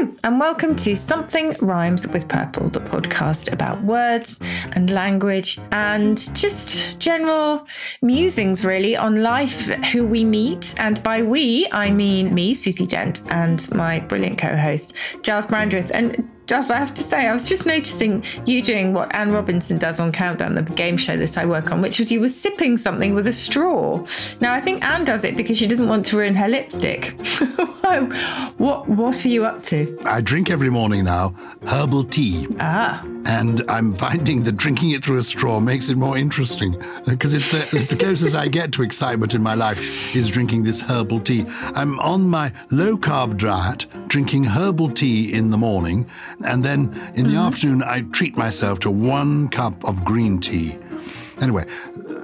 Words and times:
And 0.00 0.40
welcome 0.40 0.76
to 0.76 0.96
Something 0.96 1.54
Rhymes 1.60 2.08
with 2.08 2.26
Purple, 2.26 2.70
the 2.70 2.80
podcast 2.80 3.52
about 3.52 3.82
words 3.82 4.40
and 4.72 4.88
language 4.88 5.58
and 5.72 6.16
just 6.34 6.98
general 6.98 7.66
musings, 8.00 8.64
really, 8.64 8.96
on 8.96 9.20
life, 9.22 9.66
who 9.92 10.06
we 10.06 10.24
meet. 10.24 10.74
And 10.78 11.02
by 11.02 11.22
we, 11.22 11.68
I 11.72 11.90
mean 11.90 12.32
me, 12.32 12.54
Susie 12.54 12.86
Dent, 12.86 13.20
and 13.30 13.70
my 13.74 14.00
brilliant 14.00 14.38
co 14.38 14.56
host, 14.56 14.94
Giles 15.20 15.44
Brandreth. 15.44 15.90
And 15.92 16.26
Giles, 16.50 16.68
I 16.68 16.78
have 16.78 16.94
to 16.94 17.02
say, 17.04 17.28
I 17.28 17.32
was 17.32 17.48
just 17.48 17.64
noticing 17.64 18.24
you 18.44 18.60
doing 18.60 18.92
what 18.92 19.14
Anne 19.14 19.30
Robinson 19.30 19.78
does 19.78 20.00
on 20.00 20.10
Countdown, 20.10 20.56
the 20.56 20.62
game 20.62 20.96
show 20.96 21.16
that 21.16 21.38
I 21.38 21.46
work 21.46 21.70
on, 21.70 21.80
which 21.80 22.00
was 22.00 22.10
you 22.10 22.18
were 22.18 22.28
sipping 22.28 22.76
something 22.76 23.14
with 23.14 23.28
a 23.28 23.32
straw. 23.32 24.04
Now, 24.40 24.52
I 24.52 24.60
think 24.60 24.84
Anne 24.84 25.04
does 25.04 25.22
it 25.22 25.36
because 25.36 25.58
she 25.58 25.68
doesn't 25.68 25.88
want 25.88 26.06
to 26.06 26.16
ruin 26.16 26.34
her 26.34 26.48
lipstick. 26.48 27.12
what 28.56 28.88
What 28.88 29.24
are 29.24 29.28
you 29.28 29.46
up 29.46 29.62
to? 29.64 29.96
I 30.04 30.20
drink 30.20 30.50
every 30.50 30.70
morning 30.70 31.04
now 31.04 31.36
herbal 31.68 32.04
tea. 32.04 32.48
Ah, 32.58 33.00
And 33.26 33.62
I'm 33.68 33.94
finding 33.94 34.42
that 34.42 34.56
drinking 34.56 34.90
it 34.90 35.04
through 35.04 35.18
a 35.18 35.22
straw 35.22 35.60
makes 35.60 35.88
it 35.88 35.96
more 35.96 36.18
interesting 36.18 36.72
because 37.06 37.32
it's 37.32 37.52
the, 37.52 37.78
it's 37.78 37.90
the 37.90 37.96
closest 37.96 38.34
I 38.34 38.48
get 38.48 38.72
to 38.72 38.82
excitement 38.82 39.34
in 39.34 39.42
my 39.42 39.54
life 39.54 39.78
is 40.16 40.28
drinking 40.28 40.64
this 40.64 40.80
herbal 40.80 41.20
tea. 41.20 41.44
I'm 41.74 42.00
on 42.00 42.28
my 42.28 42.52
low 42.70 42.96
carb 42.96 43.38
diet, 43.38 43.86
drinking 44.08 44.44
herbal 44.44 44.90
tea 44.90 45.32
in 45.32 45.50
the 45.50 45.58
morning, 45.58 46.08
and 46.46 46.64
then 46.64 46.92
in 47.14 47.26
the 47.26 47.36
afternoon 47.36 47.82
I 47.82 48.02
treat 48.12 48.36
myself 48.36 48.78
to 48.80 48.90
one 48.90 49.48
cup 49.48 49.84
of 49.84 50.04
green 50.04 50.40
tea. 50.40 50.78
Anyway, 51.40 51.64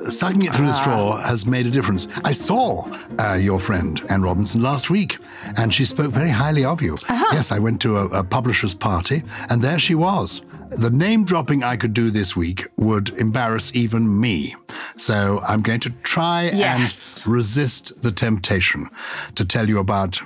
uh, 0.05 0.11
sucking 0.11 0.42
it 0.42 0.55
through 0.55 0.67
the 0.67 0.73
straw 0.75 1.17
has 1.17 1.47
made 1.47 1.67
a 1.67 1.70
difference. 1.70 2.06
I 2.25 2.33
saw 2.33 2.86
uh, 3.19 3.34
your 3.41 3.58
friend 3.58 3.98
Anne 4.11 4.20
Robinson 4.23 4.61
last 4.62 4.91
week, 4.91 5.17
and 5.56 5.73
she 5.73 5.86
spoke 5.86 6.12
very 6.12 6.28
highly 6.28 6.67
of 6.67 6.83
you. 6.83 6.98
Yes, 7.08 7.51
I 7.51 7.58
went 7.58 7.80
to 7.80 7.96
a, 7.96 8.05
a 8.08 8.23
publisher's 8.23 8.74
party, 8.74 9.23
and 9.48 9.63
there 9.63 9.79
she 9.79 9.95
was. 9.95 10.42
The 10.69 10.90
name 10.90 11.24
dropping 11.24 11.63
I 11.64 11.77
could 11.77 11.95
do 11.95 12.11
this 12.11 12.36
week 12.36 12.67
would 12.77 13.08
embarrass 13.19 13.74
even 13.74 14.20
me. 14.20 14.55
So 14.98 15.40
I'm 15.48 15.63
going 15.63 15.80
to 15.80 15.90
try 16.02 16.51
Yes. 16.52 17.17
and 17.24 17.27
resist 17.33 18.02
the 18.02 18.13
temptation 18.13 18.90
to 19.36 19.45
tell 19.46 19.67
you 19.67 19.79
about. 19.79 20.20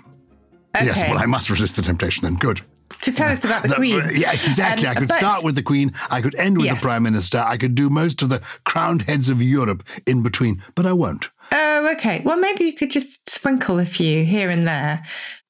Yes, 0.74 1.02
well, 1.02 1.18
I 1.18 1.26
must 1.26 1.48
resist 1.50 1.76
the 1.76 1.82
temptation 1.82 2.24
then. 2.24 2.36
Good. 2.36 2.62
To 3.02 3.12
tell 3.12 3.30
us 3.30 3.44
about 3.44 3.62
the, 3.62 3.68
The- 3.68 3.74
Queen. 3.76 4.02
Yeah, 4.14 4.32
exactly. 4.32 4.86
Um, 4.86 4.96
I 4.96 5.00
could 5.00 5.10
start 5.10 5.42
with 5.44 5.54
the 5.54 5.62
Queen. 5.62 5.92
I 6.10 6.20
could 6.20 6.34
end 6.36 6.56
with 6.58 6.66
Yes. 6.66 6.76
the 6.76 6.80
Prime 6.82 7.02
Minister. 7.02 7.38
I 7.38 7.56
could 7.56 7.74
do 7.74 7.88
most 7.90 8.22
of 8.22 8.28
the 8.28 8.42
crowned 8.64 9.02
heads 9.02 9.28
of 9.28 9.40
Europe 9.42 9.82
in 10.06 10.22
between, 10.22 10.62
but 10.74 10.86
I 10.86 10.92
won't. 10.92 11.30
Oh, 11.52 11.88
okay. 11.94 12.22
Well, 12.24 12.36
maybe 12.36 12.64
you 12.64 12.72
could 12.72 12.90
just 12.90 13.28
sprinkle 13.28 13.78
a 13.78 13.86
few 13.86 14.24
here 14.24 14.50
and 14.50 14.68
there. 14.68 15.02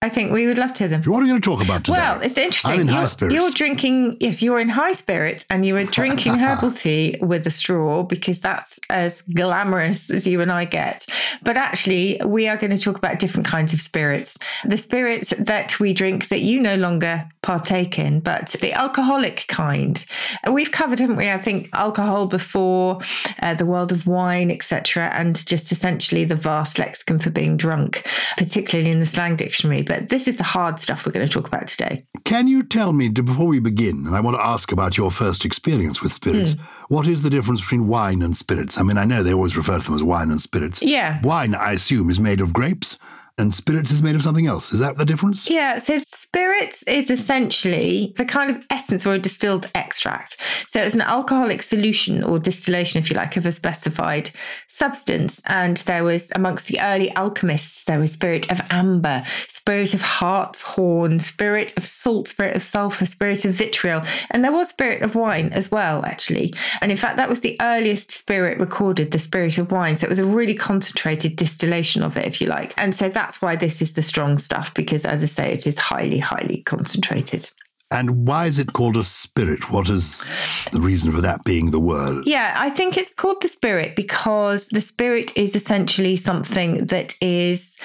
I 0.02 0.08
think 0.08 0.32
we 0.32 0.46
would 0.46 0.56
love 0.56 0.72
to 0.72 0.78
hear 0.78 0.88
them. 0.88 1.02
What 1.02 1.18
are 1.18 1.24
we 1.24 1.28
going 1.28 1.42
to 1.42 1.44
talk 1.44 1.62
about 1.62 1.84
today? 1.84 1.98
Well, 1.98 2.22
it's 2.22 2.38
interesting. 2.38 2.70
I'm 2.70 2.80
in 2.80 2.88
high 2.88 3.00
you're, 3.00 3.08
spirits. 3.08 3.34
You're 3.34 3.50
drinking, 3.50 4.16
yes, 4.18 4.40
you're 4.40 4.58
in 4.58 4.70
high 4.70 4.92
spirits 4.92 5.44
and 5.50 5.66
you 5.66 5.74
were 5.74 5.84
drinking 5.84 6.34
herbal 6.38 6.72
tea 6.72 7.18
with 7.20 7.46
a 7.46 7.50
straw 7.50 8.02
because 8.02 8.40
that's 8.40 8.80
as 8.88 9.20
glamorous 9.20 10.08
as 10.08 10.26
you 10.26 10.40
and 10.40 10.50
I 10.50 10.64
get. 10.64 11.04
But 11.42 11.58
actually, 11.58 12.18
we 12.24 12.48
are 12.48 12.56
going 12.56 12.74
to 12.74 12.78
talk 12.78 12.96
about 12.96 13.18
different 13.18 13.46
kinds 13.46 13.74
of 13.74 13.82
spirits. 13.82 14.38
The 14.64 14.78
spirits 14.78 15.34
that 15.38 15.78
we 15.78 15.92
drink 15.92 16.28
that 16.28 16.40
you 16.40 16.62
no 16.62 16.76
longer 16.76 17.28
partake 17.42 17.98
in, 17.98 18.20
but 18.20 18.56
the 18.60 18.72
alcoholic 18.72 19.44
kind. 19.48 20.02
We've 20.50 20.72
covered, 20.72 20.98
haven't 20.98 21.16
we? 21.16 21.30
I 21.30 21.36
think 21.36 21.68
alcohol 21.74 22.26
before, 22.26 23.00
uh, 23.42 23.52
the 23.52 23.66
world 23.66 23.92
of 23.92 24.06
wine, 24.06 24.50
etc., 24.50 25.10
and 25.12 25.44
just 25.46 25.72
essentially 25.72 26.24
the 26.24 26.36
vast 26.36 26.78
lexicon 26.78 27.18
for 27.18 27.30
being 27.30 27.58
drunk, 27.58 28.06
particularly 28.38 28.90
in 28.90 29.00
the 29.00 29.06
slang 29.06 29.36
dictionary. 29.36 29.82
But 29.90 30.08
this 30.08 30.28
is 30.28 30.36
the 30.36 30.44
hard 30.44 30.78
stuff 30.78 31.04
we're 31.04 31.10
going 31.10 31.26
to 31.26 31.32
talk 31.32 31.48
about 31.48 31.66
today. 31.66 32.04
Can 32.24 32.46
you 32.46 32.62
tell 32.62 32.92
me, 32.92 33.08
before 33.08 33.48
we 33.48 33.58
begin, 33.58 34.06
and 34.06 34.14
I 34.14 34.20
want 34.20 34.36
to 34.36 34.44
ask 34.46 34.70
about 34.70 34.96
your 34.96 35.10
first 35.10 35.44
experience 35.44 36.00
with 36.00 36.12
spirits, 36.12 36.52
Hmm. 36.52 36.60
what 36.94 37.08
is 37.08 37.22
the 37.22 37.30
difference 37.30 37.60
between 37.60 37.88
wine 37.88 38.22
and 38.22 38.36
spirits? 38.36 38.78
I 38.78 38.84
mean, 38.84 38.98
I 38.98 39.04
know 39.04 39.24
they 39.24 39.34
always 39.34 39.56
refer 39.56 39.80
to 39.80 39.84
them 39.84 39.96
as 39.96 40.04
wine 40.04 40.30
and 40.30 40.40
spirits. 40.40 40.80
Yeah. 40.80 41.20
Wine, 41.22 41.56
I 41.56 41.72
assume, 41.72 42.08
is 42.08 42.20
made 42.20 42.40
of 42.40 42.52
grapes, 42.52 42.98
and 43.40 43.54
spirits 43.54 43.90
is 43.90 44.02
made 44.02 44.14
of 44.14 44.22
something 44.22 44.46
else. 44.46 44.72
Is 44.72 44.80
that 44.80 44.98
the 44.98 45.04
difference? 45.04 45.50
Yeah, 45.50 45.78
so 45.78 45.98
spirits 46.06 46.82
is 46.84 47.10
essentially 47.10 48.12
the 48.16 48.24
kind 48.24 48.50
of 48.54 48.66
essence 48.70 49.06
or 49.06 49.14
a 49.14 49.18
distilled 49.18 49.70
extract. 49.74 50.36
So 50.68 50.80
it's 50.80 50.94
an 50.94 51.00
alcoholic 51.00 51.62
solution 51.62 52.22
or 52.22 52.38
distillation, 52.38 52.98
if 53.00 53.10
you 53.10 53.16
like, 53.16 53.36
of 53.36 53.46
a 53.46 53.52
specified 53.52 54.30
substance. 54.68 55.40
And 55.46 55.78
there 55.78 56.04
was 56.04 56.30
amongst 56.34 56.68
the 56.68 56.80
early 56.80 57.14
alchemists, 57.16 57.84
there 57.84 57.98
was 57.98 58.12
spirit 58.12 58.50
of 58.52 58.60
amber, 58.70 59.22
spirit 59.48 59.94
of 59.94 60.02
hartshorn, 60.02 61.18
spirit 61.18 61.76
of 61.76 61.86
salt, 61.86 62.28
spirit 62.28 62.56
of 62.56 62.62
sulfur, 62.62 63.06
spirit 63.06 63.44
of 63.44 63.54
vitriol, 63.54 64.02
and 64.30 64.44
there 64.44 64.52
was 64.52 64.68
spirit 64.68 65.02
of 65.02 65.14
wine 65.14 65.52
as 65.52 65.70
well, 65.70 66.04
actually. 66.04 66.52
And 66.80 66.90
in 66.90 66.98
fact, 66.98 67.16
that 67.16 67.28
was 67.28 67.40
the 67.40 67.56
earliest 67.60 68.12
spirit 68.12 68.58
recorded, 68.58 69.10
the 69.10 69.18
spirit 69.18 69.58
of 69.58 69.72
wine. 69.72 69.96
So 69.96 70.06
it 70.06 70.10
was 70.10 70.18
a 70.18 70.26
really 70.26 70.54
concentrated 70.54 71.36
distillation 71.36 72.02
of 72.02 72.16
it, 72.16 72.26
if 72.26 72.40
you 72.40 72.46
like. 72.46 72.74
And 72.76 72.94
so 72.94 73.08
that's 73.30 73.40
why 73.40 73.54
this 73.54 73.80
is 73.80 73.92
the 73.92 74.02
strong 74.02 74.38
stuff, 74.38 74.74
because 74.74 75.04
as 75.04 75.22
I 75.22 75.26
say, 75.26 75.52
it 75.52 75.64
is 75.64 75.78
highly, 75.78 76.18
highly 76.18 76.62
concentrated. 76.66 77.48
And 77.92 78.26
why 78.26 78.46
is 78.46 78.58
it 78.58 78.72
called 78.72 78.96
a 78.96 79.02
spirit? 79.02 79.72
What 79.72 79.90
is 79.90 80.28
the 80.72 80.80
reason 80.80 81.10
for 81.10 81.20
that 81.20 81.42
being 81.44 81.72
the 81.72 81.80
word? 81.80 82.24
Yeah, 82.24 82.54
I 82.56 82.70
think 82.70 82.96
it's 82.96 83.12
called 83.12 83.42
the 83.42 83.48
spirit 83.48 83.96
because 83.96 84.68
the 84.68 84.80
spirit 84.80 85.36
is 85.36 85.56
essentially 85.56 86.16
something 86.16 86.86
that 86.86 87.16
is 87.20 87.76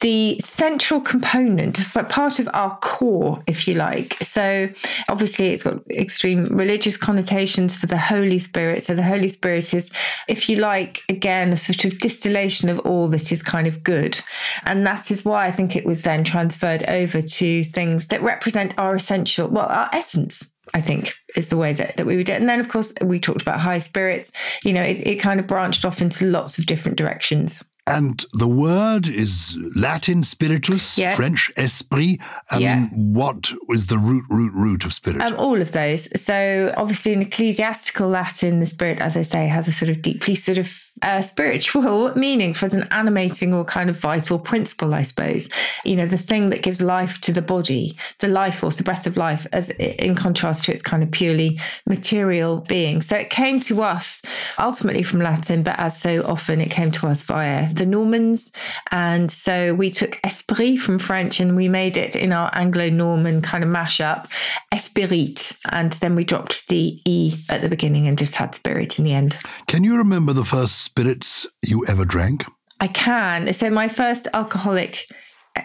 the 0.00 0.40
central 0.40 1.00
component, 1.00 1.86
but 1.94 2.08
part 2.08 2.40
of 2.40 2.48
our 2.52 2.76
core, 2.78 3.40
if 3.46 3.68
you 3.68 3.74
like. 3.74 4.14
So 4.14 4.68
obviously, 5.08 5.46
it's 5.48 5.62
got 5.62 5.88
extreme 5.88 6.46
religious 6.46 6.96
connotations 6.96 7.76
for 7.76 7.86
the 7.86 7.98
Holy 7.98 8.40
Spirit. 8.40 8.82
So 8.82 8.96
the 8.96 9.04
Holy 9.04 9.28
Spirit 9.28 9.72
is, 9.72 9.92
if 10.26 10.48
you 10.48 10.56
like, 10.56 11.02
again, 11.08 11.52
a 11.52 11.56
sort 11.56 11.84
of 11.84 12.00
distillation 12.00 12.68
of 12.68 12.80
all 12.80 13.06
that 13.10 13.30
is 13.30 13.42
kind 13.42 13.68
of 13.68 13.84
good. 13.84 14.18
And 14.64 14.84
that 14.86 15.12
is 15.12 15.24
why 15.24 15.46
I 15.46 15.52
think 15.52 15.76
it 15.76 15.86
was 15.86 16.02
then 16.02 16.24
transferred 16.24 16.82
over 16.88 17.22
to 17.22 17.62
things 17.62 18.08
that 18.08 18.22
represent 18.22 18.76
our 18.76 18.96
essential, 18.96 19.51
well, 19.52 19.66
our 19.66 19.88
essence. 19.92 20.48
I 20.74 20.80
think 20.80 21.12
is 21.36 21.48
the 21.48 21.56
way 21.56 21.72
that, 21.72 21.96
that 21.96 22.06
we 22.06 22.16
would 22.16 22.26
do 22.26 22.32
it. 22.32 22.40
And 22.40 22.48
then, 22.48 22.60
of 22.60 22.68
course, 22.68 22.92
we 23.02 23.18
talked 23.18 23.42
about 23.42 23.58
high 23.58 23.80
spirits. 23.80 24.30
You 24.64 24.72
know, 24.72 24.82
it, 24.82 25.06
it 25.06 25.16
kind 25.16 25.40
of 25.40 25.46
branched 25.48 25.84
off 25.84 26.00
into 26.00 26.24
lots 26.24 26.56
of 26.56 26.66
different 26.66 26.96
directions. 26.96 27.62
And 27.88 28.24
the 28.32 28.46
word 28.46 29.08
is 29.08 29.58
Latin 29.74 30.22
spiritus, 30.22 30.96
Yeah. 30.96 31.16
French 31.16 31.50
esprit. 31.56 32.20
I 32.52 32.58
Yeah. 32.58 32.76
mean, 32.78 33.12
what 33.12 33.52
is 33.70 33.86
the 33.86 33.98
root, 33.98 34.24
root, 34.30 34.52
root 34.54 34.84
of 34.84 34.94
spirit? 34.94 35.20
Um, 35.20 35.34
all 35.36 35.60
of 35.60 35.72
those. 35.72 36.08
So, 36.18 36.72
obviously, 36.76 37.12
in 37.12 37.22
ecclesiastical 37.22 38.08
Latin, 38.08 38.60
the 38.60 38.66
spirit, 38.66 39.00
as 39.00 39.16
I 39.16 39.22
say, 39.22 39.48
has 39.48 39.66
a 39.66 39.72
sort 39.72 39.90
of 39.90 40.00
deeply 40.00 40.36
sort 40.36 40.58
of 40.58 40.80
a 41.02 41.22
spiritual 41.22 42.14
meaning 42.16 42.54
for 42.54 42.66
an 42.66 42.84
animating 42.90 43.52
or 43.52 43.64
kind 43.64 43.90
of 43.90 43.98
vital 43.98 44.38
principle, 44.38 44.94
I 44.94 45.02
suppose. 45.02 45.48
You 45.84 45.96
know, 45.96 46.06
the 46.06 46.18
thing 46.18 46.50
that 46.50 46.62
gives 46.62 46.80
life 46.80 47.20
to 47.22 47.32
the 47.32 47.42
body, 47.42 47.96
the 48.20 48.28
life 48.28 48.56
force, 48.56 48.76
the 48.76 48.82
breath 48.82 49.06
of 49.06 49.16
life, 49.16 49.46
as 49.52 49.70
in 49.70 50.14
contrast 50.14 50.64
to 50.64 50.72
its 50.72 50.82
kind 50.82 51.02
of 51.02 51.10
purely 51.10 51.60
material 51.86 52.60
being. 52.68 53.02
So 53.02 53.16
it 53.16 53.30
came 53.30 53.60
to 53.60 53.82
us 53.82 54.22
ultimately 54.58 55.02
from 55.02 55.20
Latin, 55.20 55.62
but 55.62 55.78
as 55.78 56.00
so 56.00 56.22
often 56.24 56.60
it 56.60 56.70
came 56.70 56.92
to 56.92 57.08
us 57.08 57.22
via 57.22 57.72
the 57.72 57.86
Normans. 57.86 58.52
And 58.90 59.30
so 59.30 59.74
we 59.74 59.90
took 59.90 60.20
esprit 60.24 60.76
from 60.76 60.98
French 60.98 61.40
and 61.40 61.56
we 61.56 61.68
made 61.68 61.96
it 61.96 62.16
in 62.16 62.32
our 62.32 62.50
Anglo 62.52 62.88
Norman 62.88 63.42
kind 63.42 63.64
of 63.64 63.70
mashup, 63.70 64.26
esprit. 64.72 65.52
And 65.70 65.92
then 65.94 66.14
we 66.14 66.24
dropped 66.24 66.68
the 66.68 67.00
E 67.04 67.34
at 67.48 67.60
the 67.60 67.68
beginning 67.68 68.06
and 68.06 68.18
just 68.18 68.36
had 68.36 68.54
spirit 68.54 68.98
in 68.98 69.04
the 69.04 69.12
end. 69.12 69.36
Can 69.66 69.84
you 69.84 69.96
remember 69.96 70.32
the 70.32 70.44
first 70.44 70.91
spirits 70.92 71.46
you 71.62 71.86
ever 71.86 72.04
drank? 72.04 72.44
I 72.78 72.86
can. 72.88 73.54
So 73.54 73.70
my 73.70 73.88
first 73.88 74.28
alcoholic 74.34 75.06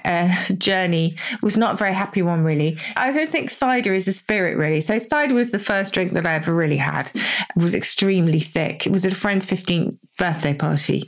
uh, 0.05 0.33
journey 0.53 1.17
was 1.41 1.57
not 1.57 1.73
a 1.73 1.77
very 1.77 1.93
happy 1.93 2.21
one, 2.21 2.45
really. 2.45 2.77
I 2.95 3.11
don't 3.11 3.29
think 3.29 3.49
cider 3.49 3.93
is 3.93 4.07
a 4.07 4.13
spirit, 4.13 4.55
really. 4.55 4.79
So 4.79 4.97
cider 4.97 5.33
was 5.33 5.51
the 5.51 5.59
first 5.59 5.93
drink 5.93 6.13
that 6.13 6.25
I 6.25 6.35
ever 6.35 6.53
really 6.53 6.77
had. 6.77 7.11
I 7.13 7.45
was 7.61 7.75
extremely 7.75 8.39
sick. 8.39 8.87
It 8.87 8.93
was 8.93 9.05
at 9.05 9.11
a 9.11 9.15
friend's 9.15 9.45
15th 9.45 9.97
birthday 10.17 10.53
party 10.53 11.03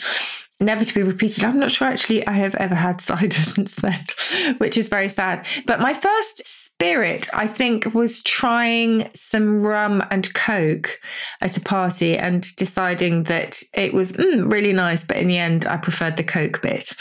never 0.59 0.83
to 0.83 0.93
be 0.93 1.03
repeated. 1.03 1.43
I'm 1.45 1.59
not 1.59 1.71
sure 1.71 1.87
actually 1.87 2.25
I 2.27 2.33
have 2.33 2.55
ever 2.55 2.75
had 2.75 3.01
cider 3.09 3.35
since 3.35 3.75
then, 3.75 4.05
which 4.57 4.77
is 4.77 4.87
very 4.87 5.09
sad. 5.09 5.45
But 5.65 5.79
my 5.79 5.93
first 5.93 6.47
spirit, 6.47 7.27
I 7.33 7.47
think, 7.47 7.93
was 7.93 8.23
trying 8.23 9.09
some 9.13 9.61
rum 9.61 10.03
and 10.11 10.33
coke 10.33 10.99
at 11.41 11.57
a 11.57 11.61
party 11.61 12.17
and 12.17 12.55
deciding 12.55 13.23
that 13.23 13.61
it 13.73 13.93
was 13.93 14.13
mm, 14.13 14.51
really 14.51 14.73
nice, 14.73 15.03
but 15.03 15.17
in 15.17 15.27
the 15.27 15.37
end, 15.37 15.65
I 15.65 15.77
preferred 15.77 16.17
the 16.17 16.23
coke 16.23 16.61
bit. 16.61 16.93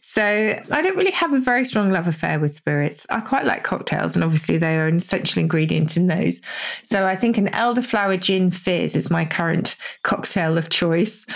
So 0.00 0.22
I 0.70 0.82
don't 0.82 0.96
really 0.96 1.10
have 1.10 1.32
a 1.32 1.40
very 1.40 1.64
strong 1.64 1.90
love 1.90 2.06
affair 2.06 2.38
with 2.38 2.52
spirits. 2.52 3.06
I 3.10 3.20
quite 3.20 3.44
like 3.44 3.64
cocktails, 3.64 4.14
and 4.14 4.24
obviously 4.24 4.56
they 4.56 4.76
are 4.76 4.86
an 4.86 4.96
essential 4.96 5.40
ingredient 5.40 5.96
in 5.96 6.06
those. 6.06 6.40
So 6.84 7.06
I 7.06 7.16
think 7.16 7.36
an 7.36 7.48
elderflower 7.48 8.20
gin 8.20 8.52
fizz 8.52 8.94
is 8.94 9.10
my 9.10 9.24
current 9.24 9.74
cocktail 10.04 10.56
of 10.56 10.68
choice. 10.68 11.26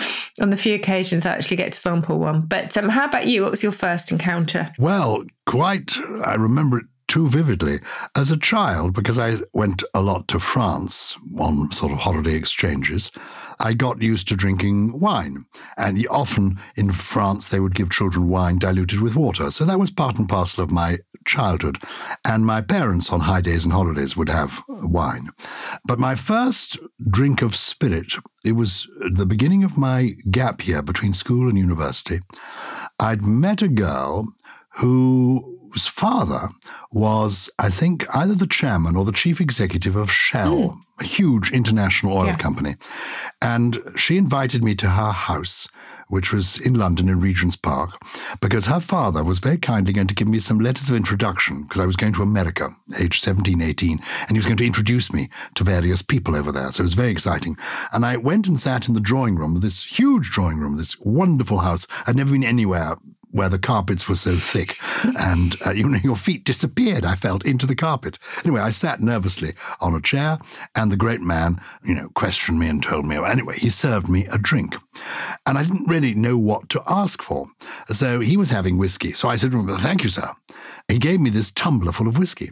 On 0.41 0.49
the 0.49 0.57
few 0.57 0.73
occasions 0.73 1.25
I 1.25 1.31
actually 1.31 1.57
get 1.57 1.68
to 1.73 1.79
sample 1.79 2.19
one. 2.19 2.41
But 2.41 2.75
um, 2.77 2.89
how 2.89 3.05
about 3.05 3.27
you? 3.27 3.41
What 3.41 3.51
was 3.51 3.63
your 3.63 3.71
first 3.71 4.11
encounter? 4.11 4.71
Well, 4.77 5.23
quite. 5.45 5.97
I 6.25 6.35
remember 6.35 6.79
it 6.79 6.85
too 7.07 7.27
vividly. 7.27 7.79
As 8.15 8.31
a 8.31 8.37
child, 8.37 8.93
because 8.93 9.19
I 9.19 9.35
went 9.53 9.83
a 9.93 10.01
lot 10.01 10.27
to 10.29 10.39
France 10.39 11.17
on 11.37 11.71
sort 11.71 11.91
of 11.91 11.97
holiday 11.97 12.35
exchanges, 12.35 13.11
I 13.59 13.73
got 13.73 14.01
used 14.01 14.27
to 14.29 14.35
drinking 14.35 14.99
wine. 14.99 15.45
And 15.77 16.05
often 16.09 16.59
in 16.75 16.91
France, 16.91 17.49
they 17.49 17.59
would 17.59 17.75
give 17.75 17.89
children 17.89 18.29
wine 18.29 18.57
diluted 18.57 19.01
with 19.01 19.15
water. 19.15 19.51
So 19.51 19.65
that 19.65 19.79
was 19.79 19.91
part 19.91 20.17
and 20.17 20.29
parcel 20.29 20.63
of 20.63 20.71
my 20.71 20.99
childhood. 21.25 21.77
And 22.25 22.45
my 22.45 22.61
parents 22.61 23.11
on 23.11 23.19
high 23.19 23.41
days 23.41 23.65
and 23.65 23.73
holidays 23.73 24.15
would 24.15 24.29
have 24.29 24.61
wine. 24.67 25.29
But 25.85 25.99
my 25.99 26.15
first 26.15 26.77
drink 27.09 27.41
of 27.41 27.55
spirit, 27.55 28.13
it 28.45 28.53
was 28.53 28.87
the 29.13 29.25
beginning 29.25 29.63
of 29.63 29.77
my 29.77 30.11
gap 30.31 30.65
year 30.65 30.81
between 30.81 31.13
school 31.13 31.49
and 31.49 31.57
university. 31.57 32.21
I'd 32.99 33.25
met 33.25 33.61
a 33.61 33.67
girl 33.67 34.33
who 34.77 35.58
whose 35.71 35.87
father 35.87 36.49
was, 36.91 37.49
I 37.59 37.69
think, 37.69 38.05
either 38.15 38.35
the 38.35 38.47
chairman 38.47 38.95
or 38.95 39.05
the 39.05 39.11
chief 39.11 39.39
executive 39.39 39.95
of 39.95 40.11
Shell, 40.11 40.57
mm. 40.57 40.81
a 40.99 41.03
huge 41.03 41.51
international 41.51 42.17
oil 42.17 42.27
yeah. 42.27 42.37
company. 42.37 42.75
And 43.41 43.79
she 43.95 44.17
invited 44.17 44.63
me 44.63 44.75
to 44.75 44.89
her 44.89 45.11
house, 45.11 45.67
which 46.07 46.33
was 46.33 46.59
in 46.59 46.73
London 46.73 47.07
in 47.07 47.19
Regent's 47.19 47.55
Park, 47.55 47.91
because 48.41 48.65
her 48.65 48.79
father 48.79 49.23
was 49.23 49.37
very 49.37 49.59
kindly 49.59 49.93
going 49.93 50.07
to 50.07 50.15
give 50.15 50.27
me 50.27 50.39
some 50.39 50.59
letters 50.59 50.89
of 50.89 50.95
introduction 50.95 51.63
because 51.63 51.79
I 51.79 51.85
was 51.85 51.95
going 51.95 52.13
to 52.13 52.23
America, 52.23 52.69
age 52.99 53.19
17, 53.19 53.61
18, 53.61 53.99
and 54.21 54.31
he 54.31 54.37
was 54.37 54.45
going 54.45 54.57
to 54.57 54.65
introduce 54.65 55.13
me 55.13 55.29
to 55.53 55.63
various 55.63 56.01
people 56.01 56.35
over 56.35 56.51
there. 56.51 56.71
So 56.71 56.81
it 56.81 56.83
was 56.83 56.93
very 56.93 57.11
exciting. 57.11 57.57
And 57.93 58.05
I 58.05 58.17
went 58.17 58.47
and 58.47 58.59
sat 58.59 58.87
in 58.87 58.95
the 58.95 58.99
drawing 58.99 59.35
room, 59.35 59.59
this 59.59 59.83
huge 59.83 60.31
drawing 60.31 60.57
room, 60.57 60.77
this 60.77 60.99
wonderful 60.99 61.59
house. 61.59 61.85
I'd 62.07 62.15
never 62.15 62.31
been 62.31 62.43
anywhere 62.43 62.95
where 63.31 63.49
the 63.49 63.59
carpets 63.59 64.07
were 64.07 64.15
so 64.15 64.35
thick, 64.35 64.77
and 65.19 65.55
uh, 65.65 65.71
you 65.71 65.87
know, 65.87 65.99
your 66.03 66.15
feet 66.15 66.43
disappeared. 66.43 67.05
I 67.05 67.15
felt 67.15 67.45
into 67.45 67.65
the 67.65 67.75
carpet. 67.75 68.17
Anyway, 68.43 68.61
I 68.61 68.71
sat 68.71 69.01
nervously 69.01 69.53
on 69.81 69.95
a 69.95 70.01
chair, 70.01 70.39
and 70.75 70.91
the 70.91 70.97
great 70.97 71.21
man, 71.21 71.61
you 71.83 71.95
know, 71.95 72.09
questioned 72.09 72.59
me 72.59 72.67
and 72.67 72.81
told 72.81 73.05
me. 73.05 73.17
Anyway, 73.17 73.55
he 73.57 73.69
served 73.69 74.09
me 74.09 74.25
a 74.27 74.37
drink, 74.37 74.77
and 75.45 75.57
I 75.57 75.63
didn't 75.63 75.87
really 75.87 76.15
know 76.15 76.37
what 76.37 76.69
to 76.69 76.81
ask 76.87 77.21
for. 77.21 77.47
So 77.87 78.19
he 78.19 78.37
was 78.37 78.49
having 78.49 78.77
whiskey. 78.77 79.11
So 79.11 79.29
I 79.29 79.35
said, 79.35 79.51
"Thank 79.51 80.03
you, 80.03 80.09
sir." 80.09 80.31
He 80.87 80.97
gave 80.97 81.19
me 81.19 81.29
this 81.29 81.51
tumbler 81.51 81.91
full 81.91 82.07
of 82.07 82.17
whiskey, 82.17 82.51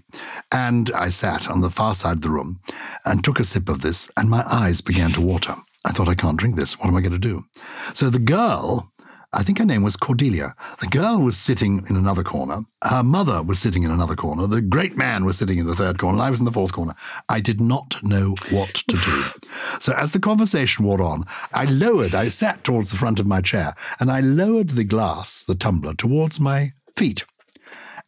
and 0.52 0.92
I 0.94 1.10
sat 1.10 1.50
on 1.50 1.62
the 1.62 1.72
far 1.72 1.96
side 1.96 2.18
of 2.18 2.22
the 2.22 2.30
room 2.30 2.60
and 3.04 3.24
took 3.24 3.40
a 3.40 3.44
sip 3.44 3.68
of 3.68 3.82
this, 3.82 4.10
and 4.16 4.30
my 4.30 4.44
eyes 4.48 4.80
began 4.82 5.12
to 5.14 5.22
water. 5.22 5.56
I 5.86 5.92
thought, 5.92 6.10
I 6.10 6.16
can't 6.16 6.38
drink 6.38 6.56
this. 6.56 6.78
What 6.78 6.90
am 6.90 6.98
I 6.98 7.02
going 7.02 7.14
to 7.14 7.18
do? 7.18 7.46
So 7.94 8.10
the 8.10 8.20
girl 8.20 8.92
I 9.34 9.44
think 9.44 9.60
her 9.60 9.66
name 9.66 9.84
was 9.84 9.98
Cordelia. 9.98 10.56
The 10.80 10.88
girl 10.88 11.20
was 11.20 11.38
sitting 11.38 11.86
in 11.90 11.98
another 11.98 12.24
corner. 12.24 12.62
Her 12.84 13.04
mother 13.04 13.44
was 13.44 13.60
sitting 13.60 13.84
in 13.84 13.92
another 13.92 14.16
corner. 14.16 14.48
The 14.48 14.62
great 14.62 14.96
man 14.96 15.26
was 15.26 15.38
sitting 15.38 15.58
in 15.58 15.66
the 15.66 15.76
third 15.76 16.00
corner. 16.00 16.18
And 16.18 16.24
I 16.24 16.30
was 16.30 16.40
in 16.40 16.46
the 16.46 16.52
fourth 16.52 16.72
corner. 16.72 16.94
I 17.28 17.42
did 17.42 17.60
not 17.60 18.02
know 18.02 18.36
what 18.52 18.74
to 18.74 18.96
do. 18.96 19.50
so 19.80 19.94
as 19.94 20.14
the 20.14 20.20
conversation 20.20 20.86
wore 20.86 21.02
on, 21.02 21.26
I 21.54 21.66
lowered, 21.66 22.16
I 22.16 22.30
sat 22.30 22.64
towards 22.64 22.90
the 22.90 22.98
front 22.98 23.20
of 23.20 23.28
my 23.28 23.42
chair, 23.42 23.74
and 24.00 24.10
I 24.10 24.22
lowered 24.22 24.70
the 24.70 24.86
glass, 24.86 25.44
the 25.44 25.56
tumbler, 25.56 25.94
towards 25.94 26.40
my 26.40 26.72
feet. 26.96 27.26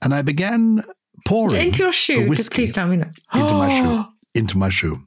And 0.02 0.14
I 0.14 0.22
began 0.22 0.84
pouring 1.26 1.68
into 1.68 1.84
your 1.84 1.92
shoe. 1.92 2.30
Whiskey 2.30 2.56
please 2.56 2.74
tell 2.74 2.88
me 2.88 2.98
that. 2.98 3.14
into 3.36 3.54
my 3.54 3.70
shoe. 3.78 4.06
Into 4.36 4.60
my 4.60 4.70
shoe. 4.70 5.02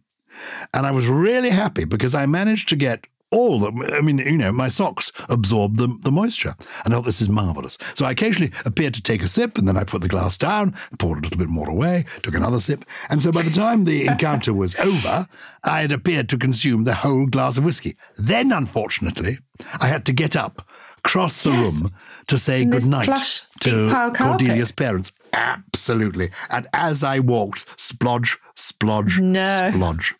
And 0.74 0.84
I 0.84 0.90
was 0.90 1.06
really 1.06 1.50
happy 1.50 1.84
because 1.84 2.12
I 2.14 2.26
managed 2.26 2.68
to 2.70 2.76
get 2.76 3.06
all 3.32 3.58
the, 3.58 3.96
I 3.96 4.02
mean, 4.02 4.19
you 4.19 4.37
know, 4.37 4.52
my 4.52 4.69
socks 4.69 5.11
absorb 5.29 5.79
the, 5.79 5.88
the 6.02 6.12
moisture. 6.12 6.55
And 6.84 6.93
I 6.93 6.96
thought, 6.96 7.06
this 7.06 7.23
is 7.23 7.29
marvelous. 7.29 7.79
So 7.94 8.05
I 8.05 8.11
occasionally 8.12 8.52
appeared 8.64 8.94
to 8.94 9.02
take 9.02 9.23
a 9.23 9.29
sip 9.29 9.58
and 9.58 9.67
then 9.67 9.76
I 9.76 9.84
put 9.84 10.02
the 10.02 10.08
glass 10.08 10.37
down, 10.37 10.75
poured 10.99 11.19
a 11.19 11.23
little 11.23 11.38
bit 11.38 11.49
more 11.49 11.69
away, 11.69 12.05
took 12.23 12.34
another 12.34 12.61
sip. 12.61 12.84
And 13.11 13.20
so 13.20 13.32
by 13.32 13.43
the 13.43 13.50
time 13.50 13.84
the 13.84 14.06
encounter 14.12 14.52
was 14.52 14.76
over, 14.76 15.26
I 15.64 15.81
had 15.81 15.93
appeared 15.93 16.29
to 16.29 16.38
consume 16.38 16.84
the 16.84 16.94
whole 16.94 17.26
glass 17.26 17.56
of 17.56 17.64
whiskey. 17.64 17.96
Then, 18.17 18.52
unfortunately, 18.52 19.38
I 19.81 19.87
had 19.87 20.05
to 20.06 20.12
get 20.12 20.37
up, 20.37 20.69
cross 21.02 21.43
the 21.43 21.50
yes. 21.50 21.73
room 21.73 21.93
to 22.26 22.38
say 22.38 22.64
good 22.64 22.87
night 22.87 23.46
to 23.61 23.88
Cordelia's 24.14 24.73
parents. 24.73 25.12
Absolutely. 25.32 26.31
And 26.50 26.69
as 26.75 27.02
I 27.02 27.20
walked, 27.20 27.67
splodge, 27.79 28.37
splodge, 28.56 29.19
no. 29.20 29.43
splodge. 29.43 30.12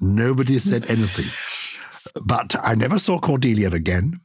Nobody 0.00 0.60
said 0.60 0.88
anything. 0.88 1.26
But 2.22 2.54
I 2.62 2.74
never 2.74 2.98
saw 2.98 3.18
Cordelia 3.18 3.70
again. 3.70 4.20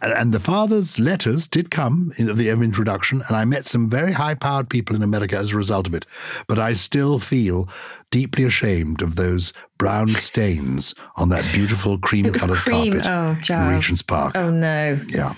And 0.00 0.32
the 0.32 0.40
father's 0.40 0.98
letters 0.98 1.46
did 1.46 1.70
come 1.70 2.12
in 2.16 2.34
the 2.36 2.48
introduction, 2.48 3.22
and 3.28 3.36
I 3.36 3.44
met 3.44 3.66
some 3.66 3.90
very 3.90 4.12
high 4.12 4.34
powered 4.34 4.70
people 4.70 4.96
in 4.96 5.02
America 5.02 5.36
as 5.36 5.52
a 5.52 5.56
result 5.56 5.86
of 5.86 5.94
it. 5.94 6.06
But 6.46 6.58
I 6.58 6.74
still 6.74 7.18
feel 7.18 7.68
deeply 8.10 8.44
ashamed 8.44 9.02
of 9.02 9.16
those 9.16 9.52
brown 9.76 10.08
stains 10.14 10.94
on 11.16 11.28
that 11.30 11.46
beautiful 11.52 11.98
cream 11.98 12.32
colored 12.32 12.58
carpet 12.58 13.06
oh, 13.06 13.36
in 13.50 13.68
Regent's 13.68 14.02
Park. 14.02 14.36
Oh, 14.36 14.50
no. 14.50 14.98
Yeah. 15.08 15.34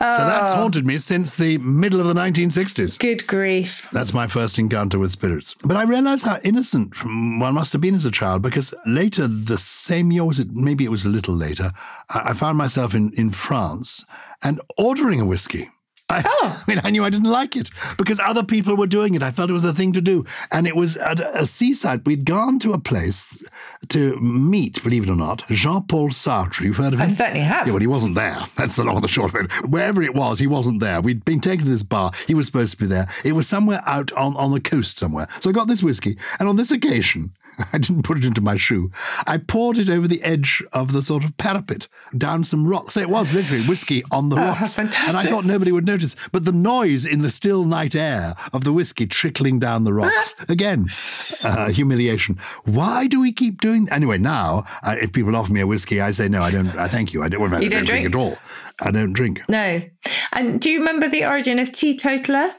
So 0.00 0.06
that's 0.06 0.52
oh. 0.52 0.54
haunted 0.54 0.86
me 0.86 0.96
since 0.96 1.34
the 1.34 1.58
middle 1.58 2.00
of 2.00 2.06
the 2.06 2.14
1960s. 2.14 2.98
Good 2.98 3.26
grief. 3.26 3.86
That's 3.92 4.14
my 4.14 4.26
first 4.26 4.58
encounter 4.58 4.98
with 4.98 5.10
spirits. 5.10 5.54
But 5.62 5.76
I 5.76 5.82
realized 5.82 6.24
how 6.24 6.38
innocent 6.42 6.94
one 7.04 7.52
must 7.54 7.72
have 7.74 7.82
been 7.82 7.94
as 7.94 8.06
a 8.06 8.10
child 8.10 8.40
because 8.40 8.74
later, 8.86 9.26
the 9.26 9.58
same 9.58 10.10
year, 10.10 10.24
was 10.24 10.40
it 10.40 10.52
maybe 10.52 10.86
it 10.86 10.90
was 10.90 11.04
a 11.04 11.10
little 11.10 11.34
later, 11.34 11.70
I 12.08 12.32
found 12.32 12.56
myself 12.56 12.94
in, 12.94 13.12
in 13.12 13.30
France 13.30 14.06
and 14.42 14.58
ordering 14.78 15.20
a 15.20 15.26
whiskey. 15.26 15.68
I, 16.10 16.22
oh. 16.26 16.64
I 16.66 16.70
mean, 16.70 16.80
I 16.84 16.90
knew 16.90 17.04
I 17.04 17.10
didn't 17.10 17.30
like 17.30 17.56
it 17.56 17.70
because 17.96 18.20
other 18.20 18.44
people 18.44 18.76
were 18.76 18.86
doing 18.86 19.14
it. 19.14 19.22
I 19.22 19.30
felt 19.30 19.50
it 19.50 19.54
was 19.54 19.64
a 19.64 19.72
thing 19.72 19.92
to 19.94 20.00
do. 20.00 20.24
And 20.50 20.66
it 20.66 20.76
was 20.76 20.96
at 20.96 21.20
a 21.20 21.46
seaside. 21.46 22.06
We'd 22.06 22.24
gone 22.24 22.58
to 22.60 22.72
a 22.72 22.78
place 22.78 23.46
to 23.88 24.16
meet, 24.20 24.82
believe 24.82 25.04
it 25.04 25.10
or 25.10 25.16
not, 25.16 25.46
Jean 25.48 25.84
Paul 25.84 26.10
Sartre. 26.10 26.62
You've 26.62 26.76
heard 26.76 26.94
of 26.94 27.00
him? 27.00 27.10
I 27.10 27.12
certainly 27.12 27.40
have. 27.40 27.66
Yeah, 27.66 27.72
well, 27.72 27.80
he 27.80 27.86
wasn't 27.86 28.14
there. 28.14 28.38
That's 28.56 28.76
the 28.76 28.84
long 28.84 28.96
and 28.96 29.04
the 29.04 29.08
short 29.08 29.34
of 29.34 29.44
it. 29.44 29.52
Wherever 29.68 30.02
it 30.02 30.14
was, 30.14 30.38
he 30.38 30.46
wasn't 30.46 30.80
there. 30.80 31.00
We'd 31.00 31.24
been 31.24 31.40
taken 31.40 31.64
to 31.64 31.70
this 31.70 31.82
bar. 31.82 32.12
He 32.26 32.34
was 32.34 32.46
supposed 32.46 32.72
to 32.72 32.78
be 32.78 32.86
there. 32.86 33.08
It 33.24 33.32
was 33.32 33.48
somewhere 33.48 33.82
out 33.86 34.12
on, 34.12 34.36
on 34.36 34.52
the 34.52 34.60
coast 34.60 34.98
somewhere. 34.98 35.28
So 35.40 35.50
I 35.50 35.52
got 35.52 35.68
this 35.68 35.82
whiskey. 35.82 36.18
And 36.38 36.48
on 36.48 36.56
this 36.56 36.70
occasion, 36.70 37.32
I 37.72 37.78
didn't 37.78 38.02
put 38.02 38.18
it 38.18 38.24
into 38.24 38.40
my 38.40 38.56
shoe. 38.56 38.90
I 39.26 39.38
poured 39.38 39.78
it 39.78 39.88
over 39.88 40.06
the 40.08 40.22
edge 40.22 40.62
of 40.72 40.92
the 40.92 41.02
sort 41.02 41.24
of 41.24 41.36
parapet 41.36 41.88
down 42.16 42.44
some 42.44 42.66
rocks. 42.66 42.94
So 42.94 43.00
it 43.00 43.10
was 43.10 43.32
literally 43.34 43.64
whiskey 43.66 44.02
on 44.10 44.28
the 44.28 44.36
Oh, 44.36 44.40
how 44.40 44.60
rocks. 44.60 44.78
And 44.78 44.88
I 45.16 45.24
thought 45.24 45.44
nobody 45.44 45.72
would 45.72 45.86
notice. 45.86 46.16
But 46.32 46.44
the 46.44 46.52
noise 46.52 47.04
in 47.06 47.20
the 47.22 47.30
still 47.30 47.64
night 47.64 47.94
air 47.94 48.34
of 48.52 48.64
the 48.64 48.72
whiskey 48.72 49.06
trickling 49.06 49.58
down 49.58 49.84
the 49.84 49.92
rocks, 49.92 50.34
again, 50.48 50.86
uh, 51.44 51.68
humiliation. 51.70 52.38
Why 52.64 53.06
do 53.06 53.20
we 53.20 53.32
keep 53.32 53.60
doing 53.60 53.88
Anyway, 53.90 54.18
now, 54.18 54.64
uh, 54.82 54.96
if 55.00 55.12
people 55.12 55.34
offer 55.36 55.52
me 55.52 55.60
a 55.60 55.66
whiskey, 55.66 56.00
I 56.00 56.10
say, 56.12 56.28
no, 56.28 56.42
I 56.42 56.50
don't, 56.50 56.68
I 56.76 56.86
thank 56.88 57.12
you. 57.12 57.22
I 57.22 57.28
don't, 57.28 57.40
well, 57.40 57.54
I 57.54 57.60
You 57.60 57.68
don't 57.68 57.80
don't 57.80 57.86
drink 57.88 58.12
drink? 58.12 58.14
at 58.14 58.18
all. 58.18 58.38
I 58.80 58.90
don't 58.90 59.12
drink. 59.12 59.42
No. 59.48 59.82
And 60.32 60.60
do 60.60 60.70
you 60.70 60.78
remember 60.78 61.08
the 61.08 61.24
origin 61.24 61.58
of 61.58 61.72
teetotaler? 61.72 62.52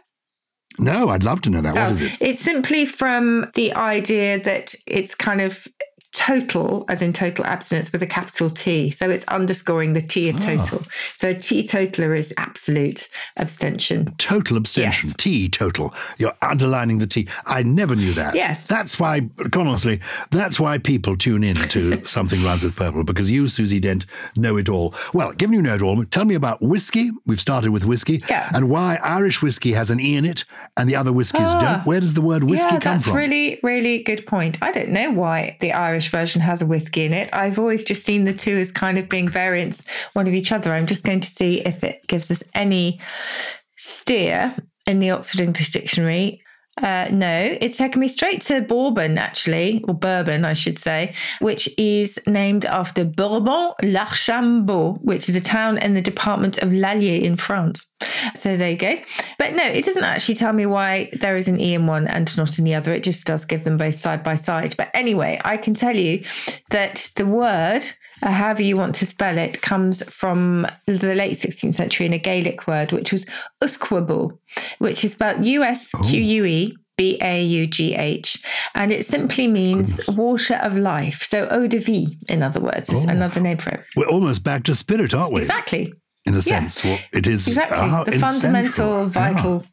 No, 0.82 1.10
I'd 1.10 1.24
love 1.24 1.42
to 1.42 1.50
know 1.50 1.62
that. 1.62 1.74
What 1.76 1.90
Oh, 1.90 1.92
is 1.92 2.02
it? 2.02 2.18
It's 2.20 2.42
simply 2.42 2.86
from 2.86 3.50
the 3.54 3.74
idea 3.74 4.42
that 4.44 4.74
it's 4.88 5.14
kind 5.16 5.40
of 5.40 5.68
total, 6.14 6.86
as 6.90 7.02
in 7.02 7.14
total 7.14 7.46
abstinence, 7.46 7.92
with 7.92 8.02
a 8.04 8.08
capital 8.08 8.50
T. 8.50 8.90
So 8.90 9.10
it's 9.10 9.26
underscoring 9.26 9.94
the 9.94 10.02
T 10.02 10.30
of 10.30 10.36
Ah. 10.38 10.40
total. 10.40 10.84
So 11.14 11.34
teetotaler 11.34 12.14
is 12.16 12.34
absolute 12.38 13.08
abstention. 13.38 14.14
Total 14.18 14.58
abstention. 14.58 15.10
Yes. 15.10 15.16
T 15.18 15.50
total. 15.50 15.94
You're 16.18 16.34
underlining 16.42 17.00
the 17.00 17.08
T. 17.08 17.28
I 17.46 17.64
never 17.64 17.96
knew 17.96 18.14
that. 18.14 18.36
Yes. 18.36 18.66
That's 18.68 19.00
why, 19.00 19.30
honestly, 19.56 20.00
that's 20.32 20.60
why 20.60 20.78
people 20.78 21.16
tune 21.18 21.44
in 21.44 21.56
to 21.70 22.04
Something 22.06 22.44
Rhymes 22.44 22.64
with 22.64 22.76
Purple, 22.76 23.04
because 23.04 23.30
you, 23.32 23.48
Susie 23.48 23.80
Dent, 23.80 24.06
know 24.36 24.58
it 24.58 24.68
all. 24.70 24.94
Well, 25.14 25.32
given 25.32 25.56
you 25.56 25.62
know 25.62 25.76
it 25.76 25.82
all, 25.82 26.04
tell 26.06 26.26
me 26.26 26.36
about 26.36 26.62
whiskey. 26.62 27.12
We've 27.26 27.40
started 27.40 27.72
with 27.72 27.86
whiskey. 27.86 28.24
Yeah. 28.30 28.50
And 28.54 28.70
why 28.70 29.00
Irish 29.04 29.42
whiskey 29.42 29.72
has 29.74 29.90
an 29.90 30.00
E 30.00 30.16
in 30.18 30.26
it 30.26 30.44
and 30.78 30.90
the 30.90 30.96
other 30.96 31.14
whiskies 31.14 31.42
Ah. 31.48 31.60
don't. 31.60 31.86
Where 31.86 32.00
does 32.00 32.14
the 32.14 32.22
word 32.22 32.44
whiskey 32.44 32.66
yeah, 32.74 32.80
come 32.80 32.94
that's 32.94 33.04
from? 33.06 33.14
That's 33.14 33.30
really, 33.30 33.60
really 33.64 34.04
good 34.04 34.26
point. 34.26 34.58
I 34.62 34.72
don't 34.72 34.90
know 34.90 35.12
why 35.12 35.58
the 35.62 35.72
Irish 35.74 36.01
version 36.10 36.42
has 36.42 36.62
a 36.62 36.66
whiskey 36.66 37.06
in 37.06 37.14
it. 37.14 37.30
I've 37.34 37.60
always 37.60 37.84
just 37.84 38.04
seen 38.04 38.26
the 38.26 38.34
two 38.34 38.58
as 38.58 38.72
kind 38.72 38.98
of 38.98 39.10
being 39.10 39.28
variants 39.28 39.84
one 40.14 40.28
of 40.28 40.34
each 40.34 40.52
other. 40.52 40.74
I'm 40.74 40.88
just 40.88 41.04
going 41.04 41.20
to 41.22 41.30
see 41.30 41.62
if 41.62 41.84
it 41.84 42.08
gives 42.08 42.32
us 42.32 42.44
any 42.54 43.00
steer 43.78 44.56
in 44.88 45.00
the 45.00 45.12
Oxford 45.12 45.42
English 45.42 45.72
Dictionary. 45.72 46.41
Uh, 46.78 47.10
no, 47.12 47.58
it's 47.60 47.78
taken 47.78 48.00
me 48.00 48.08
straight 48.08 48.42
to 48.42 48.62
Bourbon, 48.62 49.18
actually, 49.18 49.84
or 49.88 49.94
Bourbon, 49.94 50.46
I 50.46 50.54
should 50.54 50.80
say, 50.80 51.14
which 51.40 51.70
is 51.78 52.20
named 52.26 52.66
after 52.66 53.04
Bourbon 53.04 53.74
l'Archambault, 53.84 55.00
which 55.02 55.28
is 55.28 55.36
a 55.36 55.42
town 55.42 55.78
in 55.78 55.94
the 55.94 56.02
department 56.02 56.60
of 56.60 56.72
l'Allier 56.72 57.22
in 57.22 57.36
France. 57.36 57.94
So 58.36 58.56
there 58.56 58.72
you 58.72 58.78
go. 58.78 58.96
But 59.38 59.54
no, 59.54 59.64
it 59.64 59.84
doesn't 59.84 60.04
actually 60.04 60.36
tell 60.36 60.54
me 60.54 60.66
why 60.66 61.10
there 61.14 61.36
is 61.36 61.48
an 61.48 61.60
E 61.60 61.74
in 61.74 61.88
one 61.88 62.08
and 62.08 62.36
not 62.38 62.58
in 62.58 62.66
the 62.66 62.76
other. 62.76 62.94
It 62.94 63.04
just 63.04 63.26
does 63.26 63.46
give 63.46 63.64
them 63.64 63.78
both 63.78 63.96
side 63.96 64.24
by 64.24 64.36
side. 64.36 64.76
But 64.78 64.90
anyway, 64.94 65.40
I 65.44 65.58
can 65.58 65.74
tell 65.74 65.96
you 65.96 66.24
that 66.70 67.12
the 67.16 67.26
word 67.26 67.84
uh, 68.22 68.32
however 68.32 68.62
you 68.62 68.78
want 68.78 68.96
to 68.96 69.06
spell 69.06 69.38
it, 69.38 69.62
comes 69.62 70.04
from 70.10 70.68
the 70.86 71.16
late 71.16 71.34
16th 71.38 71.74
century 71.74 72.06
in 72.06 72.14
a 72.14 72.20
Gaelic 72.20 72.68
word, 72.68 72.92
which 72.92 73.12
was 73.12 73.26
usquebaugh, 73.62 74.38
which 74.80 75.04
is 75.06 75.14
spelled 75.14 75.46
U 75.46 75.64
S 75.64 75.90
Q 76.10 76.20
U 76.22 76.46
E. 76.46 76.78
B 76.98 77.18
A 77.22 77.42
U 77.42 77.66
G 77.68 77.96
H, 77.96 78.44
and 78.76 78.92
it 78.92 79.06
simply 79.06 79.48
means 79.48 80.00
water 80.10 80.56
of 80.56 80.76
life. 80.78 81.24
So 81.24 81.48
eau 81.50 81.66
de 81.66 81.80
vie, 81.80 82.06
in 82.30 82.44
other 82.44 82.60
words, 82.60 82.90
is 82.94 83.06
another 83.06 83.40
name 83.40 83.58
for 83.58 83.72
it. 83.72 83.84
We're 83.96 84.06
almost 84.10 84.44
back 84.44 84.64
to 84.66 84.76
spirit, 84.76 85.14
aren't 85.14 85.34
we? 85.34 85.42
Exactly. 85.42 85.94
In 86.26 86.34
a 86.34 86.38
Yeah. 86.38 86.42
sense. 86.42 86.84
Well, 86.84 87.00
it 87.12 87.26
is 87.26 87.48
Exactly. 87.48 87.78
ah, 87.80 88.04
the 88.04 88.20
fundamental, 88.20 88.72
central. 88.72 89.06
vital 89.08 89.66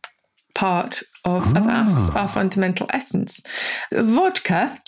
part 0.55 1.03
of, 1.27 1.43
of 1.55 1.67
us, 1.67 2.15
our 2.17 2.29
fundamental 2.29 2.87
essence. 2.95 3.43
Vodka. 3.93 4.81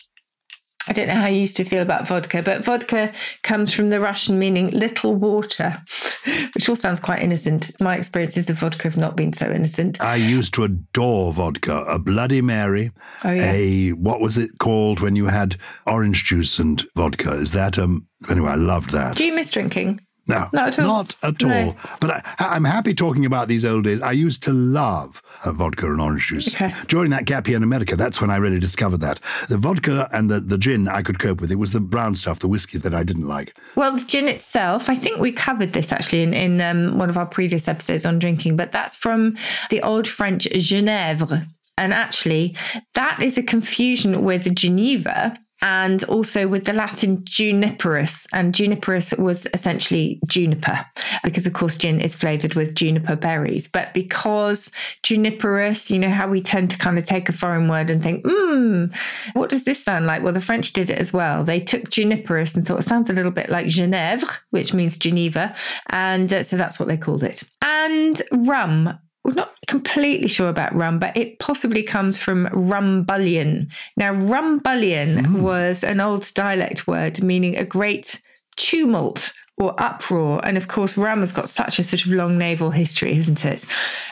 I 0.89 0.93
don't 0.93 1.09
know 1.09 1.15
how 1.15 1.27
you 1.29 1.41
used 1.41 1.57
to 1.59 1.65
feel 1.65 1.83
about 1.83 2.09
vodka, 2.09 2.43
but 2.43 2.65
vodka 2.65 3.13
comes 3.43 3.73
from 3.73 3.91
the 3.91 4.01
Russian 4.01 4.39
meaning 4.39 4.71
little 4.71 5.15
water, 5.15 5.81
which 6.55 6.69
all 6.69 6.75
sounds 6.77 7.01
quite 7.01 7.23
innocent. 7.23 7.71
My 7.81 7.97
experiences 7.97 8.49
of 8.51 8.59
vodka 8.59 8.85
have 8.85 8.97
not 8.97 9.15
been 9.17 9.33
so 9.33 9.51
innocent. 9.51 10.01
I 10.03 10.17
used 10.17 10.55
to 10.55 10.65
adore 10.65 11.33
vodka, 11.35 11.85
a 11.89 11.99
Bloody 11.99 12.41
Mary, 12.43 12.91
Oh, 13.25 13.31
yeah. 13.31 13.53
a 13.53 13.91
what 13.91 14.21
was 14.21 14.39
it 14.39 14.51
called 14.59 15.01
when 15.01 15.17
you 15.17 15.27
had 15.27 15.57
orange 15.87 16.25
juice 16.25 16.59
and 16.59 16.83
vodka? 16.97 17.33
Is 17.35 17.53
that 17.53 17.79
um? 17.79 18.07
Anyway, 18.31 18.49
I 18.51 18.55
loved 18.57 18.91
that. 18.91 19.17
Do 19.17 19.25
you 19.25 19.35
miss 19.35 19.51
drinking? 19.51 20.01
No, 20.31 20.47
Not 20.53 20.69
at 20.69 20.79
all. 20.79 20.87
Not 20.87 21.17
at 21.23 21.43
No. 21.43 21.67
all. 21.67 21.77
But 22.01 22.11
I, 22.11 22.23
I'm 22.39 22.65
happy 22.65 22.95
talking 22.95 23.25
about 23.27 23.49
these 23.49 23.65
old 23.65 23.85
days. 23.85 24.01
I 24.03 24.13
used 24.13 24.43
to 24.45 24.53
love 24.53 25.23
vodka 25.45 25.87
and 25.91 26.01
orange 26.01 26.29
juice. 26.29 26.55
Okay. 26.55 26.75
During 26.89 27.11
that 27.11 27.25
gap 27.25 27.47
year 27.49 27.57
in 27.57 27.63
America, 27.63 27.97
that's 27.97 28.21
when 28.21 28.31
I 28.31 28.37
really 28.37 28.59
discovered 28.59 29.01
that. 29.01 29.21
The 29.49 29.59
vodka 29.59 30.09
and 30.13 30.31
the, 30.31 30.41
the 30.41 30.59
gin 30.59 30.89
I 30.89 31.03
could 31.03 31.19
cope 31.19 31.41
with. 31.41 31.51
It 31.51 31.59
was 31.59 31.73
the 31.73 31.81
brown 31.81 32.15
stuff, 32.15 32.39
the 32.41 32.49
whiskey 32.49 32.79
that 32.79 32.95
I 32.95 33.03
didn't 33.03 33.27
like. 33.27 33.57
Well, 33.77 33.97
the 33.97 34.05
gin 34.05 34.29
itself, 34.29 34.89
I 34.89 34.95
think 34.95 35.19
we 35.21 35.33
covered 35.33 35.73
this 35.73 35.93
actually 35.93 36.23
in, 36.23 36.35
in 36.35 36.61
um, 36.61 36.99
one 36.99 37.11
of 37.11 37.17
our 37.19 37.27
previous 37.27 37.69
episodes 37.69 38.07
on 38.07 38.19
drinking, 38.19 38.57
but 38.57 38.73
that's 38.73 38.97
from 38.97 39.37
the 39.71 39.83
old 39.83 40.07
French 40.09 40.45
Genèvre. 40.45 41.47
And 41.79 41.95
actually, 41.95 42.57
that 42.95 43.23
is 43.23 43.39
a 43.39 43.43
confusion 43.43 44.23
with 44.23 44.55
Geneva 44.55 45.39
and 45.63 46.03
also 46.05 46.49
with 46.49 46.65
the 46.65 46.73
Latin 46.73 47.19
juniperus. 47.25 48.27
And 48.33 48.55
juniperus 48.55 49.19
was 49.19 49.47
essentially 49.53 50.21
juniper, 50.27 50.85
because 51.25 51.47
of 51.47 51.53
course, 51.53 51.77
gin 51.77 52.01
is 52.01 52.15
flavored 52.15 52.55
with 52.55 52.75
juniper 52.75 53.17
berries. 53.17 53.69
But 53.69 53.93
because 53.95 54.71
juniperus, 55.03 55.91
you 55.91 55.99
know 55.99 56.11
how 56.11 56.29
we 56.29 56.41
tend 56.41 56.71
to 56.71 56.79
kind 56.79 56.99
of 56.99 57.05
take 57.05 57.29
a 57.29 57.33
foreign 57.33 57.69
word 57.69 57.91
and 57.91 58.03
think, 58.03 58.25
hmm, 58.27 58.87
what 59.33 59.51
does 59.51 59.65
this 59.65 59.83
sound 59.83 60.07
like? 60.07 60.23
Well, 60.23 60.33
the 60.33 60.41
French 60.41 60.73
did 60.73 60.91
it 60.91 60.99
as 60.99 61.13
well. 61.13 61.45
They 61.45 61.61
took 61.61 61.91
juniperus 61.91 62.57
and 62.57 62.67
thought 62.67 62.81
it 62.81 62.87
sounds 62.87 63.11
a 63.11 63.15
little 63.15 63.31
bit 63.31 63.51
like 63.51 63.67
Genèvre, 63.67 64.39
which 64.51 64.73
means 64.75 64.97
Geneva. 64.97 65.55
And 65.91 66.33
uh, 66.33 66.43
so 66.43 66.57
that's 66.57 66.79
what 66.79 66.89
they 66.89 66.97
called 66.97 67.25
it. 67.25 67.43
And 67.63 68.21
rum. 68.33 68.99
We're 69.25 69.35
not 69.35 69.55
completely 69.67 70.29
sure 70.29 70.49
about 70.49 70.75
rum, 70.75 70.99
but 70.99 71.17
it 71.17 71.39
possibly 71.39 71.83
comes 71.83 72.19
from 72.19 72.47
rumbullion. 72.47 73.71
Now, 73.97 74.13
rumbullion 74.13 75.19
mm. 75.19 75.41
was 75.41 75.85
an 75.85 76.01
old 76.01 76.33
dialect 76.35 76.87
word 76.87 77.23
meaning 77.23 77.57
a 77.57 77.65
great 77.65 78.21
tumult 78.57 79.33
or 79.61 79.75
uproar. 79.79 80.41
And 80.43 80.57
of 80.57 80.69
course, 80.69 80.97
rum 80.97 81.21
has 81.21 81.33
got 81.33 81.49
such 81.49 81.79
a 81.79 81.85
sort 81.85 82.05
of 82.07 82.13
long 82.13 82.39
naval 82.39 82.71
history, 82.71 83.15
hasn't 83.15 83.45
it? 83.45 83.67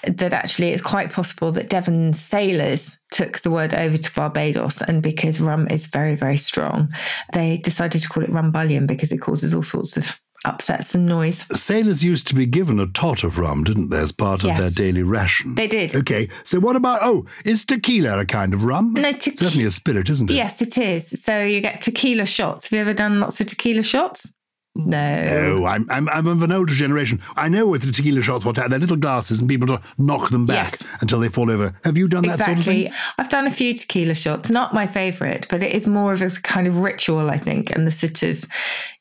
That 0.07 0.35
actually 0.35 0.69
it's 0.69 0.83
quite 0.83 1.11
possible 1.11 1.50
that 1.53 1.71
Devon 1.71 2.12
sailors 2.12 2.97
took 3.11 3.41
the 3.41 3.50
word 3.50 3.73
over 3.73 3.97
to 3.97 4.15
Barbados. 4.15 4.83
And 4.83 5.03
because 5.03 5.41
rum 5.41 5.67
is 5.69 5.87
very, 5.87 6.15
very 6.15 6.37
strong, 6.37 6.93
they 7.33 7.57
decided 7.57 8.03
to 8.03 8.09
call 8.09 8.23
it 8.23 8.31
rumbullion 8.31 8.87
because 8.87 9.11
it 9.11 9.19
causes 9.19 9.55
all 9.55 9.62
sorts 9.62 9.97
of 9.97 10.21
upsets 10.45 10.95
and 10.95 11.07
noise. 11.07 11.45
Sailors 11.52 12.04
used 12.04 12.26
to 12.28 12.35
be 12.35 12.47
given 12.47 12.78
a 12.78 12.87
tot 12.87 13.25
of 13.25 13.38
rum, 13.38 13.64
didn't 13.64 13.90
they, 13.90 13.99
as 13.99 14.12
part 14.12 14.45
of 14.45 14.57
their 14.57 14.71
daily 14.71 15.02
ration? 15.02 15.54
They 15.54 15.66
did. 15.66 15.95
Okay, 15.95 16.28
so 16.45 16.61
what 16.61 16.76
about, 16.76 17.00
oh, 17.02 17.26
is 17.45 17.64
tequila 17.64 18.18
a 18.18 18.25
kind 18.25 18.54
of 18.54 18.64
rum? 18.64 18.92
No, 18.95 19.12
te- 19.12 19.37
Certainly 19.37 19.64
a 19.66 19.71
spirit, 19.71 20.09
isn't 20.09 20.30
it? 20.30 20.35
Yes, 20.35 20.62
it 20.62 20.78
is. 20.78 21.23
So 21.23 21.45
you 21.45 21.61
get 21.61 21.83
tequila 21.83 22.26
shots. 22.26 22.66
Have 22.66 22.76
you 22.76 22.80
ever 22.80 22.95
done 22.95 23.21
lots 23.21 23.40
of 23.40 23.47
tequila 23.49 23.83
shots? 23.83 24.33
No. 24.78 25.25
No, 25.25 25.66
I'm, 25.66 25.87
I'm, 25.90 26.08
I'm 26.08 26.26
of 26.28 26.42
an 26.42 26.52
older 26.52 26.73
generation. 26.73 27.20
I 27.37 27.49
know 27.49 27.66
with 27.66 27.82
the 27.82 27.90
tequila 27.90 28.23
shots 28.23 28.44
what 28.44 28.54
they're 28.54 28.68
little 28.68 28.97
glasses 28.97 29.40
and 29.40 29.49
people 29.49 29.66
to 29.66 29.80
knock 29.99 30.30
them 30.30 30.47
back 30.47 30.73
Yes. 30.73 30.85
until 31.00 31.18
they 31.18 31.28
fall 31.28 31.50
over. 31.50 31.75
Have 31.85 31.97
you 31.99 32.06
done 32.06 32.25
that 32.26 32.38
sort 32.38 32.58
of 32.58 32.64
thing? 32.64 32.92
I've 33.18 33.28
done 33.28 33.47
a 33.47 33.50
few 33.50 33.75
tequila 33.76 34.14
shots. 34.14 34.50
Not 34.50 34.73
my 34.75 34.87
favorite, 34.87 35.47
but 35.50 35.62
it 35.64 35.73
is 35.73 35.87
more 35.88 36.12
of 36.12 36.23
a 36.23 36.30
kind 36.30 36.66
of 36.68 36.78
ritual, 36.78 37.28
I 37.28 37.38
think, 37.38 37.70
and 37.75 37.87
the 37.87 37.90
sort 37.90 38.23
of, 38.23 38.44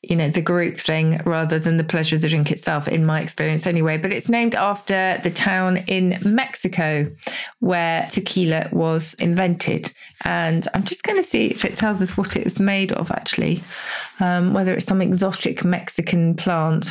you 0.02 0.16
know, 0.16 0.28
the 0.28 0.40
group 0.42 0.80
thing 0.80 1.20
rather 1.24 1.58
than 1.60 1.76
the 1.76 1.84
pleasure 1.84 2.16
of 2.16 2.22
the 2.22 2.28
drink 2.28 2.50
itself, 2.50 2.88
in 2.88 3.06
my 3.06 3.20
experience 3.20 3.66
anyway. 3.66 3.98
But 3.98 4.12
it's 4.12 4.28
named 4.28 4.56
after 4.56 5.20
the 5.22 5.30
town 5.30 5.76
in 5.86 6.18
Mexico 6.24 7.08
where 7.60 8.06
tequila 8.10 8.68
was 8.72 9.14
invented. 9.14 9.92
And 10.24 10.66
I'm 10.74 10.84
just 10.84 11.04
going 11.04 11.16
to 11.16 11.22
see 11.22 11.46
if 11.46 11.64
it 11.64 11.76
tells 11.76 12.02
us 12.02 12.16
what 12.16 12.36
it 12.36 12.44
was 12.44 12.58
made 12.58 12.92
of, 12.92 13.10
actually, 13.10 13.62
um, 14.20 14.52
whether 14.52 14.74
it's 14.74 14.86
some 14.86 15.02
exotic 15.02 15.64
Mexican 15.64 16.34
plant. 16.34 16.88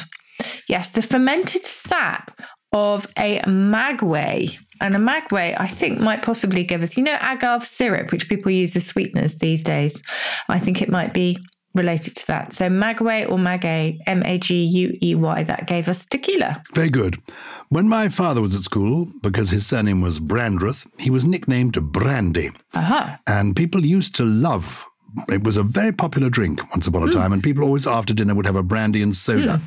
Yes, 0.68 0.92
the 0.92 1.02
fermented 1.02 1.66
sap 1.66 2.40
of 2.72 3.08
a 3.18 3.40
maguey. 3.42 4.58
And 4.80 4.96
a 4.96 5.00
maguey, 5.00 5.56
I 5.58 5.68
think, 5.68 6.00
might 6.00 6.22
possibly 6.22 6.64
give 6.64 6.84
us, 6.84 6.98
you 6.98 7.04
know, 7.04 7.18
agave 7.22 7.66
syrup, 7.66 8.12
which 8.12 8.30
people 8.30 8.52
use 8.52 8.76
as 8.76 8.86
sweeteners 8.86 9.40
these 9.40 9.64
days. 9.64 10.02
I 10.50 10.60
think 10.60 10.82
it 10.82 10.90
might 10.90 11.14
be 11.14 11.38
related 11.78 12.16
to 12.18 12.28
that. 12.28 12.54
So 12.54 12.70
Magway 12.70 13.30
or 13.30 13.38
Magay, 13.38 14.00
M 14.06 14.24
A 14.24 14.38
G 14.38 14.64
U 14.64 14.98
E 15.02 15.16
Y, 15.16 15.44
that 15.44 15.68
gave 15.68 15.88
us 15.88 16.06
tequila. 16.06 16.62
Very 16.74 16.90
good. 16.90 17.22
When 17.70 17.88
my 17.88 18.10
father 18.10 18.42
was 18.42 18.56
at 18.56 18.62
school, 18.62 19.08
because 19.22 19.50
his 19.50 19.66
surname 19.66 20.02
was 20.02 20.20
Brandreth, 20.20 20.88
he 21.00 21.10
was 21.10 21.26
nicknamed 21.26 21.80
Brandy. 21.92 22.52
Aha. 22.74 23.20
And 23.28 23.56
people 23.56 23.86
used 23.86 24.16
to 24.16 24.26
love 24.26 24.86
it 25.30 25.44
was 25.44 25.58
a 25.58 25.64
very 25.64 25.92
popular 25.92 26.30
drink 26.30 26.62
once 26.72 26.86
upon 26.86 27.04
a 27.04 27.08
mm. 27.08 27.14
time, 27.14 27.34
and 27.34 27.42
people 27.42 27.64
always 27.64 27.88
after 27.88 28.14
dinner 28.14 28.36
would 28.36 28.46
have 28.46 28.56
a 28.56 28.62
brandy 28.62 29.02
and 29.02 29.16
soda. 29.16 29.62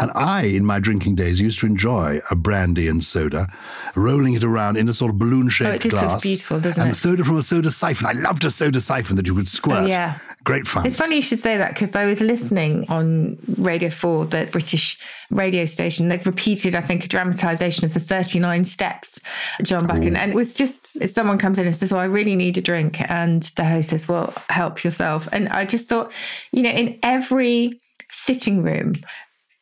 And 0.00 0.10
I, 0.14 0.44
in 0.44 0.64
my 0.64 0.80
drinking 0.80 1.16
days, 1.16 1.42
used 1.42 1.58
to 1.58 1.66
enjoy 1.66 2.20
a 2.30 2.34
brandy 2.34 2.88
and 2.88 3.04
soda, 3.04 3.46
rolling 3.94 4.32
it 4.32 4.42
around 4.42 4.78
in 4.78 4.88
a 4.88 4.94
sort 4.94 5.10
of 5.10 5.18
balloon 5.18 5.50
shaped 5.50 5.66
glass. 5.66 5.72
Oh, 5.72 5.76
it 5.76 5.82
just 5.82 5.92
glass. 5.92 6.12
looks 6.12 6.22
beautiful, 6.22 6.60
doesn't 6.60 6.82
and 6.82 6.92
it? 6.92 6.94
soda 6.94 7.22
from 7.22 7.36
a 7.36 7.42
soda 7.42 7.70
siphon. 7.70 8.06
I 8.06 8.12
loved 8.12 8.44
a 8.46 8.50
soda 8.50 8.80
siphon 8.80 9.16
that 9.16 9.26
you 9.26 9.34
could 9.34 9.46
squirt. 9.46 9.84
Oh, 9.84 9.86
yeah. 9.86 10.18
Great 10.44 10.66
fun. 10.66 10.86
It's 10.86 10.96
funny 10.96 11.16
you 11.16 11.22
should 11.22 11.40
say 11.40 11.58
that 11.58 11.74
because 11.74 11.94
I 11.94 12.06
was 12.06 12.20
listening 12.20 12.88
on 12.88 13.38
Radio 13.58 13.90
4, 13.90 14.24
the 14.26 14.48
British 14.50 14.98
radio 15.30 15.66
station. 15.66 16.08
They've 16.08 16.26
repeated, 16.26 16.74
I 16.74 16.80
think, 16.80 17.04
a 17.04 17.08
dramatisation 17.08 17.84
of 17.84 17.92
the 17.92 18.00
39 18.00 18.64
steps, 18.64 19.20
John 19.62 19.86
Buchan. 19.86 20.16
And 20.16 20.32
it 20.32 20.34
was 20.34 20.54
just, 20.54 21.06
someone 21.08 21.36
comes 21.36 21.58
in 21.58 21.66
and 21.66 21.76
says, 21.76 21.92
Oh, 21.92 21.98
I 21.98 22.04
really 22.04 22.36
need 22.36 22.56
a 22.56 22.62
drink. 22.62 23.00
And 23.10 23.42
the 23.42 23.64
host 23.64 23.90
says, 23.90 24.08
Well, 24.08 24.32
help 24.48 24.82
yourself. 24.82 25.28
And 25.30 25.48
I 25.50 25.66
just 25.66 25.88
thought, 25.88 26.10
you 26.52 26.62
know, 26.62 26.70
in 26.70 26.98
every 27.02 27.78
sitting 28.10 28.62
room, 28.62 28.94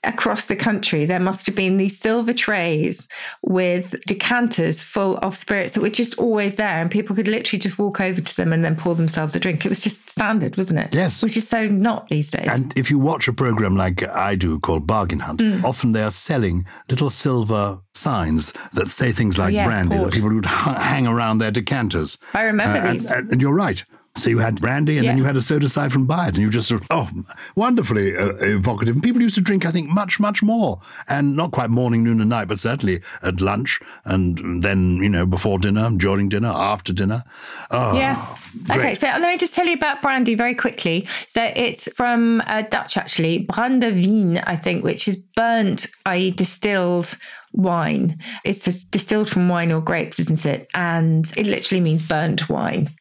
across 0.04 0.46
the 0.46 0.56
country, 0.56 1.04
there 1.04 1.18
must 1.20 1.44
have 1.46 1.54
been 1.56 1.76
these 1.76 1.98
silver 1.98 2.32
trays 2.32 3.08
with 3.42 3.96
decanters 4.06 4.82
full 4.82 5.18
of 5.18 5.36
spirits 5.36 5.72
that 5.72 5.80
were 5.80 5.90
just 5.90 6.16
always 6.18 6.54
there, 6.56 6.80
and 6.80 6.90
people 6.90 7.16
could 7.16 7.26
literally 7.28 7.58
just 7.58 7.78
walk 7.78 8.00
over 8.00 8.20
to 8.20 8.36
them 8.36 8.52
and 8.52 8.64
then 8.64 8.76
pour 8.76 8.94
themselves 8.94 9.34
a 9.34 9.40
drink. 9.40 9.64
It 9.66 9.68
was 9.68 9.80
just 9.80 10.08
standard, 10.08 10.56
wasn't 10.56 10.80
it? 10.80 10.94
Yes. 10.94 11.22
Which 11.22 11.36
is 11.36 11.48
so 11.48 11.66
not 11.66 12.08
these 12.08 12.30
days. 12.30 12.48
And 12.48 12.72
if 12.78 12.90
you 12.90 12.98
watch 12.98 13.26
a 13.28 13.32
program 13.32 13.76
like 13.76 14.06
I 14.08 14.34
do 14.34 14.60
called 14.60 14.86
Bargain 14.86 15.18
Hunt, 15.20 15.40
Mm. 15.40 15.64
often 15.64 15.92
they 15.92 16.02
are 16.02 16.10
selling 16.10 16.64
little 16.88 17.10
silver 17.10 17.78
signs 17.94 18.52
that 18.74 18.88
say 18.88 19.10
things 19.12 19.38
like 19.38 19.52
yes, 19.52 19.66
brandy 19.66 19.96
that 19.98 20.12
people 20.12 20.30
would 20.32 20.46
ha- 20.46 20.74
hang 20.78 21.06
around 21.06 21.38
their 21.38 21.50
decanters. 21.50 22.18
I 22.34 22.42
remember 22.42 22.78
Uh, 22.78 22.92
these. 22.92 23.06
And, 23.10 23.20
and, 23.22 23.32
and 23.32 23.40
you're 23.40 23.54
right. 23.54 23.84
So 24.18 24.30
you 24.30 24.38
had 24.38 24.60
brandy 24.60 24.98
and 24.98 25.06
then 25.06 25.18
you 25.18 25.24
had 25.24 25.36
a 25.36 25.42
soda 25.42 25.68
by 26.00 26.26
it, 26.26 26.34
and 26.34 26.38
you 26.38 26.50
just 26.50 26.68
sort 26.68 26.82
of, 26.82 26.86
oh, 26.90 27.08
wonderfully 27.54 28.16
uh, 28.16 28.34
evocative. 28.40 28.96
And 28.96 29.02
people 29.02 29.22
used 29.22 29.36
to 29.36 29.40
drink, 29.40 29.64
I 29.64 29.70
think, 29.70 29.88
much, 29.88 30.18
much 30.18 30.42
more. 30.42 30.80
And 31.08 31.36
not 31.36 31.52
quite 31.52 31.70
morning, 31.70 32.02
noon, 32.02 32.20
and 32.20 32.28
night, 32.30 32.48
but 32.48 32.58
certainly 32.58 33.00
at 33.22 33.40
lunch 33.40 33.80
and 34.04 34.62
then, 34.62 34.96
you 34.96 35.08
know, 35.08 35.24
before 35.24 35.58
dinner, 35.58 35.90
during 35.96 36.28
dinner, 36.28 36.48
after 36.48 36.92
dinner. 36.92 37.22
Oh, 37.70 37.96
Yeah. 37.96 38.36
Okay, 38.70 38.94
so 38.94 39.06
let 39.06 39.20
me 39.20 39.36
just 39.36 39.54
tell 39.54 39.66
you 39.66 39.74
about 39.74 40.02
brandy 40.02 40.34
very 40.34 40.54
quickly. 40.54 41.06
So 41.26 41.52
it's 41.54 41.90
from 41.92 42.42
uh, 42.46 42.62
Dutch, 42.62 42.96
actually, 42.96 43.46
Brandewijn, 43.46 44.42
I 44.46 44.56
think, 44.56 44.84
which 44.84 45.06
is 45.06 45.16
burnt, 45.36 45.86
i.e., 46.06 46.30
distilled 46.30 47.14
wine. 47.52 48.18
It's 48.44 48.64
just 48.64 48.90
distilled 48.90 49.28
from 49.30 49.48
wine 49.48 49.70
or 49.70 49.80
grapes, 49.80 50.18
isn't 50.18 50.44
it? 50.46 50.68
And 50.74 51.30
it 51.36 51.46
literally 51.46 51.80
means 51.80 52.06
burnt 52.06 52.48
wine. 52.48 52.94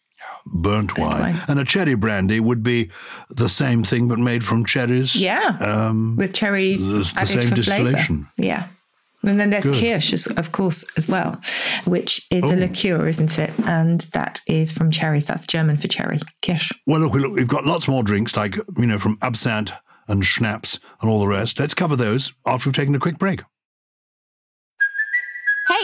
Burnt 0.45 0.97
wine. 0.97 1.21
wine. 1.21 1.35
And 1.47 1.59
a 1.59 1.65
cherry 1.65 1.95
brandy 1.95 2.39
would 2.39 2.63
be 2.63 2.89
the 3.29 3.49
same 3.49 3.83
thing, 3.83 4.07
but 4.07 4.19
made 4.19 4.43
from 4.43 4.65
cherries. 4.65 5.15
Yeah, 5.15 5.57
Um, 5.61 6.15
with 6.17 6.33
cherries 6.33 6.81
the- 6.87 7.19
the 7.19 7.25
same 7.27 7.49
distillation. 7.51 8.27
flavour. 8.35 8.47
Yeah. 8.49 8.63
And 9.23 9.39
then 9.39 9.49
there's 9.49 9.63
Good. 9.65 9.81
kirsch, 9.81 10.27
of 10.29 10.51
course, 10.51 10.85
as 10.95 11.07
well, 11.09 11.41
which 11.85 12.25
is 12.31 12.45
Oh. 12.45 12.51
a 12.53 12.55
liqueur, 12.55 13.07
isn't 13.07 13.37
it? 13.39 13.51
And 13.65 14.01
that 14.13 14.41
is 14.47 14.71
from 14.71 14.89
cherries. 14.91 15.25
That's 15.25 15.45
German 15.47 15.75
for 15.77 15.87
cherry, 15.87 16.19
kirsch. 16.45 16.71
Well, 16.85 17.01
look, 17.01 17.13
look, 17.13 17.33
we've 17.33 17.47
got 17.47 17.65
lots 17.65 17.87
more 17.87 18.03
drinks, 18.03 18.37
like, 18.37 18.55
you 18.77 18.85
know, 18.85 18.99
from 18.99 19.17
absinthe 19.21 19.71
and 20.07 20.25
schnapps 20.25 20.79
and 21.01 21.09
all 21.09 21.19
the 21.19 21.27
rest. 21.27 21.59
Let's 21.59 21.73
cover 21.73 21.95
those 21.97 22.31
after 22.45 22.69
we've 22.69 22.75
taken 22.75 22.95
a 22.95 22.99
quick 22.99 23.17
break. 23.17 23.41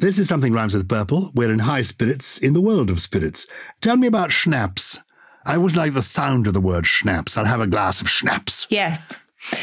This 0.00 0.18
is 0.18 0.30
something 0.30 0.54
rhymes 0.54 0.72
with 0.72 0.88
purple. 0.88 1.30
We're 1.34 1.52
in 1.52 1.58
high 1.58 1.82
spirits 1.82 2.38
in 2.38 2.54
the 2.54 2.60
world 2.62 2.88
of 2.88 3.02
spirits. 3.02 3.46
Tell 3.82 3.98
me 3.98 4.06
about 4.06 4.32
schnapps. 4.32 4.98
I 5.44 5.56
always 5.56 5.76
like 5.76 5.92
the 5.92 6.00
sound 6.00 6.46
of 6.46 6.54
the 6.54 6.60
word 6.60 6.86
schnapps. 6.86 7.36
I'll 7.36 7.44
have 7.44 7.60
a 7.60 7.66
glass 7.66 8.00
of 8.00 8.08
schnapps. 8.08 8.66
Yes. 8.70 9.14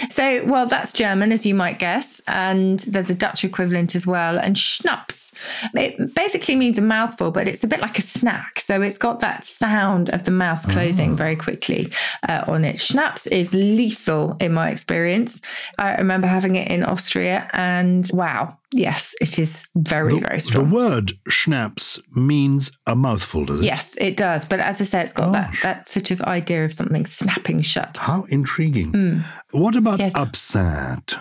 So, 0.09 0.45
well, 0.45 0.67
that's 0.67 0.93
German, 0.93 1.31
as 1.31 1.43
you 1.43 1.55
might 1.55 1.79
guess, 1.79 2.21
and 2.27 2.79
there's 2.81 3.09
a 3.09 3.15
Dutch 3.15 3.43
equivalent 3.43 3.95
as 3.95 4.05
well. 4.05 4.37
And 4.37 4.55
schnapps, 4.55 5.31
it 5.73 6.13
basically 6.13 6.55
means 6.55 6.77
a 6.77 6.81
mouthful, 6.81 7.31
but 7.31 7.47
it's 7.47 7.63
a 7.63 7.67
bit 7.67 7.79
like 7.79 7.97
a 7.97 8.03
snack. 8.03 8.59
So 8.59 8.83
it's 8.83 8.97
got 8.97 9.19
that 9.21 9.43
sound 9.43 10.09
of 10.09 10.23
the 10.23 10.31
mouth 10.31 10.67
closing 10.69 11.15
very 11.15 11.35
quickly 11.35 11.91
uh, 12.29 12.43
on 12.47 12.63
it. 12.63 12.79
Schnapps 12.79 13.25
is 13.25 13.55
lethal 13.55 14.37
in 14.39 14.53
my 14.53 14.69
experience. 14.69 15.41
I 15.79 15.95
remember 15.95 16.27
having 16.27 16.55
it 16.55 16.69
in 16.69 16.83
Austria, 16.83 17.49
and 17.53 18.07
wow, 18.13 18.57
yes, 18.71 19.13
it 19.21 19.39
is 19.39 19.69
very, 19.75 20.13
The, 20.15 20.19
very 20.19 20.39
strong. 20.39 20.69
the 20.69 20.75
word 20.75 21.13
schnapps 21.27 21.99
means 22.15 22.71
a 22.85 22.95
mouthful, 22.95 23.45
does 23.45 23.61
it? 23.61 23.65
Yes, 23.65 23.95
it 23.99 24.17
does. 24.17 24.47
But 24.47 24.59
as 24.59 24.81
I 24.81 24.83
say, 24.83 25.01
it's 25.01 25.13
got 25.13 25.31
that, 25.33 25.53
that 25.63 25.89
sort 25.89 26.11
of 26.11 26.21
idea 26.23 26.65
of 26.65 26.73
something 26.73 27.05
snapping 27.05 27.61
shut. 27.61 27.97
How 27.97 28.23
intriguing. 28.29 28.91
Hmm. 28.91 29.17
What 29.51 29.75
about. 29.75 29.99
Yes. 29.99 30.15
absinthe? 30.15 31.15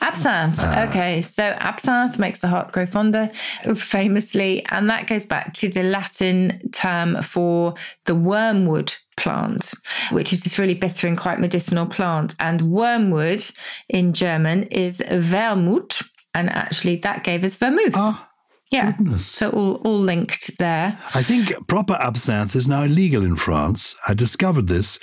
Absinthe. 0.00 0.56
Ah. 0.60 0.88
okay, 0.88 1.22
so 1.22 1.56
absinthe 1.60 2.18
makes 2.18 2.40
the 2.40 2.48
heart 2.48 2.72
grow 2.72 2.86
fonder, 2.86 3.30
famously, 3.74 4.64
and 4.70 4.88
that 4.90 5.06
goes 5.06 5.26
back 5.26 5.54
to 5.54 5.68
the 5.68 5.82
Latin 5.82 6.60
term 6.72 7.22
for 7.22 7.74
the 8.06 8.14
wormwood 8.14 8.94
plant, 9.16 9.72
which 10.12 10.32
is 10.32 10.42
this 10.42 10.58
really 10.58 10.74
bitter 10.74 11.06
and 11.06 11.18
quite 11.18 11.38
medicinal 11.40 11.86
plant. 11.86 12.34
And 12.40 12.62
wormwood 12.62 13.44
in 13.88 14.12
German 14.12 14.64
is 14.64 15.02
Wermut, 15.10 16.02
and 16.34 16.50
actually 16.50 16.96
that 16.96 17.24
gave 17.24 17.44
us 17.44 17.56
vermouth. 17.56 17.92
Ah, 17.94 18.30
yeah, 18.70 18.92
goodness. 18.92 19.26
so 19.26 19.50
all 19.50 19.74
all 19.84 19.98
linked 19.98 20.56
there. 20.58 20.96
I 21.14 21.22
think 21.22 21.52
proper 21.66 21.94
absinthe 21.94 22.54
is 22.54 22.68
now 22.68 22.84
illegal 22.84 23.24
in 23.24 23.36
France. 23.36 23.94
I 24.08 24.14
discovered 24.14 24.68
this 24.68 24.98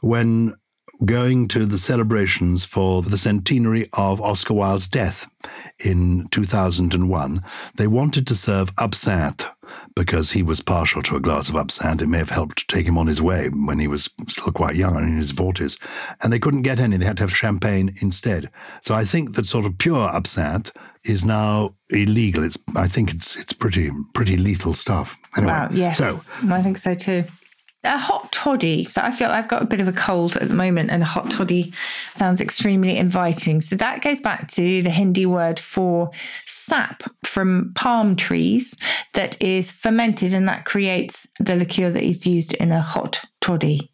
when 0.00 0.54
going 1.04 1.48
to 1.48 1.66
the 1.66 1.78
celebrations 1.78 2.64
for 2.64 3.02
the 3.02 3.18
centenary 3.18 3.86
of 3.94 4.20
Oscar 4.20 4.54
Wilde's 4.54 4.88
death 4.88 5.28
in 5.84 6.26
2001. 6.30 7.42
They 7.76 7.86
wanted 7.86 8.26
to 8.28 8.34
serve 8.34 8.72
absinthe 8.78 9.46
because 9.96 10.30
he 10.30 10.42
was 10.42 10.60
partial 10.60 11.02
to 11.02 11.16
a 11.16 11.20
glass 11.20 11.48
of 11.48 11.56
absinthe. 11.56 12.02
It 12.02 12.06
may 12.06 12.18
have 12.18 12.30
helped 12.30 12.68
take 12.68 12.86
him 12.86 12.98
on 12.98 13.06
his 13.06 13.22
way 13.22 13.48
when 13.48 13.80
he 13.80 13.88
was 13.88 14.10
still 14.28 14.52
quite 14.52 14.76
young 14.76 14.94
and 14.96 15.08
in 15.08 15.16
his 15.16 15.32
40s. 15.32 15.80
And 16.22 16.32
they 16.32 16.38
couldn't 16.38 16.62
get 16.62 16.78
any. 16.78 16.98
They 16.98 17.06
had 17.06 17.16
to 17.16 17.22
have 17.22 17.34
champagne 17.34 17.94
instead. 18.02 18.50
So 18.82 18.94
I 18.94 19.04
think 19.04 19.34
that 19.34 19.46
sort 19.46 19.64
of 19.64 19.78
pure 19.78 20.08
absinthe 20.14 20.70
is 21.04 21.24
now 21.24 21.74
illegal. 21.88 22.44
It's 22.44 22.58
I 22.76 22.86
think 22.86 23.12
it's 23.12 23.36
it's 23.36 23.54
pretty 23.54 23.90
pretty 24.12 24.36
lethal 24.36 24.74
stuff. 24.74 25.16
Anyway, 25.36 25.52
Wow, 25.52 25.70
yes. 25.72 25.98
So 25.98 26.20
I 26.50 26.62
think 26.62 26.76
so 26.76 26.94
too. 26.94 27.24
A 27.86 27.96
hot 27.96 28.32
toddy. 28.32 28.84
So 28.84 29.00
I 29.00 29.10
feel 29.10 29.30
I've 29.30 29.48
got 29.48 29.62
a 29.62 29.66
bit 29.66 29.80
of 29.80 29.88
a 29.88 29.92
cold 29.92 30.36
at 30.36 30.48
the 30.48 30.54
moment, 30.54 30.90
and 30.90 31.02
a 31.02 31.06
hot 31.06 31.30
toddy 31.30 31.72
sounds 32.14 32.40
extremely 32.40 32.96
inviting. 32.96 33.60
So 33.60 33.76
that 33.76 34.02
goes 34.02 34.20
back 34.20 34.48
to 34.48 34.82
the 34.82 34.90
Hindi 34.90 35.24
word 35.24 35.60
for 35.60 36.10
sap 36.46 37.04
from 37.24 37.72
palm 37.74 38.16
trees 38.16 38.76
that 39.14 39.40
is 39.40 39.70
fermented, 39.70 40.34
and 40.34 40.48
that 40.48 40.64
creates 40.64 41.28
the 41.38 41.56
liqueur 41.56 41.90
that 41.90 42.02
is 42.02 42.26
used 42.26 42.54
in 42.54 42.72
a 42.72 42.82
hot 42.82 43.24
toddy. 43.40 43.90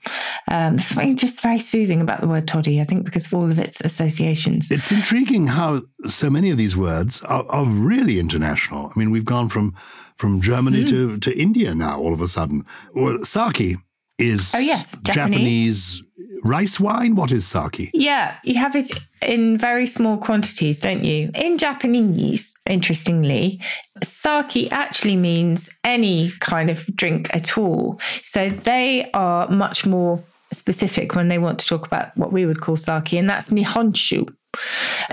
Um, 0.51 0.79
something 0.79 1.17
just 1.17 1.43
very 1.43 1.59
soothing 1.59 2.01
about 2.01 2.23
the 2.23 2.29
word 2.29 2.49
toddy, 2.49 2.81
I 2.81 2.85
think, 2.85 3.05
because 3.05 3.27
of 3.27 3.35
all 3.35 3.51
of 3.51 3.59
its 3.59 3.81
associations. 3.83 4.71
It's 4.71 4.91
intriguing 4.91 5.47
how 5.47 5.83
so 6.07 6.31
many 6.31 6.51
of 6.51 6.57
these 6.57 6.77
words 6.77 7.23
are, 7.23 7.45
are 7.51 7.67
really 7.67 8.19
international. 8.19 8.91
I 8.95 8.99
mean, 8.99 9.11
we've 9.11 9.25
gone 9.25 9.51
from 9.51 9.75
from 10.17 10.41
Germany 10.41 10.83
hmm. 10.83 10.89
to, 10.89 11.19
to 11.19 11.39
India 11.39 11.75
now 11.75 12.01
all 12.01 12.13
of 12.13 12.21
a 12.21 12.29
sudden. 12.29 12.65
Well, 12.95 13.25
sake 13.25 13.77
is 14.19 14.55
Oh, 14.55 14.59
yes, 14.59 14.95
Japanese 15.03 16.03
rice 16.43 16.81
wine? 16.81 17.15
What 17.15 17.33
is 17.33 17.47
sake? 17.47 17.91
Yeah, 17.95 18.37
you 18.45 18.57
have 18.57 18.77
it 18.77 18.91
in 19.23 19.57
very 19.57 19.87
small 19.87 20.19
quantities, 20.19 20.81
don't 20.81 21.05
you? 21.05 21.31
In 21.35 21.59
Japanese, 21.59 22.55
interestingly, 22.69 23.61
sake 24.03 24.73
actually 24.73 25.17
means 25.17 25.71
any 25.85 26.33
kind 26.41 26.71
of 26.71 26.87
drink 26.97 27.35
at 27.35 27.57
all. 27.57 28.01
So 28.23 28.49
they 28.49 29.11
are 29.15 29.49
much 29.49 29.87
more 29.87 30.23
specific 30.53 31.15
when 31.15 31.29
they 31.29 31.39
want 31.39 31.59
to 31.61 31.67
talk 31.67 31.87
about 31.87 32.17
what 32.17 32.33
we 32.33 32.45
would 32.45 32.61
call 32.61 32.77
sake, 32.77 33.15
and 33.15 33.29
that's 33.29 33.51
nihonshu. 33.51 34.29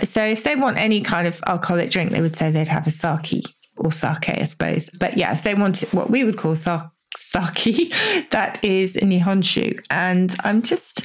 So 0.04 0.24
if 0.24 0.44
they 0.44 0.56
want 0.56 0.78
any 0.78 1.02
kind 1.02 1.28
of 1.28 1.42
alcoholic 1.48 1.92
drink, 1.92 2.12
they 2.12 2.22
would 2.22 2.36
say 2.36 2.52
they'd 2.52 2.68
have 2.68 2.88
a 2.88 2.92
sake 2.92 3.46
or 3.80 3.92
sake, 3.92 4.30
I 4.30 4.44
suppose. 4.44 4.90
But 4.92 5.18
yeah, 5.18 5.34
if 5.34 5.44
they 5.44 5.56
want 5.56 5.80
what 5.94 6.10
we 6.10 6.24
would 6.24 6.38
call 6.38 6.56
sake, 6.56 6.82
sake 7.18 7.94
that 8.32 8.64
is 8.64 8.96
in 8.96 9.10
nihonshu. 9.10 9.84
And 9.90 10.36
I'm 10.44 10.62
just, 10.62 11.02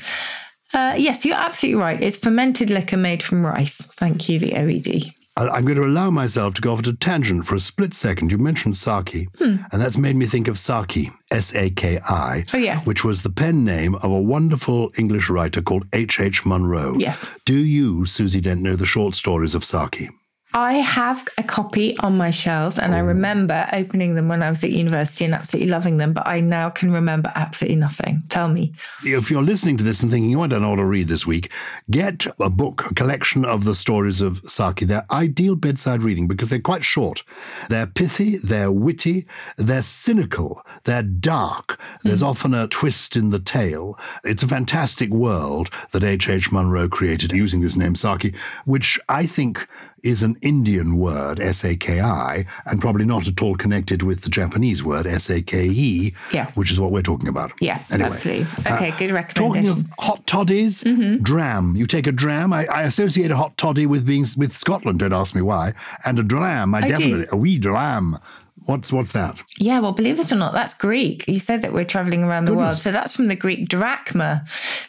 uh, 0.72 0.94
yes, 0.96 1.24
you're 1.24 1.36
absolutely 1.36 1.80
right. 1.80 2.02
It's 2.02 2.16
fermented 2.16 2.70
liquor 2.70 2.96
made 2.96 3.22
from 3.22 3.44
rice. 3.44 3.76
Thank 3.96 4.28
you, 4.28 4.38
the 4.38 4.50
OED. 4.52 5.12
I'm 5.36 5.64
going 5.64 5.76
to 5.78 5.84
allow 5.84 6.10
myself 6.10 6.54
to 6.54 6.62
go 6.62 6.72
off 6.74 6.78
at 6.78 6.86
a 6.86 6.92
tangent 6.92 7.48
for 7.48 7.56
a 7.56 7.60
split 7.60 7.92
second. 7.92 8.30
You 8.30 8.38
mentioned 8.38 8.76
sake, 8.76 9.26
Hmm. 9.38 9.56
and 9.72 9.82
that's 9.82 9.98
made 9.98 10.14
me 10.14 10.26
think 10.26 10.46
of 10.46 10.60
Saki, 10.60 11.10
S 11.32 11.52
A 11.56 11.70
K 11.70 11.98
I, 12.08 12.44
Oh, 12.54 12.56
yeah. 12.56 12.82
which 12.84 13.02
was 13.04 13.22
the 13.22 13.30
pen 13.30 13.64
name 13.64 13.96
of 13.96 14.04
a 14.12 14.20
wonderful 14.22 14.92
English 14.96 15.28
writer 15.28 15.60
called 15.60 15.86
H. 15.92 16.20
H. 16.20 16.46
Munro. 16.46 16.96
Yes. 17.00 17.28
Do 17.46 17.58
you, 17.58 18.06
Susie 18.06 18.40
Dent, 18.40 18.62
know 18.62 18.76
the 18.76 18.86
short 18.86 19.16
stories 19.16 19.56
of 19.56 19.64
Saki? 19.64 20.08
I 20.56 20.74
have 20.74 21.26
a 21.36 21.42
copy 21.42 21.98
on 21.98 22.16
my 22.16 22.30
shelves 22.30 22.78
and 22.78 22.94
I 22.94 23.00
oh. 23.00 23.06
remember 23.06 23.68
opening 23.72 24.14
them 24.14 24.28
when 24.28 24.40
I 24.40 24.48
was 24.48 24.62
at 24.62 24.70
university 24.70 25.24
and 25.24 25.34
absolutely 25.34 25.68
loving 25.68 25.96
them, 25.96 26.12
but 26.12 26.28
I 26.28 26.38
now 26.38 26.70
can 26.70 26.92
remember 26.92 27.32
absolutely 27.34 27.74
nothing. 27.74 28.22
Tell 28.28 28.46
me. 28.46 28.72
If 29.02 29.32
you're 29.32 29.42
listening 29.42 29.78
to 29.78 29.84
this 29.84 30.04
and 30.04 30.12
thinking, 30.12 30.36
oh, 30.36 30.42
I 30.42 30.46
don't 30.46 30.62
know 30.62 30.70
what 30.70 30.76
to 30.76 30.84
read 30.84 31.08
this 31.08 31.26
week, 31.26 31.50
get 31.90 32.24
a 32.38 32.48
book, 32.48 32.88
a 32.88 32.94
collection 32.94 33.44
of 33.44 33.64
the 33.64 33.74
stories 33.74 34.20
of 34.20 34.40
Saki. 34.44 34.84
They're 34.84 35.04
ideal 35.10 35.56
bedside 35.56 36.04
reading 36.04 36.28
because 36.28 36.50
they're 36.50 36.60
quite 36.60 36.84
short. 36.84 37.24
They're 37.68 37.88
pithy, 37.88 38.38
they're 38.38 38.70
witty, 38.70 39.26
they're 39.56 39.82
cynical, 39.82 40.62
they're 40.84 41.02
dark. 41.02 41.80
There's 42.04 42.22
mm. 42.22 42.28
often 42.28 42.54
a 42.54 42.68
twist 42.68 43.16
in 43.16 43.30
the 43.30 43.40
tale. 43.40 43.98
It's 44.22 44.44
a 44.44 44.48
fantastic 44.48 45.10
world 45.10 45.70
that 45.90 46.04
H.H. 46.04 46.28
H. 46.28 46.52
Munro 46.52 46.88
created 46.88 47.32
using 47.32 47.60
this 47.60 47.74
name 47.74 47.96
Saki, 47.96 48.34
which 48.64 49.00
I 49.08 49.26
think 49.26 49.66
is 50.04 50.22
an 50.22 50.36
Indian 50.42 50.96
word, 50.96 51.40
S 51.40 51.64
A 51.64 51.74
K 51.74 52.00
I, 52.00 52.44
and 52.66 52.80
probably 52.80 53.04
not 53.04 53.26
at 53.26 53.42
all 53.42 53.56
connected 53.56 54.02
with 54.02 54.20
the 54.20 54.30
Japanese 54.30 54.84
word, 54.84 55.06
S 55.06 55.30
A 55.30 55.42
K 55.42 55.64
E, 55.66 56.12
Yeah. 56.32 56.50
which 56.54 56.70
is 56.70 56.78
what 56.78 56.92
we're 56.92 57.02
talking 57.02 57.28
about. 57.28 57.52
Yeah, 57.60 57.82
Anyway, 57.90 58.10
absolutely. 58.10 58.46
uh, 58.70 58.74
Okay, 58.76 58.90
good 58.98 59.34
Talking 59.34 59.68
of 59.68 59.84
hot 59.98 60.26
toddies, 60.26 60.82
dram. 61.22 61.74
You 61.74 61.86
take 61.86 62.06
a 62.06 62.12
dram. 62.12 62.52
I, 62.52 62.66
I 62.66 62.82
associate 62.82 63.30
a 63.30 63.36
hot 63.36 63.56
toddy 63.56 63.86
with 63.86 64.06
being 64.06 64.26
with 64.36 64.54
Scotland. 64.54 64.98
Don't 65.00 65.12
ask 65.12 65.34
me 65.34 65.40
why. 65.42 65.72
And 66.06 66.18
a 66.18 66.22
dram. 66.22 66.74
I, 66.74 66.78
I 66.78 66.82
do. 66.82 66.88
definitely 66.88 67.26
a 67.32 67.36
wee 67.36 67.58
dram. 67.58 68.18
What's 68.66 68.92
what's 68.92 69.12
that? 69.12 69.38
Yeah, 69.58 69.80
well, 69.80 69.92
believe 69.92 70.18
it 70.18 70.32
or 70.32 70.36
not, 70.36 70.52
that's 70.54 70.72
Greek. 70.74 71.26
You 71.28 71.38
said 71.38 71.60
that 71.62 71.72
we're 71.74 71.84
traveling 71.84 72.24
around 72.24 72.46
the 72.46 72.54
world. 72.54 72.76
So 72.76 72.90
that's 72.92 73.14
from 73.14 73.28
the 73.28 73.36
Greek 73.36 73.68
drachma, 73.68 74.44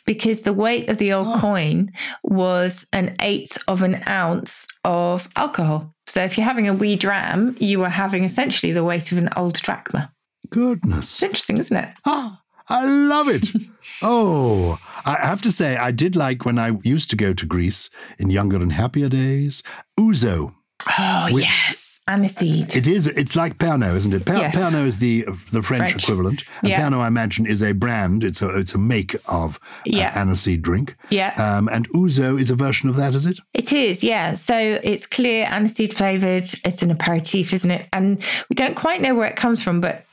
because 0.05 0.41
the 0.41 0.53
weight 0.53 0.89
of 0.89 0.97
the 0.97 1.11
old 1.11 1.27
Oh. 1.27 1.39
coin 1.39 1.91
was 2.23 2.85
an 2.93 3.15
eighth 3.21 3.57
of 3.67 3.81
an 3.81 4.01
ounce 4.07 4.65
of 4.83 5.27
alcohol. 5.35 5.93
So 6.07 6.23
if 6.23 6.37
you're 6.37 6.45
having 6.45 6.67
a 6.69 6.73
wee 6.73 6.95
dram, 6.95 7.55
you 7.59 7.83
are 7.83 7.89
having 7.89 8.23
essentially 8.23 8.71
the 8.71 8.83
weight 8.83 9.11
of 9.11 9.17
an 9.17 9.29
old 9.35 9.55
drachma. 9.55 10.11
Goodness. 10.49 11.15
It's 11.15 11.23
interesting, 11.23 11.57
isn't 11.57 11.75
it? 11.75 11.89
Ah, 12.05 12.41
I 12.69 12.85
love 12.85 13.27
it. 13.27 13.47
oh, 14.01 14.77
I 15.05 15.17
have 15.21 15.41
to 15.41 15.51
say, 15.51 15.75
I 15.77 15.91
did 15.91 16.15
like 16.15 16.45
when 16.45 16.57
I 16.59 16.71
used 16.83 17.09
to 17.09 17.15
go 17.15 17.33
to 17.33 17.45
Greece 17.45 17.89
in 18.19 18.29
younger 18.29 18.57
and 18.57 18.71
happier 18.71 19.09
days. 19.09 19.63
Ouzo. 19.99 20.53
Oh, 20.97 21.27
Which- 21.31 21.43
yes. 21.45 21.81
Aniseed. 22.07 22.75
It 22.75 22.85
is. 22.85 23.07
It's 23.07 23.35
like 23.35 23.57
Pernod, 23.57 23.95
isn't 23.95 24.13
it? 24.13 24.25
Per- 24.25 24.35
Yes. 24.37 24.55
Pernod 24.55 24.85
is 24.85 24.99
the 24.99 25.23
the 25.51 25.63
French, 25.63 25.89
French. 25.89 26.03
equivalent, 26.03 26.43
and 26.61 26.69
Yeah. 26.69 26.81
Pernod, 26.81 26.99
I 26.99 27.07
imagine, 27.07 27.47
is 27.47 27.63
a 27.63 27.71
brand. 27.73 28.23
It's 28.23 28.43
a 28.43 28.49
it's 28.49 28.75
a 28.75 28.77
make 28.77 29.15
of 29.27 29.55
uh, 29.55 29.79
Yeah. 29.85 30.11
aniseed 30.13 30.61
drink. 30.61 30.95
Yeah. 31.09 31.33
Um, 31.37 31.67
and 31.71 31.89
ouzo 31.89 32.39
is 32.39 32.51
a 32.51 32.55
version 32.55 32.89
of 32.89 32.95
that, 32.97 33.15
is 33.15 33.25
it? 33.25 33.39
It 33.55 33.73
is, 33.73 34.03
yeah. 34.03 34.33
So 34.35 34.79
it's 34.83 35.07
clear 35.07 35.47
aniseed 35.47 35.93
flavored. 35.93 36.47
It's 36.63 36.83
an 36.83 36.91
aperitif, 36.91 37.51
isn't 37.53 37.71
it? 37.71 37.87
And 37.91 38.21
we 38.49 38.55
don't 38.55 38.75
quite 38.75 39.01
know 39.01 39.15
where 39.15 39.27
it 39.27 39.35
comes 39.35 39.63
from, 39.63 39.81
but 39.81 40.04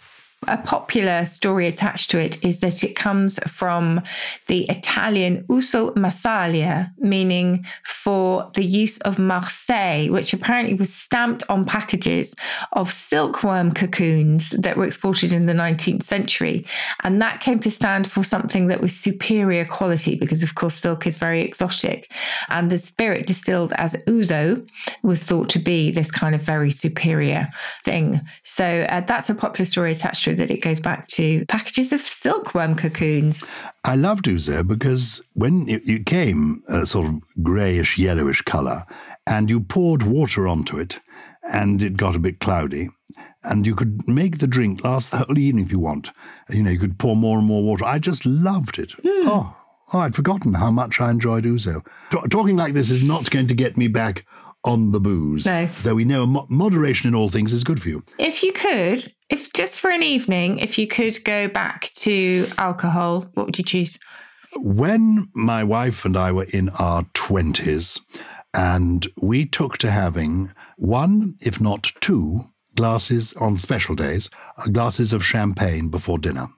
a 0.49 0.59
popular 0.59 1.25
story 1.25 1.67
attached 1.67 2.11
to 2.11 2.19
it 2.19 2.43
is 2.45 2.61
that 2.61 2.83
it 2.83 2.97
comes 2.97 3.39
from 3.47 4.03
the 4.49 4.65
Italian 4.69 5.45
uso 5.49 5.93
massalia, 5.95 6.91
meaning 6.99 7.65
for 7.85 8.51
the 8.55 8.65
use 8.65 8.99
of 8.99 9.19
Marseille, 9.19 10.11
which 10.11 10.33
apparently 10.33 10.75
was 10.75 10.93
stamped 10.93 11.45
on 11.49 11.65
packages 11.65 12.35
of 12.73 12.93
silkworm 12.93 13.73
cocoons 13.73 14.51
that 14.51 14.77
were 14.77 14.85
exported 14.85 15.33
in 15.33 15.47
the 15.47 15.53
19th 15.53 16.03
century. 16.03 16.67
And 17.05 17.23
that 17.23 17.41
came 17.41 17.61
to 17.61 17.71
stand 17.71 18.11
for 18.11 18.25
something 18.25 18.67
that 18.67 18.81
was 18.81 18.97
superior 18.97 19.65
quality 19.65 20.17
because, 20.17 20.43
of 20.43 20.55
course, 20.55 20.75
silk 20.75 21.07
is 21.07 21.19
very 21.19 21.41
exotic. 21.41 22.13
And 22.49 22.71
the 22.71 22.79
spirit 22.79 23.27
distilled 23.27 23.73
as 23.75 24.03
ouzo 24.07 24.67
was 25.03 25.23
thought 25.23 25.49
to 25.51 25.59
be 25.59 25.91
this 25.91 26.11
kind 26.11 26.35
of 26.35 26.43
very 26.43 26.71
superior 26.71 27.49
thing. 27.85 28.21
So 28.43 28.87
uh, 28.89 29.03
that's 29.03 29.31
a 29.31 29.35
popular 29.35 29.67
story 29.67 29.93
attached 29.93 30.25
to 30.25 30.31
it 30.31 30.32
that 30.35 30.51
it 30.51 30.63
goes 30.63 30.81
back 30.81 31.07
to 31.09 31.45
packages 31.47 31.93
of 31.93 32.01
silkworm 32.01 32.75
cocoons. 32.75 33.47
I 33.85 33.97
loved 33.97 34.27
ouzo 34.27 34.67
because 34.67 35.21
when 35.35 35.69
it, 35.69 36.07
came 36.07 36.63
a 36.69 36.87
sort 36.87 37.07
of 37.07 37.21
greyish 37.43 37.99
yellowish 37.99 38.43
colour, 38.43 38.83
and 39.27 39.49
you 39.49 39.61
poured 39.61 40.03
water 40.03 40.49
onto 40.49 40.79
it, 40.79 40.99
and 41.53 41.83
it 41.83 41.97
got 41.97 42.17
a 42.17 42.21
bit 42.21 42.41
cloudy. 42.41 42.89
And 43.45 43.67
you 43.67 43.75
could 43.75 44.07
make 44.07 44.39
the 44.39 44.47
drink 44.47 44.85
last 44.85 45.11
the 45.11 45.19
whole 45.19 45.39
evening 45.39 45.65
if 45.65 45.73
you 45.73 45.81
want. 45.81 46.11
You 46.49 46.63
know, 46.63 46.71
you 46.71 46.79
could 46.79 46.99
pour 46.99 47.17
more 47.17 47.39
and 47.39 47.47
more 47.47 47.63
water. 47.63 47.85
I 47.85 47.99
just 47.99 48.25
loved 48.25 48.79
it. 48.79 48.93
Hmm. 48.93 49.29
Oh, 49.29 49.57
oh, 49.93 49.99
I'd 49.99 50.15
forgotten 50.15 50.55
how 50.55 50.71
much 50.71 51.01
I 51.01 51.11
enjoyed 51.11 51.45
ouzo. 51.45 51.85
Ta- 52.11 52.23
talking 52.31 52.57
like 52.57 52.75
this 52.75 52.91
is 52.91 53.03
not 53.03 53.31
going 53.31 53.49
to 53.49 53.55
get 53.55 53.77
me 53.77 53.89
back 53.89 54.25
on 54.65 54.93
the 54.93 55.01
booze. 55.01 55.47
No. 55.47 55.69
Though 55.83 55.95
we 55.95 56.05
know 56.05 56.27
mo- 56.27 56.47
moderation 56.49 57.09
in 57.09 57.15
all 57.15 57.29
things 57.29 57.53
is 57.53 57.65
good 57.65 57.81
for 57.83 57.89
you. 57.89 58.05
If 58.19 58.43
you 58.43 58.53
could, 58.53 59.07
if 59.29 59.53
just 59.53 59.79
for 59.81 59.91
an 59.91 60.03
evening, 60.03 60.59
if 60.59 60.79
you 60.79 60.87
could 60.87 61.23
go 61.25 61.49
back 61.49 61.91
to 61.97 62.47
alcohol, 62.59 63.23
what 63.35 63.47
would 63.47 63.59
you 63.59 63.65
choose? 63.65 63.99
When 64.57 65.29
my 65.35 65.65
wife 65.65 66.05
and 66.05 66.17
I 66.17 66.31
were 66.33 66.47
in 66.53 66.69
our 66.79 67.05
20s, 67.15 68.01
and 68.55 69.07
we 69.21 69.47
took 69.47 69.79
to 69.79 69.91
having 69.91 70.53
one, 70.77 71.37
if 71.41 71.61
not 71.61 71.91
two, 72.01 72.41
glasses 72.77 73.33
on 73.35 73.57
special 73.57 73.95
days, 73.95 74.29
uh, 74.59 74.65
glasses 74.71 75.13
of 75.13 75.25
champagne 75.25 75.89
before 75.89 76.19
dinner. 76.19 76.49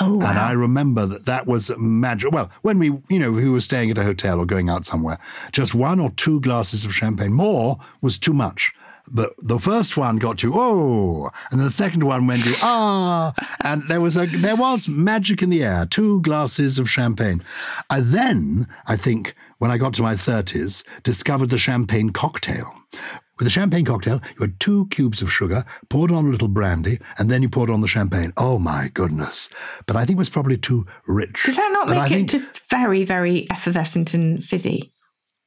Oh, 0.00 0.14
And 0.14 0.38
I 0.38 0.52
remember 0.52 1.06
that 1.06 1.24
that 1.26 1.46
was 1.46 1.70
magic. 1.78 2.32
Well, 2.32 2.50
when 2.62 2.78
we, 2.78 2.88
you 3.08 3.18
know, 3.18 3.32
we 3.32 3.48
were 3.48 3.60
staying 3.60 3.90
at 3.90 3.98
a 3.98 4.04
hotel 4.04 4.40
or 4.40 4.46
going 4.46 4.68
out 4.68 4.84
somewhere, 4.84 5.18
just 5.52 5.74
one 5.74 6.00
or 6.00 6.10
two 6.10 6.40
glasses 6.40 6.84
of 6.84 6.94
champagne. 6.94 7.32
More 7.32 7.78
was 8.02 8.18
too 8.18 8.34
much. 8.34 8.74
But 9.08 9.34
the 9.40 9.60
first 9.60 9.96
one 9.96 10.16
got 10.16 10.42
you, 10.42 10.52
oh, 10.54 11.30
and 11.52 11.60
the 11.60 11.70
second 11.70 12.02
one 12.02 12.26
went 12.26 12.44
you, 12.44 12.54
ah, 12.60 13.32
and 13.62 13.86
there 13.86 14.00
was 14.00 14.16
a 14.16 14.26
there 14.26 14.56
was 14.56 14.88
magic 14.88 15.42
in 15.42 15.50
the 15.50 15.62
air. 15.62 15.86
Two 15.86 16.20
glasses 16.22 16.80
of 16.80 16.90
champagne. 16.90 17.40
I 17.88 18.00
then, 18.00 18.66
I 18.88 18.96
think, 18.96 19.36
when 19.58 19.70
I 19.70 19.78
got 19.78 19.94
to 19.94 20.02
my 20.02 20.16
thirties, 20.16 20.82
discovered 21.04 21.50
the 21.50 21.58
champagne 21.58 22.10
cocktail. 22.10 22.74
With 23.38 23.46
a 23.46 23.50
champagne 23.50 23.84
cocktail, 23.84 24.20
you 24.36 24.40
had 24.40 24.58
two 24.60 24.86
cubes 24.88 25.20
of 25.20 25.30
sugar, 25.30 25.64
poured 25.90 26.10
on 26.10 26.26
a 26.26 26.30
little 26.30 26.48
brandy, 26.48 26.98
and 27.18 27.30
then 27.30 27.42
you 27.42 27.48
poured 27.50 27.68
on 27.70 27.82
the 27.82 27.88
champagne. 27.88 28.32
Oh 28.36 28.58
my 28.58 28.90
goodness! 28.94 29.50
But 29.86 29.96
I 29.96 30.04
think 30.06 30.16
it 30.16 30.18
was 30.18 30.30
probably 30.30 30.56
too 30.56 30.86
rich. 31.06 31.42
Did 31.44 31.56
that 31.56 31.70
not 31.72 31.88
But 31.88 31.94
make 31.94 32.02
I 32.02 32.06
it 32.06 32.08
think 32.10 32.30
just 32.30 32.68
very, 32.70 33.04
very 33.04 33.46
effervescent 33.50 34.14
and 34.14 34.42
fizzy? 34.42 34.92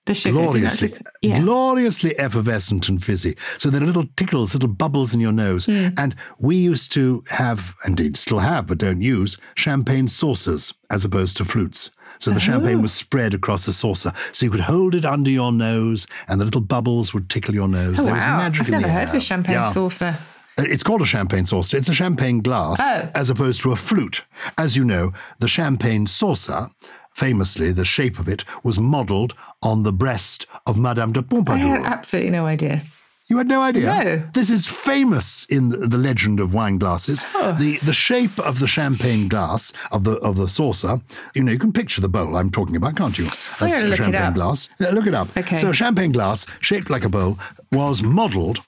The 0.06 0.14
sugar, 0.16 0.34
gloriously, 0.40 0.88
just- 0.88 1.02
yeah. 1.22 1.42
gloriously 1.42 2.18
effervescent 2.18 2.90
and 2.90 3.04
fizzy. 3.04 3.36
So 3.60 3.70
there 3.70 3.82
are 3.84 3.86
little 3.86 4.08
tickles, 4.18 4.54
little 4.54 4.70
bubbles 4.70 5.14
in 5.14 5.20
your 5.20 5.32
nose. 5.34 5.66
Hmm. 5.66 5.88
And 5.98 6.16
we 6.42 6.56
used 6.56 6.92
to 6.94 7.24
have, 7.30 7.76
indeed 7.86 8.18
still 8.18 8.40
have, 8.40 8.66
but 8.68 8.78
don't 8.80 9.02
use, 9.02 9.38
champagne 9.56 10.08
saucers 10.08 10.74
as 10.90 11.06
opposed 11.06 11.38
to 11.38 11.46
flutes. 11.46 11.92
So 12.20 12.32
the 12.32 12.36
Oh. 12.38 12.40
champagne 12.40 12.82
was 12.82 12.94
spread 12.94 13.34
across 13.34 13.68
a 13.68 13.74
saucer. 13.74 14.12
So 14.34 14.46
you 14.46 14.52
could 14.52 14.60
hold 14.62 14.94
it 14.96 15.06
under 15.06 15.30
your 15.30 15.52
nose 15.52 16.06
and 16.28 16.40
the 16.40 16.46
little 16.46 16.62
bubbles 16.62 17.14
would 17.14 17.30
tickle 17.30 17.54
your 17.56 17.68
nose. 17.68 17.98
Oh, 18.00 18.04
there 18.04 18.14
was 18.16 18.26
magic 18.26 18.62
I've 18.62 18.68
in 18.68 18.72
never 18.74 18.88
the 18.88 18.94
heard 18.94 19.04
air. 19.04 19.10
of 19.10 19.16
a 19.16 19.22
champagne 19.22 19.56
Yeah. 19.56 19.72
saucer. 19.72 20.18
Uh, 20.58 20.64
it's 20.64 20.84
called 20.84 21.02
a 21.02 21.06
champagne 21.06 21.46
saucer. 21.46 21.78
It's 21.78 21.88
a 21.88 21.94
champagne 21.94 22.42
glass 22.42 22.80
Oh. 22.82 23.10
as 23.16 23.30
opposed 23.30 23.62
to 23.62 23.72
a 23.72 23.76
flute. 23.78 24.24
As 24.58 24.76
you 24.76 24.84
know, 24.84 25.14
the 25.40 25.48
champagne 25.48 26.06
saucer, 26.08 26.68
famously, 27.14 27.72
the 27.72 27.86
shape 27.86 28.20
of 28.20 28.28
it 28.28 28.44
was 28.64 28.80
modelled 28.80 29.34
on 29.64 29.84
the 29.84 29.94
breast 29.94 30.46
of 30.68 30.78
Madame 30.78 31.14
de 31.14 31.22
Pompadour. 31.24 31.56
I 31.66 31.78
had 31.78 31.86
absolutely 31.86 32.32
no 32.32 32.46
idea. 32.46 32.82
You 33.30 33.38
had 33.38 33.48
no 33.48 33.62
idea? 33.62 33.86
No. 34.04 34.24
This 34.34 34.50
is 34.50 34.66
famous 34.66 35.46
in 35.50 35.70
the, 35.70 35.78
the 35.88 35.98
legend 36.00 36.40
of 36.40 36.54
wine 36.56 36.80
glasses. 36.80 37.24
Oh. 37.36 37.52
The 37.60 37.78
the 37.84 37.94
shape 37.94 38.40
of 38.40 38.60
the 38.60 38.68
champagne 38.68 39.28
glass 39.28 39.72
of 39.92 40.04
the 40.04 40.14
of 40.22 40.36
the 40.36 40.48
saucer. 40.48 41.00
You 41.36 41.44
know, 41.44 41.52
you 41.52 41.60
can 41.60 41.72
picture 41.72 42.02
the 42.02 42.10
bowl 42.10 42.36
I'm 42.36 42.50
talking 42.50 42.76
about, 42.76 42.96
can't 42.96 43.18
you? 43.20 43.26
A 43.26 43.66
look 43.66 43.72
it 43.72 43.96
champagne 43.98 44.16
up. 44.16 44.34
glass. 44.34 44.70
Yeah, 44.80 44.90
look 44.90 45.06
it 45.06 45.14
up. 45.14 45.28
Okay. 45.38 45.58
So 45.58 45.70
a 45.70 45.74
champagne 45.76 46.12
glass 46.12 46.46
shaped 46.62 46.90
like 46.90 47.06
a 47.06 47.10
bowl 47.10 47.38
was 47.72 48.02
modelled 48.02 48.62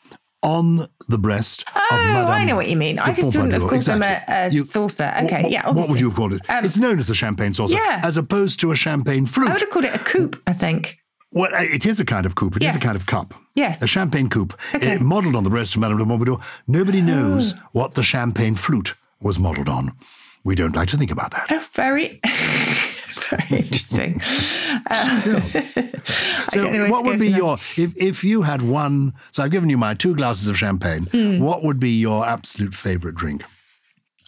on 0.43 0.87
the 1.07 1.17
breast 1.17 1.61
of 1.75 1.81
Oh, 1.91 2.25
I 2.27 2.43
know 2.45 2.55
what 2.55 2.67
you 2.67 2.75
mean. 2.75 2.97
I 2.99 3.13
just 3.13 3.35
wouldn't 3.35 3.53
have 3.53 3.67
called 3.67 3.81
them 3.83 4.01
a- 4.01 4.23
a 4.27 4.49
You- 4.49 4.63
saucer. 4.65 5.11
Okay, 5.23 5.43
what- 5.43 5.51
yeah, 5.51 5.69
What 5.69 5.87
would 5.89 5.99
you 5.99 6.07
have 6.09 6.15
called 6.15 6.33
it? 6.33 6.41
Um, 6.49 6.65
it's 6.65 6.77
known 6.77 6.97
as 6.99 7.09
a 7.11 7.15
champagne 7.15 7.53
saucer, 7.53 7.75
Yeah. 7.75 8.01
as 8.03 8.17
opposed 8.17 8.59
to 8.61 8.71
a 8.71 8.75
champagne 8.75 9.27
flute. 9.27 9.49
I 9.49 9.51
would 9.53 9.61
have 9.61 9.69
called 9.69 9.85
it 9.85 9.93
a 9.93 9.99
coupe, 9.99 10.41
I 10.47 10.53
think. 10.53 10.97
Well, 11.33 11.53
uh, 11.53 11.61
it 11.61 11.85
is 11.85 11.99
a 11.99 12.05
kind 12.05 12.25
of 12.25 12.35
coupe. 12.35 12.57
It 12.57 12.63
is 12.63 12.67
Yes. 12.67 12.75
a 12.75 12.79
kind 12.79 12.95
of 12.95 13.05
cup. 13.05 13.33
Yes. 13.55 13.81
A 13.81 13.87
champagne 13.87 14.29
coupe. 14.29 14.53
Okay. 14.75 14.95
Uh, 14.95 14.99
modelled 14.99 15.35
on 15.35 15.43
the 15.43 15.49
breast 15.49 15.75
of 15.75 15.81
Madame 15.81 15.97
de 15.97 16.05
Pompadour. 16.05 16.39
Nobody 16.67 17.01
knows 17.01 17.53
what 17.71 17.93
the 17.95 18.03
champagne 18.03 18.55
flute 18.55 18.95
was 19.21 19.39
modelled 19.39 19.69
on. 19.69 19.93
We 20.43 20.55
don't 20.55 20.75
like 20.75 20.89
to 20.89 20.97
think 20.97 21.11
about 21.11 21.31
that. 21.31 21.45
Oh, 21.51 21.63
very, 21.73 22.19
very 23.29 23.57
interesting. 23.61 24.21
Uh, 24.89 25.41
So, 26.49 26.63
where 26.69 26.89
what 26.89 27.05
would 27.05 27.19
be 27.19 27.29
your 27.29 27.57
if 27.77 27.95
if 27.95 28.23
you 28.23 28.41
had 28.41 28.61
one? 28.61 29.13
So 29.31 29.43
I've 29.43 29.51
given 29.51 29.69
you 29.69 29.77
my 29.77 29.93
two 29.93 30.15
glasses 30.15 30.47
of 30.47 30.57
champagne. 30.57 31.03
Hmm. 31.03 31.39
What 31.39 31.63
would 31.63 31.79
be 31.79 31.91
your 31.91 32.25
absolute 32.25 32.73
favourite 32.73 33.15
drink? 33.15 33.43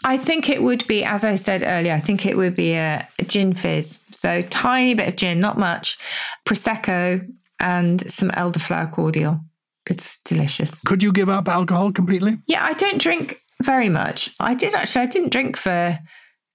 I 0.03 0.17
think 0.17 0.49
it 0.49 0.61
would 0.61 0.85
be, 0.87 1.03
as 1.03 1.23
I 1.23 1.35
said 1.35 1.63
earlier, 1.65 1.93
I 1.93 1.99
think 1.99 2.25
it 2.25 2.35
would 2.35 2.55
be 2.55 2.73
a, 2.73 3.07
a 3.19 3.23
gin 3.23 3.53
fizz. 3.53 3.99
So 4.11 4.41
tiny 4.43 4.93
bit 4.93 5.07
of 5.07 5.15
gin, 5.15 5.39
not 5.39 5.57
much, 5.57 5.97
prosecco, 6.45 7.25
and 7.59 8.11
some 8.11 8.29
elderflower 8.31 8.91
cordial. 8.91 9.39
It's 9.89 10.19
delicious. 10.21 10.79
Could 10.85 11.03
you 11.03 11.11
give 11.11 11.29
up 11.29 11.47
alcohol 11.47 11.91
completely? 11.91 12.37
Yeah, 12.47 12.63
I 12.63 12.73
don't 12.73 13.01
drink 13.01 13.41
very 13.61 13.89
much. 13.89 14.29
I 14.39 14.53
did 14.53 14.73
actually. 14.73 15.03
I 15.03 15.07
didn't 15.07 15.31
drink 15.31 15.57
for 15.57 15.97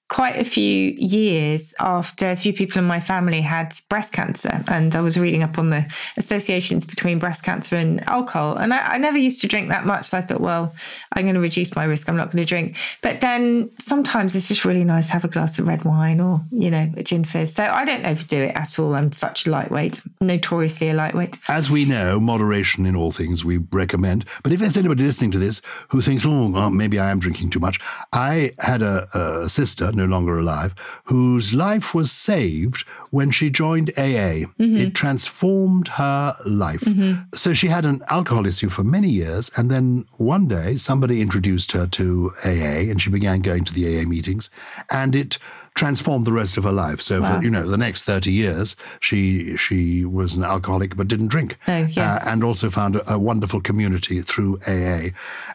quite 0.08 0.38
a 0.38 0.44
few 0.44 0.94
years 0.96 1.74
after 1.80 2.30
a 2.30 2.36
few 2.36 2.52
people 2.52 2.78
in 2.78 2.84
my 2.84 2.98
family 2.98 3.42
had 3.42 3.74
breast 3.88 4.10
cancer. 4.12 4.64
And 4.66 4.94
I 4.96 5.00
was 5.00 5.18
reading 5.18 5.42
up 5.42 5.58
on 5.58 5.70
the 5.70 5.86
associations 6.16 6.86
between 6.86 7.18
breast 7.18 7.42
cancer 7.42 7.76
and 7.76 8.06
alcohol. 8.08 8.56
And 8.56 8.72
I, 8.72 8.94
I 8.94 8.98
never 8.98 9.18
used 9.18 9.42
to 9.42 9.46
drink 9.46 9.68
that 9.68 9.84
much. 9.84 10.06
So 10.06 10.18
I 10.18 10.20
thought, 10.22 10.40
well, 10.40 10.74
I'm 11.12 11.24
going 11.24 11.34
to 11.34 11.40
reduce 11.40 11.76
my 11.76 11.84
risk. 11.84 12.08
I'm 12.08 12.16
not 12.16 12.32
going 12.32 12.42
to 12.42 12.48
drink. 12.48 12.76
But 13.02 13.20
then 13.20 13.70
sometimes 13.78 14.34
it's 14.34 14.48
just 14.48 14.64
really 14.64 14.84
nice 14.84 15.08
to 15.08 15.12
have 15.12 15.24
a 15.24 15.28
glass 15.28 15.58
of 15.58 15.68
red 15.68 15.84
wine 15.84 16.20
or, 16.20 16.40
you 16.50 16.70
know, 16.70 16.90
a 16.96 17.02
gin 17.02 17.24
fizz. 17.24 17.54
So 17.54 17.64
I 17.64 17.84
don't 17.84 18.06
overdo 18.06 18.44
it 18.44 18.54
at 18.54 18.78
all. 18.78 18.94
I'm 18.94 19.12
such 19.12 19.46
a 19.46 19.50
lightweight, 19.50 20.00
notoriously 20.20 20.88
a 20.88 20.94
lightweight. 20.94 21.36
As 21.48 21.70
we 21.70 21.84
know, 21.84 22.18
moderation 22.18 22.86
in 22.86 22.96
all 22.96 23.12
things 23.12 23.44
we 23.44 23.58
recommend. 23.72 24.24
But 24.42 24.52
if 24.52 24.60
there's 24.60 24.78
anybody 24.78 25.04
listening 25.04 25.32
to 25.32 25.38
this 25.38 25.60
who 25.88 26.00
thinks, 26.00 26.24
oh, 26.26 26.48
well, 26.48 26.70
maybe 26.70 26.98
I 26.98 27.10
am 27.10 27.18
drinking 27.18 27.50
too 27.50 27.60
much, 27.60 27.78
I 28.14 28.52
had 28.58 28.80
a, 28.80 29.06
a 29.14 29.48
sister, 29.48 29.92
no 29.98 30.06
longer 30.06 30.38
alive, 30.38 30.74
whose 31.04 31.52
life 31.52 31.94
was 31.94 32.10
saved 32.10 32.86
when 33.10 33.30
she 33.30 33.50
joined 33.50 33.90
AA. 33.98 34.48
Mm-hmm. 34.58 34.76
It 34.76 34.94
transformed 34.94 35.88
her 35.88 36.34
life. 36.46 36.80
Mm-hmm. 36.80 37.22
So 37.34 37.52
she 37.52 37.66
had 37.66 37.84
an 37.84 38.02
alcohol 38.08 38.46
issue 38.46 38.68
for 38.68 38.84
many 38.84 39.10
years. 39.10 39.50
And 39.56 39.70
then 39.70 40.06
one 40.16 40.48
day, 40.48 40.76
somebody 40.76 41.20
introduced 41.20 41.72
her 41.72 41.86
to 41.86 42.30
AA 42.44 42.90
and 42.90 43.00
she 43.00 43.10
began 43.10 43.40
going 43.40 43.64
to 43.64 43.74
the 43.74 44.00
AA 44.00 44.06
meetings. 44.06 44.50
And 44.90 45.14
it 45.14 45.38
transformed 45.78 46.26
the 46.26 46.32
rest 46.32 46.58
of 46.58 46.64
her 46.64 46.72
life. 46.72 47.00
So 47.00 47.20
Wow. 47.20 47.36
for 47.38 47.44
you 47.44 47.50
know 47.50 47.66
the 47.68 47.78
next 47.78 48.04
thirty 48.04 48.32
years, 48.32 48.76
she 49.00 49.56
she 49.56 50.04
was 50.04 50.34
an 50.34 50.44
alcoholic 50.44 50.96
but 50.96 51.08
didn't 51.08 51.28
drink, 51.28 51.56
Oh, 51.68 51.86
yeah. 51.96 52.14
uh, 52.16 52.30
and 52.32 52.42
also 52.44 52.68
found 52.70 52.96
a, 52.96 53.12
a 53.14 53.18
wonderful 53.18 53.60
community 53.60 54.20
through 54.22 54.58
AA. 54.66 55.10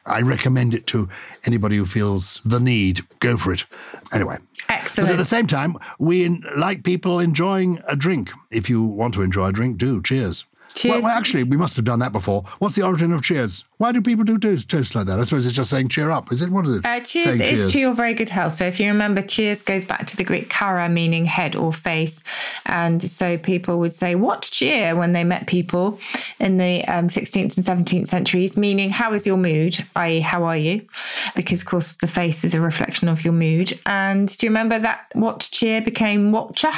I 0.05 0.21
recommend 0.21 0.73
it 0.73 0.87
to 0.87 1.07
anybody 1.45 1.77
who 1.77 1.85
feels 1.85 2.39
the 2.45 2.59
need. 2.59 3.01
Go 3.19 3.37
for 3.37 3.53
it. 3.53 3.65
Anyway. 4.13 4.37
Excellent. 4.69 5.07
But 5.09 5.13
at 5.13 5.17
the 5.17 5.25
same 5.35 5.45
time, 5.47 5.75
we 5.99 6.23
in, 6.25 6.43
like 6.55 6.83
people 6.83 7.19
enjoying 7.19 7.79
a 7.87 7.95
drink. 7.95 8.31
If 8.49 8.69
you 8.69 8.81
want 8.83 9.13
to 9.15 9.21
enjoy 9.21 9.47
a 9.49 9.51
drink, 9.51 9.77
do. 9.77 10.01
Cheers. 10.01 10.45
Cheers. 10.75 10.91
Well, 10.93 11.01
well, 11.03 11.11
actually, 11.11 11.43
we 11.43 11.55
must 11.55 11.75
have 11.75 11.85
done 11.85 11.99
that 11.99 12.11
before. 12.11 12.43
What's 12.59 12.75
the 12.75 12.81
origin 12.81 13.11
of 13.13 13.21
cheers? 13.21 13.63
Why 13.77 13.91
do 13.91 14.01
people 14.01 14.23
do 14.23 14.39
toast, 14.39 14.69
toast 14.69 14.95
like 14.95 15.05
that? 15.05 15.19
I 15.19 15.23
suppose 15.23 15.45
it's 15.45 15.55
just 15.55 15.69
saying 15.69 15.89
cheer 15.89 16.09
up. 16.09 16.31
Is 16.31 16.41
it? 16.41 16.49
What 16.49 16.65
is 16.65 16.77
it? 16.77 16.85
Uh, 16.85 16.99
cheers 17.01 17.37
Saying 17.37 17.57
is 17.57 17.71
to 17.73 17.79
your 17.79 17.93
very 17.93 18.13
good 18.13 18.29
health. 18.29 18.53
So 18.53 18.65
if 18.65 18.79
you 18.79 18.87
remember, 18.87 19.21
cheers 19.21 19.61
goes 19.61 19.85
back 19.85 20.07
to 20.07 20.17
the 20.17 20.23
Greek 20.23 20.49
kara, 20.49 20.89
meaning 20.89 21.25
head 21.25 21.55
or 21.55 21.73
face. 21.73 22.23
And 22.65 23.03
so 23.03 23.37
people 23.37 23.79
would 23.79 23.93
say, 23.93 24.15
what 24.15 24.41
cheer 24.43 24.95
when 24.95 25.11
they 25.13 25.23
met 25.23 25.45
people 25.47 25.99
in 26.39 26.57
the 26.57 26.83
um, 26.85 27.07
16th 27.07 27.57
and 27.57 27.85
17th 27.85 28.07
centuries, 28.07 28.57
meaning 28.57 28.89
how 28.89 29.13
is 29.13 29.27
your 29.27 29.37
mood, 29.37 29.83
i.e., 29.95 30.21
how 30.21 30.43
are 30.43 30.57
you? 30.57 30.87
Because, 31.35 31.61
of 31.61 31.67
course, 31.67 31.93
the 31.95 32.07
face 32.07 32.43
is 32.43 32.53
a 32.55 32.61
reflection 32.61 33.07
of 33.07 33.23
your 33.23 33.33
mood. 33.33 33.77
And 33.85 34.35
do 34.37 34.45
you 34.45 34.49
remember 34.49 34.79
that 34.79 35.05
what 35.13 35.47
cheer 35.51 35.81
became 35.81 36.31
watcher? 36.31 36.71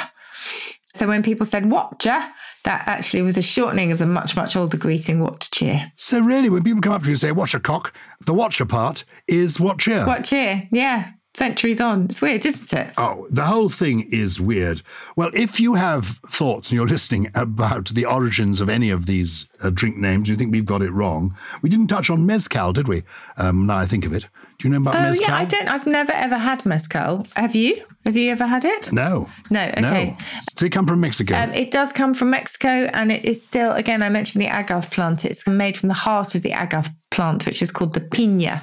So 0.94 1.06
when 1.06 1.22
people 1.22 1.44
said 1.44 1.70
watcher, 1.70 2.24
that 2.66 2.86
actually 2.88 3.22
was 3.22 3.38
a 3.38 3.42
shortening 3.42 3.92
of 3.92 3.98
the 3.98 4.06
much, 4.06 4.34
much 4.36 4.56
older 4.56 4.76
greeting, 4.76 5.20
what 5.20 5.40
to 5.40 5.50
cheer. 5.50 5.92
So 5.94 6.20
really, 6.20 6.50
when 6.50 6.64
people 6.64 6.82
come 6.82 6.92
up 6.92 7.02
to 7.02 7.08
you 7.08 7.12
and 7.12 7.20
say 7.20 7.32
"watch 7.32 7.54
a 7.54 7.60
cock," 7.60 7.94
the 8.20 8.34
watcher 8.34 8.66
part 8.66 9.04
is 9.26 9.58
what 9.58 9.78
cheer. 9.78 10.04
What 10.04 10.24
cheer? 10.24 10.68
Yeah. 10.70 11.12
Centuries 11.34 11.82
on. 11.82 12.06
It's 12.06 12.22
weird, 12.22 12.46
isn't 12.46 12.72
it? 12.72 12.94
Oh, 12.96 13.26
the 13.30 13.44
whole 13.44 13.68
thing 13.68 14.08
is 14.10 14.40
weird. 14.40 14.80
Well, 15.16 15.30
if 15.34 15.60
you 15.60 15.74
have 15.74 16.06
thoughts 16.30 16.70
and 16.70 16.76
you're 16.76 16.88
listening 16.96 17.28
about 17.34 17.88
the 17.88 18.06
origins 18.06 18.60
of 18.60 18.68
any 18.70 18.90
of 18.90 19.04
these 19.06 19.46
uh, 19.62 19.70
drink 19.70 19.96
names, 19.98 20.28
you 20.28 20.36
think 20.36 20.50
we've 20.50 20.64
got 20.64 20.82
it 20.82 20.92
wrong. 20.92 21.36
We 21.62 21.68
didn't 21.68 21.88
touch 21.88 22.08
on 22.08 22.24
mezcal, 22.26 22.72
did 22.72 22.88
we? 22.88 23.02
Um, 23.36 23.66
now 23.66 23.76
I 23.76 23.86
think 23.86 24.06
of 24.06 24.14
it. 24.14 24.26
Do 24.58 24.68
you 24.68 24.72
know 24.72 24.78
about 24.78 24.96
Oh 24.96 25.02
mezcal? 25.02 25.28
yeah, 25.28 25.36
I 25.36 25.44
don't. 25.44 25.68
I've 25.68 25.86
never 25.86 26.12
ever 26.12 26.38
had 26.38 26.64
mezcal. 26.64 27.26
Have 27.36 27.54
you? 27.54 27.82
Have 28.04 28.16
you 28.16 28.30
ever 28.30 28.46
had 28.46 28.64
it? 28.64 28.92
No. 28.92 29.28
No. 29.50 29.64
Okay. 29.64 29.80
No. 29.80 30.16
Does 30.54 30.62
it 30.62 30.70
come 30.70 30.86
from 30.86 31.00
Mexico? 31.00 31.34
Um, 31.36 31.52
it 31.52 31.70
does 31.70 31.92
come 31.92 32.14
from 32.14 32.30
Mexico, 32.30 32.68
and 32.68 33.12
it 33.12 33.24
is 33.24 33.44
still. 33.44 33.72
Again, 33.72 34.02
I 34.02 34.08
mentioned 34.08 34.42
the 34.42 34.48
agave 34.48 34.90
plant. 34.90 35.24
It's 35.24 35.46
made 35.46 35.76
from 35.76 35.88
the 35.88 35.94
heart 35.94 36.34
of 36.34 36.42
the 36.42 36.52
agave 36.52 36.88
plant, 37.10 37.44
which 37.46 37.60
is 37.62 37.70
called 37.70 37.94
the 37.94 38.00
piña, 38.00 38.60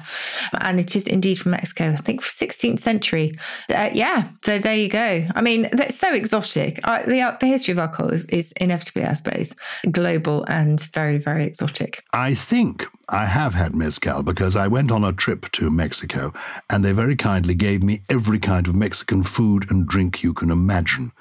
and 0.60 0.80
it 0.80 0.96
is 0.96 1.06
indeed 1.06 1.36
from 1.36 1.52
Mexico. 1.52 1.92
I 1.92 1.96
think 1.96 2.22
16th 2.22 2.80
century. 2.80 3.38
Uh, 3.72 3.90
yeah. 3.92 4.28
So 4.44 4.58
there 4.58 4.76
you 4.76 4.88
go. 4.88 5.26
I 5.34 5.40
mean, 5.42 5.68
that's 5.72 5.96
so 5.96 6.12
exotic. 6.12 6.80
I, 6.84 7.02
the 7.02 7.36
the 7.40 7.46
history 7.46 7.72
of 7.72 7.78
alcohol 7.78 8.12
is, 8.12 8.24
is 8.24 8.52
inevitably, 8.52 9.04
I 9.04 9.12
suppose, 9.12 9.54
global 9.92 10.44
and 10.48 10.80
very 10.92 11.18
very 11.18 11.44
exotic. 11.44 12.02
I 12.12 12.34
think 12.34 12.86
I 13.10 13.26
have 13.26 13.54
had 13.54 13.74
mezcal 13.76 14.22
because 14.22 14.56
I 14.56 14.66
went 14.66 14.90
on 14.90 15.04
a 15.04 15.12
trip 15.12 15.50
to 15.52 15.70
Mexico 15.70 15.83
and 16.70 16.84
they 16.84 16.92
very 16.92 17.16
kindly 17.16 17.54
gave 17.54 17.82
me 17.82 18.02
every 18.10 18.38
kind 18.38 18.66
of 18.66 18.74
Mexican 18.74 19.22
food 19.22 19.70
and 19.70 19.86
drink 19.86 20.22
you 20.22 20.32
can 20.32 20.50
imagine. 20.50 21.12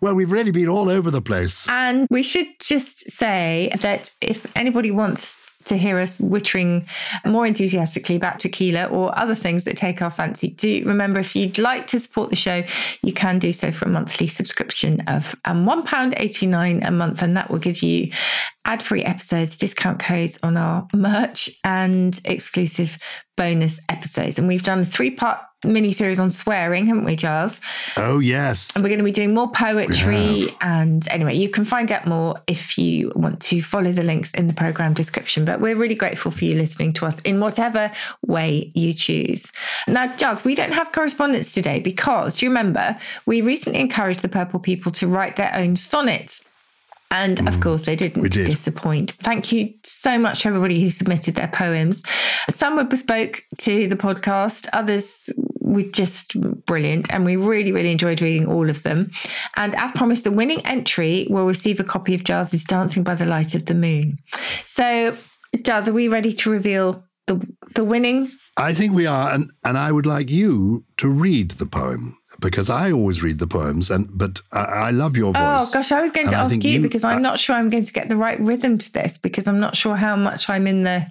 Well, 0.00 0.14
we've 0.14 0.32
really 0.32 0.52
been 0.52 0.68
all 0.68 0.88
over 0.88 1.10
the 1.10 1.20
place. 1.20 1.68
And 1.68 2.06
we 2.10 2.22
should 2.22 2.46
just 2.58 3.10
say 3.10 3.70
that 3.80 4.12
if 4.20 4.46
anybody 4.56 4.90
wants 4.90 5.36
to 5.64 5.76
hear 5.76 5.98
us 5.98 6.18
wittering 6.18 6.86
more 7.24 7.46
enthusiastically 7.46 8.16
about 8.16 8.40
tequila 8.40 8.86
or 8.86 9.16
other 9.18 9.34
things 9.34 9.64
that 9.64 9.76
take 9.76 10.02
our 10.02 10.10
fancy, 10.10 10.48
do 10.48 10.82
remember 10.84 11.20
if 11.20 11.36
you'd 11.36 11.58
like 11.58 11.86
to 11.88 12.00
support 12.00 12.30
the 12.30 12.36
show, 12.36 12.62
you 13.02 13.12
can 13.12 13.38
do 13.38 13.52
so 13.52 13.70
for 13.70 13.86
a 13.86 13.90
monthly 13.90 14.26
subscription 14.26 15.00
of 15.02 15.34
um, 15.44 15.66
£1.89 15.66 16.86
a 16.86 16.90
month, 16.90 17.22
and 17.22 17.36
that 17.36 17.50
will 17.50 17.58
give 17.58 17.82
you 17.82 18.10
ad 18.64 18.82
free 18.82 19.02
episodes, 19.04 19.56
discount 19.56 19.98
codes 19.98 20.38
on 20.42 20.56
our 20.56 20.86
merch, 20.94 21.50
and 21.64 22.20
exclusive 22.24 22.98
bonus 23.36 23.80
episodes. 23.88 24.38
And 24.38 24.48
we've 24.48 24.62
done 24.62 24.80
a 24.80 24.84
three 24.84 25.10
part 25.10 25.40
mini 25.64 25.92
series 25.92 26.18
on 26.18 26.30
swearing, 26.30 26.86
haven't 26.86 27.04
we, 27.04 27.16
Giles? 27.16 27.60
Oh, 27.96 28.18
yes. 28.18 28.74
And 28.74 28.82
we're 28.82 28.88
going 28.88 28.98
to 28.98 29.04
be 29.04 29.12
doing 29.12 29.34
more 29.34 29.50
poetry. 29.50 30.48
And 30.60 31.06
anyway, 31.08 31.36
you 31.36 31.48
can 31.48 31.64
find 31.64 31.92
out 31.92 32.06
more 32.06 32.40
if 32.46 32.78
you 32.78 33.12
want 33.14 33.40
to 33.42 33.62
follow 33.62 33.92
the 33.92 34.02
links 34.02 34.32
in 34.32 34.46
the 34.46 34.52
program 34.52 34.94
description. 34.94 35.44
But 35.44 35.60
we're 35.60 35.76
really 35.76 35.94
grateful 35.94 36.30
for 36.30 36.44
you 36.44 36.54
listening 36.54 36.92
to 36.94 37.06
us 37.06 37.20
in 37.20 37.40
whatever 37.40 37.90
way 38.26 38.70
you 38.74 38.94
choose. 38.94 39.50
Now, 39.86 40.14
Giles, 40.16 40.44
we 40.44 40.54
don't 40.54 40.72
have 40.72 40.92
correspondence 40.92 41.52
today 41.52 41.80
because 41.80 42.40
you 42.42 42.48
remember 42.48 42.98
we 43.26 43.42
recently 43.42 43.80
encouraged 43.80 44.20
the 44.20 44.28
Purple 44.28 44.60
people 44.60 44.92
to 44.92 45.06
write 45.08 45.36
their 45.36 45.54
own 45.54 45.76
sonnets? 45.76 46.44
And 47.12 47.46
of 47.48 47.60
course, 47.60 47.86
they 47.86 47.96
didn't 47.96 48.22
did. 48.30 48.46
disappoint. 48.46 49.12
Thank 49.12 49.50
you 49.50 49.74
so 49.82 50.16
much 50.16 50.42
to 50.42 50.48
everybody 50.48 50.80
who 50.80 50.90
submitted 50.90 51.34
their 51.34 51.48
poems. 51.48 52.04
Some 52.48 52.76
were 52.76 52.84
bespoke 52.84 53.44
to 53.58 53.88
the 53.88 53.96
podcast, 53.96 54.68
others 54.72 55.28
were 55.70 55.82
just 55.82 56.34
brilliant. 56.66 57.12
And 57.12 57.24
we 57.24 57.36
really, 57.36 57.72
really 57.72 57.92
enjoyed 57.92 58.20
reading 58.20 58.46
all 58.46 58.68
of 58.70 58.82
them. 58.82 59.10
And 59.56 59.74
as 59.76 59.90
promised, 59.92 60.24
the 60.24 60.30
winning 60.32 60.64
entry 60.66 61.26
will 61.30 61.46
receive 61.46 61.80
a 61.80 61.84
copy 61.84 62.14
of 62.14 62.24
Giles's 62.24 62.64
Dancing 62.64 63.02
by 63.02 63.14
the 63.14 63.26
Light 63.26 63.54
of 63.54 63.66
the 63.66 63.74
Moon. 63.74 64.18
So, 64.64 65.16
Giles, 65.62 65.88
are 65.88 65.92
we 65.92 66.08
ready 66.08 66.32
to 66.34 66.50
reveal 66.50 67.04
the, 67.26 67.40
the 67.74 67.84
winning? 67.84 68.30
I 68.56 68.74
think 68.74 68.92
we 68.94 69.06
are, 69.06 69.32
and, 69.32 69.50
and 69.64 69.78
I 69.78 69.90
would 69.92 70.06
like 70.06 70.28
you 70.28 70.84
to 70.98 71.08
read 71.08 71.52
the 71.52 71.66
poem. 71.66 72.16
because 72.40 72.70
I 72.70 72.92
always 72.92 73.22
read 73.22 73.38
the 73.38 73.46
poems, 73.46 73.90
and 73.90 74.08
but 74.12 74.40
I, 74.52 74.64
I 74.64 74.90
love 74.90 75.16
your 75.16 75.30
oh, 75.30 75.32
voice. 75.32 75.68
Oh 75.68 75.70
gosh, 75.72 75.92
I 75.92 76.00
was 76.00 76.10
going 76.10 76.26
to 76.28 76.34
And 76.34 76.42
ask 76.42 76.50
think 76.50 76.64
you, 76.64 76.80
because 76.80 77.04
I'm 77.04 77.22
not 77.22 77.38
sure 77.38 77.56
I'm 77.56 77.70
going 77.70 77.84
to 77.84 77.92
get 77.92 78.08
the 78.08 78.16
right 78.16 78.38
rhythm 78.40 78.78
to 78.78 78.92
this 78.92 79.18
because 79.18 79.46
I'm 79.48 79.60
not 79.60 79.76
sure 79.76 79.96
how 79.96 80.16
much 80.16 80.48
I'm 80.48 80.66
in 80.66 80.84
the 80.84 81.06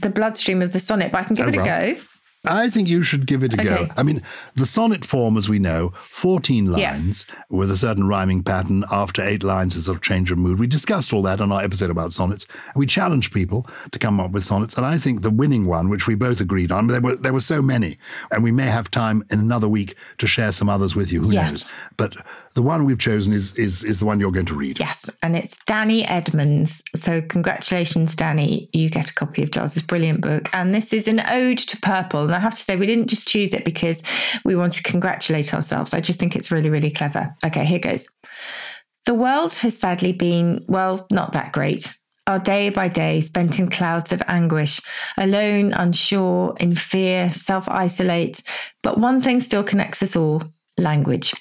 the 0.00 0.10
bloodstream 0.10 0.62
of 0.62 0.72
the 0.72 0.80
sonnet, 0.80 1.12
but 1.12 1.18
I 1.18 1.24
can 1.24 1.34
give 1.34 1.46
Oh, 1.46 1.48
it 1.50 1.56
a 1.56 1.64
go. 1.64 2.00
I 2.46 2.70
think 2.70 2.88
you 2.88 3.02
should 3.02 3.26
give 3.26 3.44
it 3.44 3.52
a 3.52 3.56
go. 3.58 3.86
I 3.98 4.02
mean, 4.02 4.22
the 4.54 4.64
sonnet 4.64 5.04
form, 5.04 5.36
as 5.36 5.50
we 5.50 5.58
know, 5.58 5.92
14 5.98 6.72
Yeah. 6.72 6.92
lines 6.92 7.26
with 7.50 7.70
a 7.70 7.76
certain 7.76 8.08
rhyming 8.08 8.42
pattern. 8.42 8.82
After 8.90 9.20
eight 9.20 9.42
lines, 9.42 9.76
is 9.76 9.88
a 9.88 9.98
change 9.98 10.32
of 10.32 10.38
mood. 10.38 10.58
We 10.58 10.66
discussed 10.66 11.12
all 11.12 11.20
that 11.22 11.42
on 11.42 11.52
our 11.52 11.60
episode 11.60 11.90
about 11.90 12.14
sonnets. 12.14 12.46
We 12.74 12.86
challenged 12.86 13.34
people 13.34 13.68
to 13.90 13.98
come 13.98 14.18
up 14.20 14.30
with 14.30 14.42
sonnets. 14.42 14.74
And 14.78 14.86
I 14.86 14.96
think 14.96 15.20
the 15.20 15.30
winning 15.30 15.66
one, 15.66 15.90
which 15.90 16.06
we 16.06 16.14
both 16.14 16.40
agreed 16.40 16.72
on, 16.72 16.86
there 16.86 17.02
were, 17.02 17.16
there 17.16 17.34
were 17.34 17.40
so 17.40 17.60
many. 17.60 17.98
And 18.30 18.42
we 18.42 18.52
may 18.52 18.66
have 18.66 18.90
time 18.90 19.22
in 19.30 19.38
another 19.38 19.68
week 19.68 19.94
to 20.16 20.26
share 20.26 20.52
some 20.52 20.70
others 20.70 20.96
with 20.96 21.12
you. 21.12 21.20
Who 21.22 21.32
Yes. 21.32 21.50
knows? 21.52 21.64
But 21.98 22.16
the 22.54 22.62
one 22.62 22.84
we've 22.84 22.98
chosen 22.98 23.32
is, 23.32 23.56
is, 23.56 23.84
is 23.84 24.00
the 24.00 24.06
one 24.06 24.18
you're 24.18 24.32
going 24.32 24.46
to 24.46 24.54
read. 24.54 24.80
Yes, 24.80 25.08
and 25.22 25.36
it's 25.36 25.58
Danny 25.66 26.04
Edmonds. 26.04 26.82
So 26.96 27.22
congratulations, 27.22 28.16
Danny. 28.16 28.68
You 28.72 28.90
get 28.90 29.10
a 29.10 29.14
copy 29.14 29.42
of 29.42 29.52
Giles's 29.52 29.82
brilliant 29.82 30.20
book. 30.20 30.48
And 30.52 30.74
this 30.74 30.92
is 30.92 31.06
an 31.06 31.20
ode 31.20 31.58
to 31.58 31.76
purple. 31.76 32.24
And 32.24 32.34
I 32.34 32.40
have 32.40 32.54
to 32.56 32.62
say, 32.62 32.76
we 32.76 32.86
didn't 32.86 33.08
just 33.08 33.28
choose 33.28 33.54
it 33.54 33.64
because 33.64 34.02
we 34.44 34.56
want 34.56 34.72
to 34.74 34.82
congratulate 34.82 35.54
ourselves. 35.54 35.94
I 35.94 36.00
just 36.00 36.18
think 36.18 36.34
it's 36.34 36.50
really, 36.50 36.70
really 36.70 36.90
clever. 36.90 37.34
Okay, 37.44 37.64
here 37.64 37.78
goes. 37.78 38.08
The 39.06 39.14
world 39.14 39.54
has 39.54 39.78
sadly 39.78 40.12
been, 40.12 40.64
well, 40.68 41.06
not 41.10 41.32
that 41.32 41.52
great. 41.52 41.96
Our 42.26 42.38
day 42.38 42.68
by 42.68 42.88
day 42.88 43.20
spent 43.22 43.58
in 43.58 43.70
clouds 43.70 44.12
of 44.12 44.22
anguish, 44.28 44.80
alone, 45.16 45.72
unsure, 45.72 46.54
in 46.60 46.74
fear, 46.74 47.32
self 47.32 47.68
isolate. 47.68 48.42
But 48.82 48.98
one 48.98 49.20
thing 49.20 49.40
still 49.40 49.64
connects 49.64 50.02
us 50.02 50.16
all 50.16 50.42
language. 50.78 51.34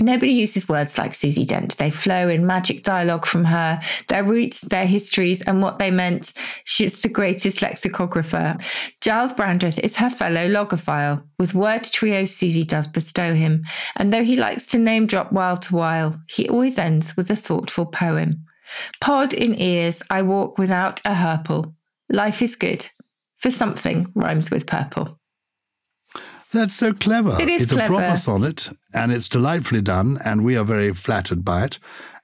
Nobody 0.00 0.32
uses 0.32 0.68
words 0.68 0.96
like 0.96 1.14
Susie 1.14 1.44
Dent. 1.44 1.76
They 1.76 1.90
flow 1.90 2.28
in 2.28 2.46
magic 2.46 2.82
dialogue 2.82 3.26
from 3.26 3.44
her, 3.44 3.80
their 4.08 4.24
roots, 4.24 4.62
their 4.62 4.86
histories, 4.86 5.42
and 5.42 5.60
what 5.60 5.78
they 5.78 5.90
meant. 5.90 6.32
She's 6.64 7.02
the 7.02 7.10
greatest 7.10 7.60
lexicographer. 7.60 8.56
Giles 9.02 9.34
Brandreth 9.34 9.78
is 9.78 9.96
her 9.96 10.08
fellow 10.08 10.48
logophile. 10.48 11.22
With 11.38 11.54
word 11.54 11.84
trios 11.84 12.30
Susie 12.30 12.64
does 12.64 12.86
bestow 12.86 13.34
him. 13.34 13.64
And 13.96 14.12
though 14.12 14.24
he 14.24 14.36
likes 14.36 14.64
to 14.66 14.78
name 14.78 15.06
drop 15.06 15.32
while 15.32 15.58
to 15.58 15.76
while, 15.76 16.20
he 16.28 16.48
always 16.48 16.78
ends 16.78 17.16
with 17.16 17.30
a 17.30 17.36
thoughtful 17.36 17.86
poem. 17.86 18.46
Pod 19.00 19.34
in 19.34 19.54
ears, 19.54 20.02
I 20.08 20.22
walk 20.22 20.56
without 20.56 21.02
a 21.04 21.14
hurple. 21.14 21.74
Life 22.08 22.40
is 22.40 22.56
good, 22.56 22.88
for 23.38 23.50
something 23.50 24.10
rhymes 24.14 24.50
with 24.50 24.66
purple. 24.66 25.19
That's 26.52 26.74
so 26.74 26.92
clever. 26.92 27.40
It 27.40 27.48
is 27.48 27.62
it's 27.62 27.72
a 27.72 27.86
proper 27.86 28.16
sonnet 28.16 28.68
and 28.92 29.12
it's 29.12 29.28
delightfully 29.28 29.82
done, 29.82 30.18
and 30.24 30.44
we 30.44 30.56
are 30.56 30.64
very 30.64 30.92
flattered 30.92 31.44
by 31.44 31.64
it. 31.64 31.78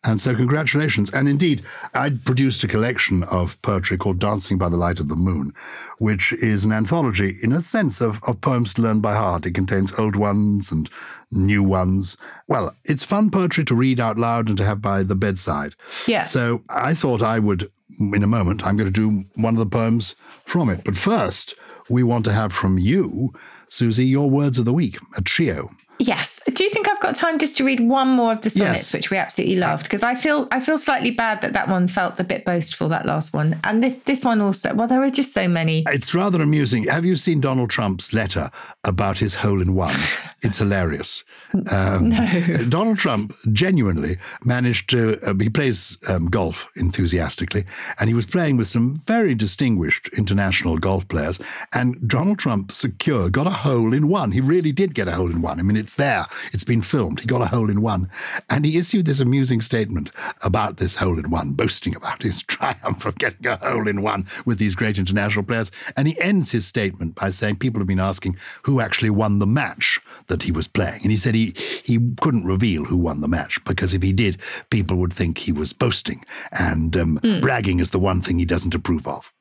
And 0.04 0.20
so, 0.20 0.34
congratulations. 0.36 1.10
And 1.12 1.28
indeed, 1.28 1.62
I 1.94 2.10
produced 2.10 2.62
a 2.62 2.68
collection 2.68 3.24
of 3.24 3.60
poetry 3.62 3.98
called 3.98 4.20
Dancing 4.20 4.56
by 4.56 4.68
the 4.68 4.76
Light 4.76 5.00
of 5.00 5.08
the 5.08 5.16
Moon, 5.16 5.52
which 5.98 6.32
is 6.34 6.64
an 6.64 6.72
anthology, 6.72 7.36
in 7.42 7.52
a 7.52 7.60
sense, 7.60 8.00
of, 8.00 8.22
of 8.24 8.40
poems 8.40 8.72
to 8.74 8.82
learn 8.82 9.00
by 9.00 9.14
heart. 9.14 9.46
It 9.46 9.54
contains 9.54 9.92
old 9.98 10.14
ones 10.14 10.70
and 10.70 10.88
new 11.32 11.62
ones. 11.62 12.16
Well, 12.46 12.76
it's 12.84 13.04
fun 13.04 13.30
poetry 13.30 13.64
to 13.64 13.74
read 13.74 13.98
out 13.98 14.16
loud 14.16 14.48
and 14.48 14.56
to 14.58 14.64
have 14.64 14.80
by 14.80 15.02
the 15.02 15.16
bedside. 15.16 15.74
Yeah. 16.06 16.24
So, 16.24 16.62
I 16.68 16.94
thought 16.94 17.22
I 17.22 17.40
would, 17.40 17.70
in 17.98 18.22
a 18.22 18.28
moment, 18.28 18.64
I'm 18.64 18.76
going 18.76 18.92
to 18.92 19.10
do 19.10 19.24
one 19.34 19.54
of 19.54 19.58
the 19.58 19.66
poems 19.66 20.14
from 20.44 20.68
it. 20.68 20.84
But 20.84 20.96
first, 20.96 21.56
we 21.88 22.02
want 22.02 22.24
to 22.26 22.32
have 22.32 22.52
from 22.52 22.78
you, 22.78 23.30
Susie, 23.68 24.06
your 24.06 24.30
words 24.30 24.58
of 24.58 24.64
the 24.64 24.72
week, 24.72 24.98
a 25.16 25.22
trio. 25.22 25.70
Yes. 25.98 26.40
Do 26.52 26.62
you 26.62 26.68
think 26.68 26.88
I've 26.90 27.00
got 27.00 27.14
time 27.14 27.38
just 27.38 27.56
to 27.56 27.64
read 27.64 27.80
one 27.80 28.08
more 28.08 28.30
of 28.30 28.42
the 28.42 28.50
sonnets, 28.50 28.82
Yes. 28.82 28.92
which 28.94 29.10
we 29.10 29.16
absolutely 29.16 29.56
loved? 29.56 29.84
Because 29.84 30.02
I 30.02 30.14
feel 30.14 30.46
I 30.52 30.60
feel 30.60 30.76
slightly 30.76 31.10
bad 31.10 31.40
that 31.40 31.54
that 31.54 31.68
one 31.70 31.88
felt 31.88 32.20
a 32.20 32.24
bit 32.24 32.44
boastful, 32.44 32.90
that 32.90 33.06
last 33.06 33.32
one, 33.32 33.58
and 33.64 33.82
this 33.82 33.96
this 34.04 34.22
one 34.22 34.42
also. 34.42 34.74
Well, 34.74 34.88
there 34.88 35.02
are 35.02 35.08
just 35.10 35.32
so 35.32 35.48
many. 35.48 35.84
It's 35.88 36.14
rather 36.14 36.42
amusing. 36.42 36.84
Have 36.88 37.06
you 37.06 37.16
seen 37.16 37.40
Donald 37.40 37.70
Trump's 37.70 38.12
letter 38.12 38.50
about 38.84 39.18
his 39.18 39.36
hole 39.36 39.62
in 39.62 39.74
one? 39.74 39.96
It's 40.46 40.58
hilarious. 40.58 41.24
Um, 41.72 42.10
Donald 42.68 42.98
Trump 42.98 43.34
genuinely 43.52 44.16
managed 44.44 44.88
to, 44.90 45.18
uh, 45.28 45.34
he 45.34 45.48
plays 45.48 45.98
um, 46.08 46.26
golf 46.26 46.70
enthusiastically, 46.76 47.64
and 47.98 48.08
he 48.08 48.14
was 48.14 48.26
playing 48.26 48.56
with 48.56 48.68
some 48.68 48.96
very 49.06 49.34
distinguished 49.34 50.08
international 50.16 50.78
golf 50.78 51.08
players. 51.08 51.40
And 51.74 52.08
Donald 52.08 52.38
Trump 52.38 52.70
secure 52.70 53.28
got 53.28 53.48
a 53.48 53.50
hole 53.50 53.92
in 53.92 54.06
one. 54.06 54.30
He 54.30 54.40
really 54.40 54.70
did 54.70 54.94
get 54.94 55.08
a 55.08 55.12
hole 55.12 55.30
in 55.30 55.42
one. 55.42 55.58
I 55.58 55.64
mean, 55.64 55.76
it's 55.76 55.96
there, 55.96 56.26
it's 56.52 56.64
been 56.64 56.82
filmed. 56.82 57.18
He 57.18 57.26
got 57.26 57.42
a 57.42 57.46
hole 57.46 57.68
in 57.68 57.80
one. 57.80 58.08
And 58.48 58.64
he 58.64 58.78
issued 58.78 59.06
this 59.06 59.20
amusing 59.20 59.60
statement 59.60 60.10
about 60.44 60.76
this 60.76 60.94
hole 60.94 61.18
in 61.18 61.30
one, 61.30 61.52
boasting 61.52 61.96
about 61.96 62.22
his 62.22 62.42
triumph 62.44 63.04
of 63.04 63.18
getting 63.18 63.46
a 63.48 63.56
hole 63.56 63.88
in 63.88 64.02
one 64.02 64.26
with 64.44 64.58
these 64.58 64.76
great 64.76 64.96
international 64.96 65.44
players. 65.44 65.72
And 65.96 66.06
he 66.06 66.20
ends 66.20 66.52
his 66.52 66.66
statement 66.66 67.16
by 67.16 67.30
saying 67.30 67.56
people 67.56 67.80
have 67.80 67.88
been 67.88 67.98
asking 67.98 68.36
who 68.62 68.80
actually 68.80 69.10
won 69.10 69.40
the 69.40 69.46
match 69.46 70.00
that 70.36 70.42
he 70.44 70.52
was 70.52 70.68
playing. 70.68 71.00
And 71.02 71.10
he 71.10 71.16
said 71.16 71.34
he, 71.34 71.54
he 71.84 71.98
couldn't 72.20 72.44
reveal 72.44 72.84
who 72.84 72.98
won 72.98 73.20
the 73.22 73.28
match 73.28 73.62
because 73.64 73.94
if 73.94 74.02
he 74.02 74.12
did, 74.12 74.38
people 74.70 74.96
would 74.98 75.12
think 75.12 75.38
he 75.38 75.52
was 75.52 75.72
boasting. 75.72 76.22
And 76.58 76.96
um, 76.96 77.18
bragging 77.40 77.80
is 77.80 77.90
the 77.90 77.98
one 77.98 78.20
thing 78.20 78.38
he 78.38 78.44
doesn't 78.44 78.74
approve 78.74 79.06
of. 79.08 79.32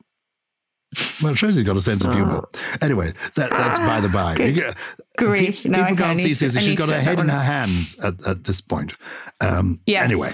Well, 1.22 1.32
it 1.32 1.36
shows 1.36 1.54
he's 1.56 1.64
got 1.64 1.76
a 1.76 1.80
sense 1.80 2.04
of 2.04 2.12
humor. 2.14 2.48
Anyway, 2.80 3.12
that, 3.34 3.50
that's 3.50 3.78
by 3.80 4.00
the 4.00 4.08
by. 4.08 4.34
Get- 4.36 4.76
grief. 5.18 5.62
pe- 5.64 5.68
No, 5.68 5.82
people 5.84 5.96
can't 5.96 6.18
see 6.18 6.32
Susie. 6.32 6.60
She's 6.60 6.74
got 6.74 6.88
her 6.88 6.98
head 7.00 7.18
in 7.20 7.28
her 7.28 7.40
hands 7.42 7.98
at, 7.98 8.14
at 8.26 8.44
this 8.44 8.60
point. 8.60 8.94
Um, 9.40 9.80
Yes. 9.86 10.04
Anyway, 10.04 10.30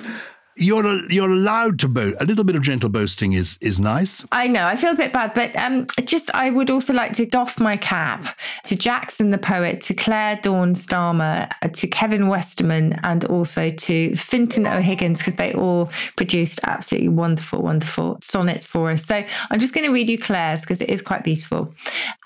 you're 0.57 0.85
you're 1.11 1.31
allowed 1.31 1.79
to 1.81 1.89
boast. 1.89 2.17
A 2.21 2.25
little 2.25 2.45
bit 2.45 2.57
of 2.57 2.63
gentle 2.63 2.91
boasting 2.91 3.33
is 3.33 3.59
is 3.61 3.81
nice. 3.81 4.25
I 4.33 4.49
know, 4.49 4.67
I 4.67 4.77
feel 4.77 4.93
a 4.93 4.97
bit 4.97 5.13
bad, 5.13 5.35
but 5.35 5.55
um, 5.57 5.87
just 6.05 6.35
I 6.35 6.51
would 6.51 6.71
also 6.71 6.93
like 6.93 7.13
to 7.15 7.27
doff 7.27 7.59
my 7.59 7.77
cap 7.77 8.39
to 8.65 8.77
Jackson 8.77 9.31
the 9.31 9.39
poet, 9.39 9.81
to 9.83 9.95
Claire 9.95 10.37
Dawn 10.43 10.75
Starmer, 10.75 11.53
uh, 11.63 11.69
to 11.69 11.87
Kevin 11.87 12.29
Westerman, 12.29 12.99
and 13.03 13.25
also 13.27 13.71
to 13.71 14.11
Finton 14.11 14.71
O'Higgins, 14.71 15.19
because 15.19 15.37
they 15.37 15.53
all 15.53 15.91
produced 16.17 16.61
absolutely 16.65 17.09
wonderful, 17.09 17.63
wonderful 17.63 18.19
sonnets 18.21 18.67
for 18.67 18.91
us. 18.91 19.05
So 19.05 19.25
I'm 19.51 19.61
just 19.61 19.75
going 19.75 19.87
to 19.87 19.93
read 19.93 20.09
you 20.09 20.19
Claire's 20.19 20.61
because 20.63 20.81
it 20.81 20.89
is 20.89 21.03
quite 21.03 21.25
beautiful. 21.25 21.75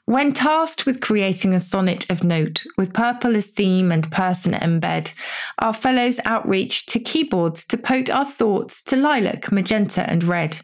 When 0.06 0.32
tasked 0.32 0.86
with 0.86 1.00
creating 1.00 1.52
a 1.52 1.58
sonnet 1.58 2.08
of 2.08 2.22
note, 2.22 2.64
with 2.78 2.94
purple 2.94 3.34
as 3.34 3.48
theme 3.48 3.90
and 3.90 4.08
person 4.12 4.52
embed, 4.52 5.10
our 5.58 5.72
fellows 5.72 6.20
outreach 6.24 6.86
to 6.86 7.00
keyboards 7.00 7.64
to 7.64 7.76
pote 7.76 8.08
our 8.08 8.24
thoughts 8.24 8.84
to 8.84 8.96
lilac, 8.96 9.50
magenta, 9.50 10.08
and 10.08 10.22
red. 10.22 10.60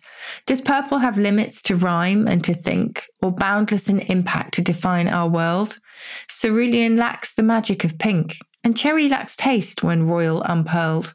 Does 0.47 0.61
purple 0.61 0.99
have 0.99 1.19
limits 1.19 1.61
to 1.63 1.75
rhyme 1.75 2.29
and 2.29 2.45
to 2.45 2.55
think, 2.55 3.09
or 3.21 3.33
boundless 3.33 3.89
in 3.89 3.99
impact 3.99 4.55
to 4.55 4.63
define 4.63 5.09
our 5.09 5.29
world? 5.29 5.81
Cerulean 6.29 6.97
lacks 6.97 7.35
the 7.35 7.43
magic 7.43 7.83
of 7.83 7.99
pink, 7.99 8.37
and 8.63 8.77
cherry 8.77 9.09
lacks 9.09 9.35
taste 9.35 9.83
when 9.83 10.07
royal 10.07 10.43
unpearled. 10.45 11.13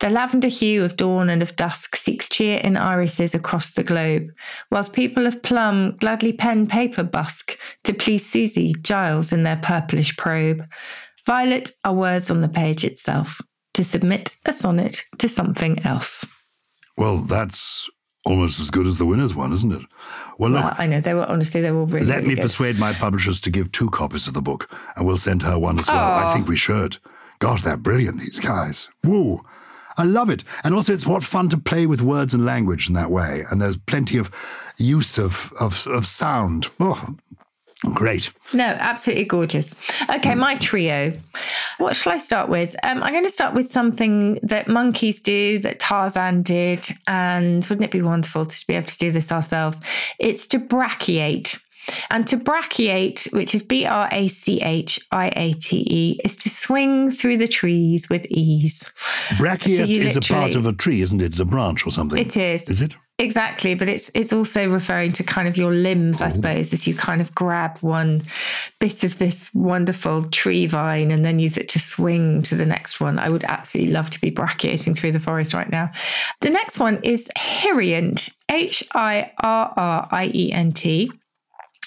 The 0.00 0.08
lavender 0.08 0.48
hue 0.48 0.82
of 0.82 0.96
dawn 0.96 1.28
and 1.28 1.42
of 1.42 1.56
dusk 1.56 1.94
seeks 1.94 2.26
cheer 2.28 2.58
in 2.58 2.78
irises 2.78 3.34
across 3.34 3.74
the 3.74 3.84
globe, 3.84 4.28
whilst 4.70 4.94
people 4.94 5.26
of 5.26 5.42
plum 5.42 5.96
gladly 5.98 6.32
pen 6.32 6.66
paper 6.66 7.02
busk 7.02 7.58
to 7.84 7.92
please 7.92 8.24
Susie, 8.24 8.74
Gyles 8.80 9.30
in 9.30 9.42
their 9.42 9.58
purplish 9.58 10.16
probe. 10.16 10.64
Violet 11.26 11.72
are 11.84 11.92
words 11.92 12.30
on 12.30 12.40
the 12.40 12.48
page 12.48 12.82
itself, 12.82 13.42
to 13.74 13.84
submit 13.84 14.34
a 14.46 14.54
sonnet 14.54 15.02
to 15.18 15.28
something 15.28 15.78
else. 15.84 16.24
Well, 16.96 17.18
that's 17.18 17.86
almost 18.24 18.58
as 18.58 18.70
good 18.70 18.86
as 18.86 18.96
the 18.96 19.06
winner's 19.06 19.34
one, 19.34 19.52
isn't 19.52 19.72
it? 19.72 19.82
Well, 20.38 20.50
look. 20.50 20.64
Well, 20.64 20.74
I 20.78 20.86
know 20.86 21.00
they 21.02 21.12
were 21.12 21.26
honestly 21.26 21.60
they 21.60 21.72
were 21.72 21.84
really. 21.84 22.06
Let 22.06 22.16
really 22.18 22.28
me 22.28 22.34
good. 22.36 22.42
persuade 22.42 22.78
my 22.78 22.94
publishers 22.94 23.38
to 23.42 23.50
give 23.50 23.70
two 23.70 23.90
copies 23.90 24.26
of 24.26 24.32
the 24.32 24.40
book, 24.40 24.74
and 24.96 25.06
we'll 25.06 25.18
send 25.18 25.42
her 25.42 25.58
one 25.58 25.78
as 25.78 25.88
well. 25.88 25.98
I 25.98 26.32
think 26.32 26.48
we 26.48 26.56
should. 26.56 26.96
God, 27.38 27.60
they're 27.60 27.76
brilliant, 27.76 28.20
these 28.20 28.40
guys. 28.40 28.88
Woo! 29.04 29.40
I 30.00 30.04
love 30.04 30.30
it. 30.30 30.44
And 30.64 30.74
also, 30.74 30.94
it's 30.94 31.06
what 31.06 31.22
fun 31.22 31.50
to 31.50 31.58
play 31.58 31.86
with 31.86 32.00
words 32.00 32.32
and 32.32 32.46
language 32.46 32.88
in 32.88 32.94
that 32.94 33.10
way. 33.10 33.42
And 33.50 33.60
there's 33.60 33.76
plenty 33.76 34.16
of 34.16 34.30
use 34.78 35.18
of, 35.18 35.52
of, 35.60 35.86
of 35.86 36.06
sound. 36.06 36.68
Oh, 36.80 37.16
great. 37.94 38.32
No, 38.54 38.64
absolutely 38.64 39.26
gorgeous. 39.26 39.76
Okay, 40.08 40.34
my 40.34 40.56
trio. 40.56 41.12
What 41.76 41.96
shall 41.96 42.12
I 42.12 42.18
start 42.18 42.48
with? 42.48 42.76
Um, 42.82 43.02
I'm 43.02 43.12
going 43.12 43.24
to 43.24 43.30
start 43.30 43.54
with 43.54 43.66
something 43.66 44.38
that 44.42 44.68
monkeys 44.68 45.20
do, 45.20 45.58
that 45.58 45.80
Tarzan 45.80 46.42
did, 46.42 46.86
and 47.06 47.64
wouldn't 47.66 47.84
it 47.84 47.90
be 47.90 48.02
wonderful 48.02 48.46
to 48.46 48.66
be 48.66 48.74
able 48.74 48.86
to 48.86 48.98
do 48.98 49.10
this 49.12 49.30
ourselves? 49.30 49.80
It's 50.18 50.46
to 50.48 50.58
brachiate. 50.58 51.58
And 52.10 52.26
to 52.28 52.36
brachiate, 52.36 53.26
which 53.32 53.54
is 53.54 53.62
B 53.62 53.86
R 53.86 54.08
A 54.12 54.28
C 54.28 54.60
H 54.60 55.00
I 55.10 55.32
A 55.36 55.52
T 55.54 55.86
E, 55.88 56.20
is 56.24 56.36
to 56.38 56.48
swing 56.48 57.10
through 57.10 57.38
the 57.38 57.48
trees 57.48 58.08
with 58.08 58.26
ease. 58.30 58.84
Brachiate 59.38 59.86
So 59.86 60.06
is 60.06 60.16
a 60.16 60.20
part 60.20 60.54
of 60.54 60.66
a 60.66 60.72
tree, 60.72 61.00
isn't 61.00 61.20
it? 61.20 61.26
It's 61.26 61.40
a 61.40 61.44
branch 61.44 61.86
or 61.86 61.90
something. 61.90 62.18
It 62.18 62.36
is. 62.36 62.68
Is 62.68 62.82
it? 62.82 62.96
Exactly, 63.20 63.74
but 63.74 63.86
it's 63.86 64.10
it's 64.14 64.32
also 64.32 64.66
referring 64.70 65.12
to 65.12 65.22
kind 65.22 65.46
of 65.46 65.54
your 65.54 65.74
limbs, 65.74 66.22
I 66.22 66.30
suppose, 66.30 66.72
as 66.72 66.86
you 66.86 66.94
kind 66.94 67.20
of 67.20 67.34
grab 67.34 67.78
one 67.80 68.22
bit 68.78 69.04
of 69.04 69.18
this 69.18 69.50
wonderful 69.52 70.22
tree 70.22 70.66
vine 70.66 71.10
and 71.10 71.22
then 71.22 71.38
use 71.38 71.58
it 71.58 71.68
to 71.70 71.78
swing 71.78 72.40
to 72.44 72.54
the 72.54 72.64
next 72.64 72.98
one. 72.98 73.18
I 73.18 73.28
would 73.28 73.44
absolutely 73.44 73.92
love 73.92 74.08
to 74.10 74.20
be 74.22 74.30
brachiating 74.30 74.96
through 74.96 75.12
the 75.12 75.20
forest 75.20 75.52
right 75.52 75.70
now. 75.70 75.90
The 76.40 76.48
next 76.48 76.78
one 76.78 76.98
is 77.02 77.28
hirrient, 77.36 78.30
H 78.48 78.82
I 78.94 79.32
R 79.38 79.74
R 79.76 80.08
I 80.10 80.30
E 80.32 80.50
N 80.50 80.72
T. 80.72 81.12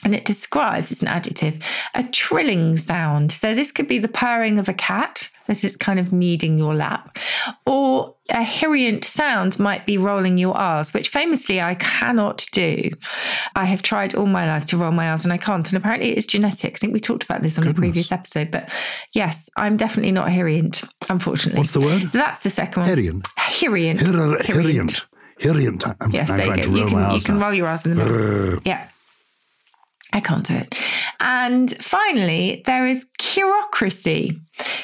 And 0.06 0.14
it 0.14 0.26
describes, 0.26 0.92
it's 0.92 1.02
an 1.02 1.08
adjective, 1.08 1.60
a 1.96 2.04
trilling 2.04 2.76
sound. 2.78 3.32
So 3.32 3.56
this 3.56 3.72
could 3.72 3.88
be 3.88 4.00
the 4.00 4.08
purring 4.08 4.60
of 4.60 4.68
a 4.68 4.74
cat. 4.74 5.30
This 5.48 5.64
is 5.64 5.76
kind 5.78 6.00
of 6.00 6.12
kneading 6.14 6.58
your 6.58 6.74
lap. 6.74 7.18
Or 7.66 8.16
a 8.30 8.44
hirrient 8.44 9.04
sound 9.04 9.60
might 9.60 9.86
be 9.86 9.98
rolling 9.98 10.38
your 10.38 10.56
R's, 10.56 10.94
which 10.94 11.10
famously 11.10 11.62
I 11.62 11.76
cannot 11.76 12.46
do. 12.52 12.90
I 13.56 13.66
have 13.66 13.82
tried 13.82 14.16
all 14.16 14.26
my 14.26 14.46
life 14.48 14.66
to 14.68 14.78
roll 14.78 14.92
my 14.92 15.10
R's 15.10 15.24
and 15.26 15.34
I 15.34 15.38
can't. 15.38 15.68
And 15.68 15.78
apparently 15.78 16.12
it's 16.16 16.26
genetic. 16.26 16.76
I 16.76 16.78
think 16.78 16.94
we 16.94 17.00
talked 17.00 17.24
about 17.24 17.42
this 17.42 17.58
on 17.58 17.64
Goodness. 17.66 17.78
a 17.78 17.82
previous 17.82 18.12
episode. 18.12 18.52
But 18.52 18.70
yes, 19.14 19.50
I'm 19.58 19.78
definitely 19.78 20.12
not 20.14 20.30
hirrient, 20.32 20.84
unfortunately. 21.10 21.60
What's 21.60 21.74
the 21.74 21.82
word? 21.82 22.10
So 22.10 22.18
that's 22.18 22.40
the 22.40 22.50
second 22.50 22.84
one. 22.84 22.90
Hirrient. 22.92 23.28
Hirrient. 23.38 24.00
Hir- 24.02 24.38
Hirrient. 24.54 25.06
Hirrient. 25.40 25.96
I'm, 26.00 26.12
Yes, 26.12 26.28
trying 26.28 26.58
you 26.58 26.64
to 26.64 26.70
go. 26.70 26.76
You 26.76 26.82
roll 26.82 26.88
can, 26.90 26.94
my 27.00 27.08
you 27.08 27.14
R's 27.14 27.24
can 27.26 27.36
now. 27.40 27.46
roll 27.46 27.54
your 27.54 27.68
R's 27.68 27.86
in 27.86 27.96
the 27.98 28.06
middle. 28.06 28.62
Yeah. 28.66 28.88
I 30.14 30.20
can't 30.20 30.46
do 30.46 30.54
it. 30.54 30.76
And 31.20 31.76
finally, 31.84 32.62
there 32.66 32.86
is 32.88 33.06
chirocracy. 33.20 34.40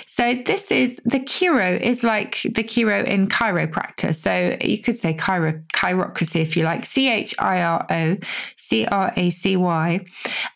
So 0.08 0.34
this 0.44 0.72
is 0.72 1.00
the 1.06 1.20
chiro 1.20 1.80
is 1.80 2.04
like 2.04 2.42
the 2.44 2.64
chiro 2.64 3.06
in 3.06 3.28
chiropractor. 3.28 4.16
So 4.16 4.58
you 4.62 4.80
could 4.80 4.98
say 4.98 5.14
chiro 5.14 5.64
chirocracy 5.68 6.42
if 6.42 6.58
you 6.58 6.64
like. 6.64 6.86
C 6.86 7.10
H 7.10 7.36
I 7.38 7.62
R 7.62 7.86
O 7.92 8.18
C 8.58 8.88
R 8.88 9.14
A 9.16 9.30
C 9.30 9.56
Y. 9.56 10.04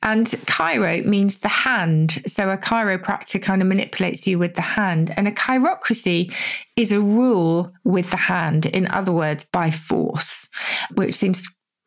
And 0.02 0.26
chiro 0.26 1.06
means 1.06 1.40
the 1.40 1.50
hand. 1.50 2.24
So 2.26 2.50
a 2.50 2.58
chiropractor 2.58 3.42
kind 3.42 3.62
of 3.62 3.68
manipulates 3.68 4.26
you 4.26 4.40
with 4.40 4.56
the 4.56 4.62
hand. 4.62 5.14
And 5.16 5.28
a 5.28 5.32
chirocracy 5.32 6.34
is 6.76 6.92
a 6.92 7.00
rule 7.00 7.72
with 7.84 8.10
the 8.10 8.18
hand. 8.18 8.66
In 8.66 8.88
other 8.88 9.12
words, 9.12 9.46
by 9.46 9.70
force, 9.70 10.50
which 10.96 11.14
seems 11.14 11.44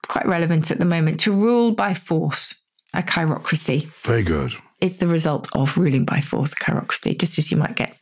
quite 0.07 0.27
relevant 0.27 0.71
at 0.71 0.79
the 0.79 0.85
moment. 0.85 1.19
To 1.21 1.33
rule 1.33 1.73
by 1.73 1.95
force, 1.95 2.55
a 2.99 3.03
chirocracy 3.03 3.89
Very 4.05 4.23
good. 4.23 4.53
It's 4.79 4.99
the 4.99 5.07
result 5.09 5.49
of 5.55 5.79
ruling 5.79 6.05
by 6.05 6.21
force, 6.21 6.53
chirocracy, 6.55 7.19
just 7.19 7.39
as 7.39 7.51
you 7.51 7.57
might 7.57 7.77
get 7.77 7.99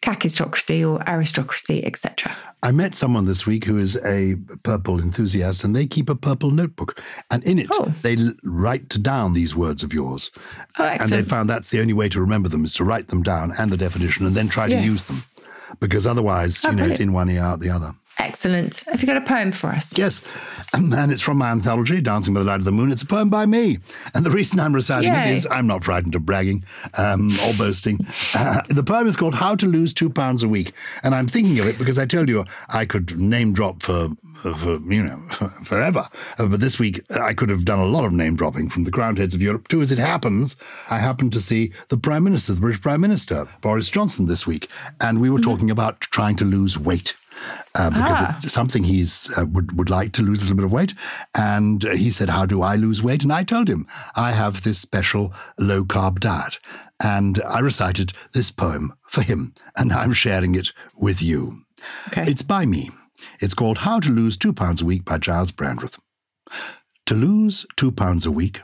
kakistocracy 0.00 0.88
or 0.88 1.02
aristocracy, 1.08 1.84
etc. 1.84 2.30
I 2.62 2.70
met 2.70 2.94
someone 2.94 3.24
this 3.24 3.46
week 3.46 3.64
who 3.64 3.78
is 3.78 3.96
a 4.04 4.36
purple 4.62 5.00
enthusiast, 5.00 5.64
and 5.64 5.74
they 5.74 5.86
keep 5.86 6.08
a 6.08 6.14
purple 6.14 6.50
notebook. 6.52 7.00
And 7.32 7.42
in 7.44 7.58
it, 7.58 7.66
Oh. 7.72 7.92
they 8.02 8.16
write 8.44 8.88
down 9.02 9.32
these 9.32 9.56
words 9.56 9.82
of 9.82 9.92
yours. 9.92 10.30
Oh, 10.78 10.84
And 10.84 11.10
they 11.10 11.22
found 11.22 11.50
that's 11.50 11.70
the 11.70 11.80
only 11.80 11.92
way 11.94 12.08
to 12.10 12.20
remember 12.20 12.48
them 12.48 12.64
is 12.64 12.74
to 12.74 12.84
write 12.84 13.08
them 13.08 13.22
down 13.22 13.52
and 13.58 13.72
the 13.72 13.76
definition 13.76 14.24
and 14.26 14.36
then 14.36 14.48
try 14.48 14.66
Yeah. 14.66 14.80
to 14.80 14.86
use 14.86 15.06
them. 15.06 15.24
Because 15.80 16.06
otherwise, 16.06 16.64
Oh, 16.64 16.70
you 16.70 16.76
know, 16.76 16.86
it's 16.86 17.00
in 17.00 17.12
one 17.12 17.28
ear, 17.28 17.42
out 17.42 17.58
the 17.60 17.70
other. 17.70 17.92
Excellent. 18.18 18.76
Have 18.86 19.00
you 19.00 19.06
got 19.06 19.16
a 19.16 19.20
poem 19.20 19.52
for 19.52 19.68
us? 19.68 19.96
Yes, 19.98 20.22
and 20.72 21.12
it's 21.12 21.22
from 21.22 21.38
my 21.38 21.50
anthology, 21.50 22.00
Dancing 22.00 22.32
by 22.34 22.40
the 22.40 22.46
Light 22.46 22.60
of 22.60 22.64
the 22.64 22.72
Moon. 22.72 22.92
It's 22.92 23.02
a 23.02 23.06
poem 23.06 23.28
by 23.28 23.46
me. 23.46 23.78
And 24.14 24.24
the 24.24 24.30
reason 24.30 24.60
I'm 24.60 24.74
reciting 24.74 25.12
it 25.12 25.26
Yay. 25.26 25.34
is 25.34 25.46
I'm 25.50 25.66
not 25.66 25.84
frightened 25.84 26.14
of 26.14 26.24
bragging 26.24 26.64
um, 26.96 27.36
or 27.44 27.54
boasting. 27.54 27.98
Uh, 28.34 28.62
the 28.68 28.84
poem 28.84 29.06
is 29.06 29.16
called 29.16 29.34
How 29.34 29.54
to 29.56 29.66
Lose 29.66 29.92
Two 29.92 30.08
Pounds 30.08 30.42
a 30.42 30.48
Week. 30.48 30.72
And 31.02 31.14
I'm 31.14 31.26
thinking 31.26 31.58
of 31.58 31.66
it 31.66 31.78
because 31.78 31.98
I 31.98 32.06
told 32.06 32.28
you 32.28 32.44
I 32.70 32.84
could 32.84 33.18
name 33.18 33.52
drop 33.52 33.82
for, 33.82 34.10
for 34.34 34.80
you 34.92 35.02
know, 35.02 35.18
forever. 35.64 36.08
Uh, 36.38 36.46
but 36.46 36.60
this 36.60 36.78
week 36.78 37.00
I 37.20 37.34
could 37.34 37.48
have 37.48 37.64
done 37.64 37.80
a 37.80 37.86
lot 37.86 38.04
of 38.04 38.12
name 38.12 38.36
dropping 38.36 38.70
from 38.70 38.84
the 38.84 38.90
crowned 38.90 39.18
heads 39.18 39.34
of 39.34 39.42
Europe 39.42 39.68
too. 39.68 39.80
As 39.80 39.92
it 39.92 39.98
happens, 39.98 40.56
I 40.88 40.98
happened 40.98 41.32
to 41.32 41.40
see 41.40 41.72
the 41.88 41.96
Prime 41.96 42.24
Minister, 42.24 42.54
the 42.54 42.60
British 42.60 42.80
Prime 42.80 43.00
Minister, 43.00 43.48
Boris 43.60 43.90
Johnson, 43.90 44.26
this 44.26 44.46
week. 44.46 44.68
And 45.00 45.20
we 45.20 45.30
were 45.30 45.40
talking 45.40 45.70
about 45.70 46.00
trying 46.00 46.36
to 46.36 46.44
lose 46.44 46.78
weight 46.78 47.14
uh, 47.74 47.90
because 47.90 48.18
Ah. 48.20 48.38
it's 48.42 48.52
something 48.52 48.84
he's 48.84 49.30
uh, 49.38 49.44
would 49.46 49.76
would 49.78 49.90
like 49.90 50.12
to 50.12 50.22
lose 50.22 50.40
a 50.40 50.44
little 50.44 50.56
bit 50.56 50.64
of 50.64 50.72
weight. 50.72 50.94
And 51.34 51.84
uh, 51.84 51.90
he 51.90 52.10
said, 52.10 52.28
"How 52.30 52.46
do 52.46 52.62
I 52.62 52.76
lose 52.76 53.02
weight?" 53.02 53.22
And 53.22 53.32
I 53.32 53.42
told 53.44 53.68
him, 53.68 53.86
"I 54.16 54.32
have 54.32 54.62
this 54.62 54.78
special 54.78 55.32
low 55.58 55.84
carb 55.84 56.20
diet." 56.20 56.58
And 57.02 57.42
I 57.48 57.58
recited 57.60 58.12
this 58.32 58.50
poem 58.50 58.94
for 59.08 59.22
him, 59.22 59.52
and 59.76 59.92
I'm 59.92 60.12
sharing 60.12 60.54
it 60.54 60.72
with 60.96 61.20
you. 61.22 61.64
Okay. 62.08 62.24
It's 62.30 62.42
by 62.42 62.66
me. 62.66 62.90
It's 63.40 63.54
called 63.54 63.78
How 63.78 64.00
to 64.00 64.10
Lose 64.10 64.36
Two 64.36 64.52
Pounds 64.52 64.80
a 64.80 64.84
Week 64.84 65.04
by 65.04 65.18
Gyles 65.18 65.52
Brandreth. 65.52 65.98
To 67.06 67.14
lose 67.14 67.66
two 67.76 67.90
pounds 67.92 68.24
a 68.26 68.30
week, 68.30 68.62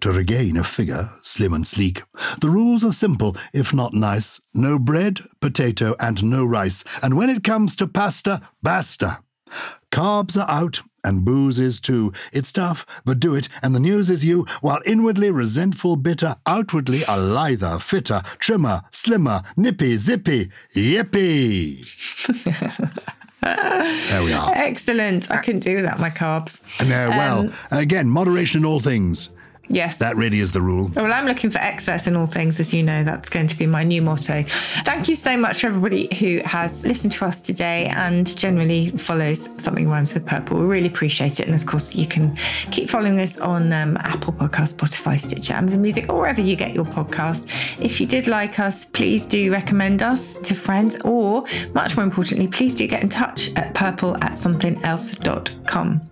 to 0.00 0.12
regain 0.12 0.56
a 0.56 0.64
figure 0.64 1.04
slim 1.22 1.52
and 1.54 1.66
sleek, 1.66 2.02
the 2.40 2.50
rules 2.50 2.84
are 2.84 2.92
simple, 2.92 3.36
if 3.52 3.72
not 3.74 3.94
nice. 3.94 4.40
No 4.54 4.78
bread, 4.78 5.20
potato, 5.40 5.94
and 6.00 6.22
no 6.24 6.44
rice. 6.44 6.84
And 7.02 7.16
when 7.16 7.30
it 7.30 7.44
comes 7.44 7.76
to 7.76 7.86
pasta, 7.86 8.40
basta. 8.62 9.20
Carbs 9.90 10.36
are 10.40 10.48
out, 10.50 10.80
and 11.02 11.24
booze 11.24 11.58
is 11.58 11.80
too. 11.80 12.12
It's 12.32 12.52
tough, 12.52 12.86
but 13.04 13.18
do 13.18 13.34
it, 13.34 13.48
and 13.62 13.74
the 13.74 13.80
news 13.80 14.10
is 14.10 14.24
you, 14.24 14.46
while 14.60 14.80
inwardly 14.86 15.30
resentful, 15.30 15.96
bitter, 15.96 16.36
outwardly 16.46 17.02
a 17.08 17.18
lither, 17.18 17.78
fitter, 17.80 18.22
trimmer, 18.38 18.82
slimmer, 18.92 19.42
nippy, 19.56 19.96
zippy, 19.96 20.50
yippy. 20.76 21.84
there 23.42 24.22
we 24.22 24.32
are. 24.32 24.52
Excellent. 24.54 25.30
I 25.30 25.38
couldn't 25.42 25.60
do 25.60 25.82
that, 25.82 25.98
my 25.98 26.10
carbs. 26.10 26.60
No, 26.88 27.08
well, 27.10 27.40
Um, 27.40 27.52
again, 27.70 28.08
moderation 28.08 28.60
in 28.60 28.64
all 28.64 28.80
things. 28.80 29.30
Yes. 29.72 29.98
That 29.98 30.16
really 30.16 30.40
is 30.40 30.50
the 30.50 30.60
rule. 30.60 30.90
Well, 30.96 31.12
I'm 31.12 31.26
looking 31.26 31.48
for 31.48 31.58
excess 31.58 32.08
in 32.08 32.16
all 32.16 32.26
things, 32.26 32.58
as 32.58 32.74
you 32.74 32.82
know. 32.82 33.04
That's 33.04 33.28
going 33.28 33.46
to 33.46 33.56
be 33.56 33.66
my 33.66 33.84
new 33.84 34.02
motto. 34.02 34.42
Thank 34.84 35.08
you 35.08 35.14
so 35.14 35.36
much 35.36 35.60
for 35.60 35.68
everybody 35.68 36.12
who 36.16 36.40
has 36.44 36.84
listened 36.84 37.12
to 37.14 37.24
us 37.24 37.40
today 37.40 37.86
and 37.86 38.36
generally 38.36 38.90
follows 38.90 39.48
Something 39.62 39.88
Rhymes 39.88 40.12
with 40.12 40.26
Purple. 40.26 40.58
We 40.58 40.66
really 40.66 40.88
appreciate 40.88 41.38
it. 41.38 41.46
And 41.46 41.54
of 41.54 41.64
course, 41.66 41.94
you 41.94 42.08
can 42.08 42.34
keep 42.72 42.90
following 42.90 43.20
us 43.20 43.38
on 43.38 43.72
um, 43.72 43.96
Apple 43.98 44.32
Podcasts, 44.32 44.74
Spotify, 44.74 45.20
Stitcher, 45.20 45.52
Amazon 45.52 45.82
Music, 45.82 46.08
or 46.08 46.18
wherever 46.18 46.40
you 46.40 46.56
get 46.56 46.74
your 46.74 46.84
podcast. 46.84 47.46
If 47.80 48.00
you 48.00 48.06
did 48.08 48.26
like 48.26 48.58
us, 48.58 48.84
please 48.84 49.24
do 49.24 49.52
recommend 49.52 50.02
us 50.02 50.34
to 50.34 50.54
friends, 50.56 51.00
or 51.02 51.44
much 51.74 51.96
more 51.96 52.02
importantly, 52.02 52.48
please 52.48 52.74
do 52.74 52.88
get 52.88 53.04
in 53.04 53.08
touch 53.08 53.52
at 53.54 53.72
purple 53.74 54.16
at 54.16 54.32
somethingelse.com. 54.32 56.10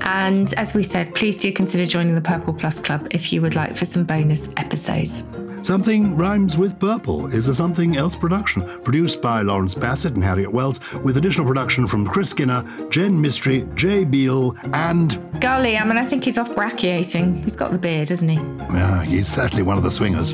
And 0.00 0.52
as 0.54 0.74
we 0.74 0.82
said, 0.82 1.14
please 1.14 1.38
do 1.38 1.52
consider 1.52 1.86
joining 1.86 2.14
the 2.14 2.20
Purple 2.20 2.52
Plus 2.52 2.78
Club 2.80 2.95
if 3.10 3.32
you 3.32 3.42
would 3.42 3.54
like 3.54 3.76
for 3.76 3.84
some 3.84 4.04
bonus 4.04 4.48
episodes. 4.56 5.24
Something 5.62 6.16
Rhymes 6.16 6.56
with 6.56 6.78
Purple 6.78 7.26
is 7.26 7.48
a 7.48 7.54
Something 7.54 7.96
Else 7.96 8.14
production, 8.14 8.62
produced 8.82 9.20
by 9.20 9.42
Lawrence 9.42 9.74
Bassett 9.74 10.14
and 10.14 10.22
Harriet 10.22 10.52
Wells, 10.52 10.78
with 11.02 11.16
additional 11.16 11.46
production 11.46 11.88
from 11.88 12.06
Chris 12.06 12.30
Skinner, 12.30 12.64
Jen 12.88 13.20
Mystery, 13.20 13.66
Jay 13.74 14.04
Beale, 14.04 14.54
and 14.74 15.20
Golly, 15.40 15.76
I 15.76 15.84
mean, 15.84 15.96
I 15.98 16.04
think 16.04 16.22
he's 16.22 16.38
off 16.38 16.50
brachiating. 16.52 17.42
He's 17.42 17.56
got 17.56 17.72
the 17.72 17.78
beard, 17.78 18.10
hasn't 18.10 18.30
he? 18.30 18.38
uh, 18.38 19.00
he's 19.00 19.26
certainly 19.26 19.64
one 19.64 19.76
of 19.76 19.82
the 19.82 19.90
swingers. 19.90 20.32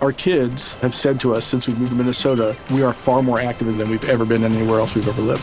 Our 0.00 0.12
kids 0.12 0.72
have 0.74 0.94
said 0.94 1.20
to 1.20 1.34
us 1.34 1.44
since 1.44 1.68
we 1.68 1.74
moved 1.74 1.90
to 1.90 1.96
Minnesota, 1.96 2.56
we 2.70 2.82
are 2.82 2.94
far 2.94 3.22
more 3.22 3.38
active 3.38 3.76
than 3.76 3.90
we've 3.90 4.08
ever 4.08 4.24
been 4.24 4.42
anywhere 4.42 4.80
else 4.80 4.94
we've 4.94 5.06
ever 5.06 5.20
lived. 5.20 5.42